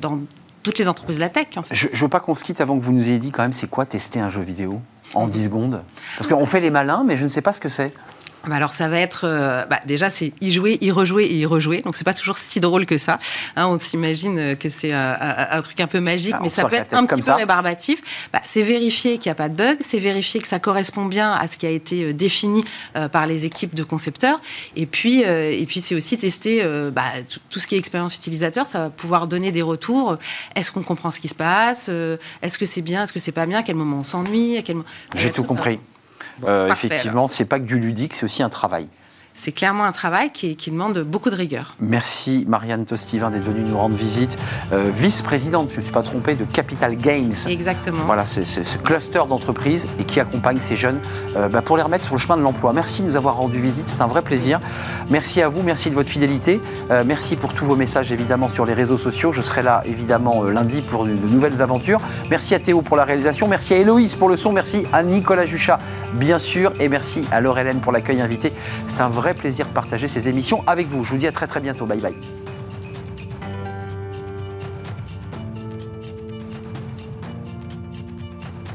dans 0.00 0.20
toutes 0.62 0.78
les 0.78 0.88
entreprises 0.88 1.16
de 1.16 1.20
la 1.20 1.28
tech. 1.28 1.48
En 1.56 1.62
fait. 1.62 1.74
Je 1.74 1.88
ne 1.88 1.96
veux 1.96 2.08
pas 2.08 2.20
qu'on 2.20 2.34
se 2.34 2.44
quitte 2.44 2.60
avant 2.60 2.78
que 2.78 2.84
vous 2.84 2.92
nous 2.92 3.04
ayez 3.08 3.18
dit 3.18 3.30
quand 3.30 3.42
même 3.42 3.52
c'est 3.52 3.68
quoi 3.68 3.86
tester 3.86 4.20
un 4.20 4.30
jeu 4.30 4.42
vidéo 4.42 4.80
en 5.14 5.26
10 5.26 5.44
secondes? 5.44 5.82
Parce 6.16 6.28
qu'on 6.28 6.46
fait 6.46 6.60
les 6.60 6.70
malins, 6.70 7.04
mais 7.06 7.16
je 7.16 7.24
ne 7.24 7.28
sais 7.28 7.42
pas 7.42 7.52
ce 7.52 7.60
que 7.60 7.68
c'est. 7.68 7.92
Bah 8.46 8.56
alors 8.56 8.72
ça 8.72 8.88
va 8.88 8.98
être 8.98 9.24
euh, 9.24 9.64
bah 9.66 9.80
déjà 9.86 10.08
c'est 10.08 10.32
y 10.40 10.50
jouer, 10.50 10.78
y 10.80 10.90
rejouer 10.90 11.24
et 11.24 11.34
y 11.34 11.44
rejouer. 11.46 11.82
Donc 11.82 11.94
c'est 11.96 12.04
pas 12.04 12.14
toujours 12.14 12.38
si 12.38 12.58
drôle 12.58 12.86
que 12.86 12.96
ça. 12.96 13.18
Hein, 13.56 13.66
on 13.66 13.78
s'imagine 13.78 14.38
euh, 14.38 14.54
que 14.54 14.68
c'est 14.70 14.92
un, 14.92 15.16
un- 15.50 15.60
truc 15.60 15.78
un 15.80 15.86
peu 15.86 16.00
magique, 16.00 16.34
Ah, 16.36 16.40
mais 16.42 16.48
ça 16.48 16.64
peut 16.64 16.76
être 16.76 16.94
un 16.94 17.04
petit 17.04 17.20
peu 17.20 17.32
rébarbatif. 17.32 18.00
Bah, 18.32 18.40
c'est 18.44 18.62
vérifier 18.62 19.18
qu'il 19.18 19.28
n'y 19.28 19.32
a 19.32 19.34
pas 19.34 19.48
de 19.50 19.54
bug, 19.54 19.76
c'est 19.80 19.98
vérifier 19.98 20.40
que 20.40 20.48
ça 20.48 20.58
correspond 20.58 21.04
bien 21.04 21.32
à 21.32 21.46
ce 21.48 21.58
qui 21.58 21.66
a 21.66 21.70
été 21.70 22.04
euh, 22.04 22.12
défini 22.14 22.64
euh, 22.96 23.08
par 23.08 23.26
les 23.26 23.44
équipes 23.44 23.74
de 23.74 23.82
concepteurs. 23.82 24.40
Et 24.74 24.86
puis 24.86 25.24
euh, 25.24 25.50
et 25.50 25.66
puis 25.66 25.80
c'est 25.80 25.94
aussi 25.94 26.16
tester 26.16 26.62
euh, 26.62 26.90
tout, 27.50 27.60
ce 27.60 27.66
qui 27.66 27.74
est 27.74 27.78
expérience 27.78 28.16
utilisateur. 28.16 28.66
Ça 28.66 28.78
va 28.84 28.90
pouvoir 28.90 29.26
donner 29.26 29.52
des 29.52 29.62
retours. 29.62 30.16
Est-ce 30.56 30.72
qu'on 30.72 30.82
comprend 30.82 31.10
ce 31.10 31.20
qui 31.20 31.28
se 31.28 31.34
passe? 31.34 31.88
Euh, 31.90 32.16
Est-ce 32.40 32.58
que 32.58 32.64
c'est 32.64 32.80
bien? 32.82 33.02
Est-ce 33.02 33.12
que 33.12 33.18
c'est 33.18 33.32
pas 33.32 33.44
bien? 33.44 33.58
À 33.58 33.62
quel 33.62 33.76
moment 33.76 33.98
on 33.98 34.02
s'ennuie? 34.02 34.56
À 34.56 34.62
quel 34.62 34.76
moment 34.76 34.88
J'ai 35.14 35.28
Euh, 35.28 35.32
tout 35.32 35.44
compris. 35.44 35.78
Euh, 36.44 36.68
effectivement, 36.70 37.28
c'est 37.28 37.44
pas 37.44 37.58
que 37.58 37.64
du 37.64 37.78
ludique, 37.78 38.14
c'est 38.14 38.24
aussi 38.24 38.42
un 38.42 38.48
travail. 38.48 38.88
C'est 39.34 39.52
clairement 39.52 39.84
un 39.84 39.92
travail 39.92 40.30
qui, 40.32 40.56
qui 40.56 40.70
demande 40.70 40.98
beaucoup 40.98 41.30
de 41.30 41.36
rigueur. 41.36 41.74
Merci 41.80 42.44
Marianne 42.48 42.84
Tostivin 42.84 43.30
d'être 43.30 43.44
venue 43.44 43.62
nous 43.62 43.78
rendre 43.78 43.94
visite. 43.94 44.36
Euh, 44.72 44.90
Vice-présidente, 44.94 45.70
je 45.70 45.76
ne 45.76 45.82
suis 45.82 45.92
pas 45.92 46.02
trompé, 46.02 46.34
de 46.34 46.44
Capital 46.44 46.96
Games. 46.96 47.32
Exactement. 47.48 48.04
Voilà, 48.04 48.26
c'est 48.26 48.44
ce 48.44 48.78
cluster 48.78 49.22
d'entreprises 49.28 49.86
et 49.98 50.04
qui 50.04 50.20
accompagne 50.20 50.58
ces 50.60 50.76
jeunes 50.76 51.00
euh, 51.36 51.48
bah, 51.48 51.62
pour 51.62 51.76
les 51.76 51.82
remettre 51.82 52.04
sur 52.04 52.14
le 52.14 52.20
chemin 52.20 52.36
de 52.36 52.42
l'emploi. 52.42 52.72
Merci 52.72 53.02
de 53.02 53.08
nous 53.08 53.16
avoir 53.16 53.36
rendu 53.36 53.60
visite, 53.60 53.88
c'est 53.88 54.02
un 54.02 54.06
vrai 54.06 54.22
plaisir. 54.22 54.60
Merci 55.08 55.42
à 55.42 55.48
vous, 55.48 55.62
merci 55.62 55.90
de 55.90 55.94
votre 55.94 56.10
fidélité. 56.10 56.60
Euh, 56.90 57.04
merci 57.06 57.36
pour 57.36 57.54
tous 57.54 57.64
vos 57.64 57.76
messages 57.76 58.12
évidemment 58.12 58.48
sur 58.48 58.66
les 58.66 58.74
réseaux 58.74 58.98
sociaux. 58.98 59.32
Je 59.32 59.42
serai 59.42 59.62
là 59.62 59.82
évidemment 59.86 60.42
lundi 60.42 60.82
pour 60.82 61.04
de, 61.04 61.12
de 61.12 61.28
nouvelles 61.28 61.62
aventures. 61.62 62.00
Merci 62.30 62.54
à 62.54 62.58
Théo 62.58 62.82
pour 62.82 62.96
la 62.96 63.04
réalisation, 63.04 63.48
merci 63.48 63.74
à 63.74 63.78
Héloïse 63.78 64.16
pour 64.16 64.28
le 64.28 64.36
son, 64.36 64.52
merci 64.52 64.82
à 64.92 65.02
Nicolas 65.02 65.46
Juchat 65.46 65.78
bien 66.14 66.38
sûr 66.38 66.72
et 66.80 66.88
merci 66.88 67.22
à 67.30 67.40
Laure 67.40 67.58
Hélène 67.58 67.80
pour 67.80 67.92
l'accueil 67.92 68.20
invité. 68.20 68.52
C'est 68.86 69.00
un 69.00 69.08
vrai 69.20 69.34
plaisir 69.34 69.68
de 69.68 69.72
partager 69.72 70.08
ces 70.08 70.28
émissions 70.28 70.64
avec 70.66 70.88
vous. 70.88 71.04
Je 71.04 71.10
vous 71.10 71.18
dis 71.18 71.26
à 71.26 71.32
très 71.32 71.46
très 71.46 71.60
bientôt. 71.60 71.84
Bye 71.84 72.00
bye. 72.00 72.49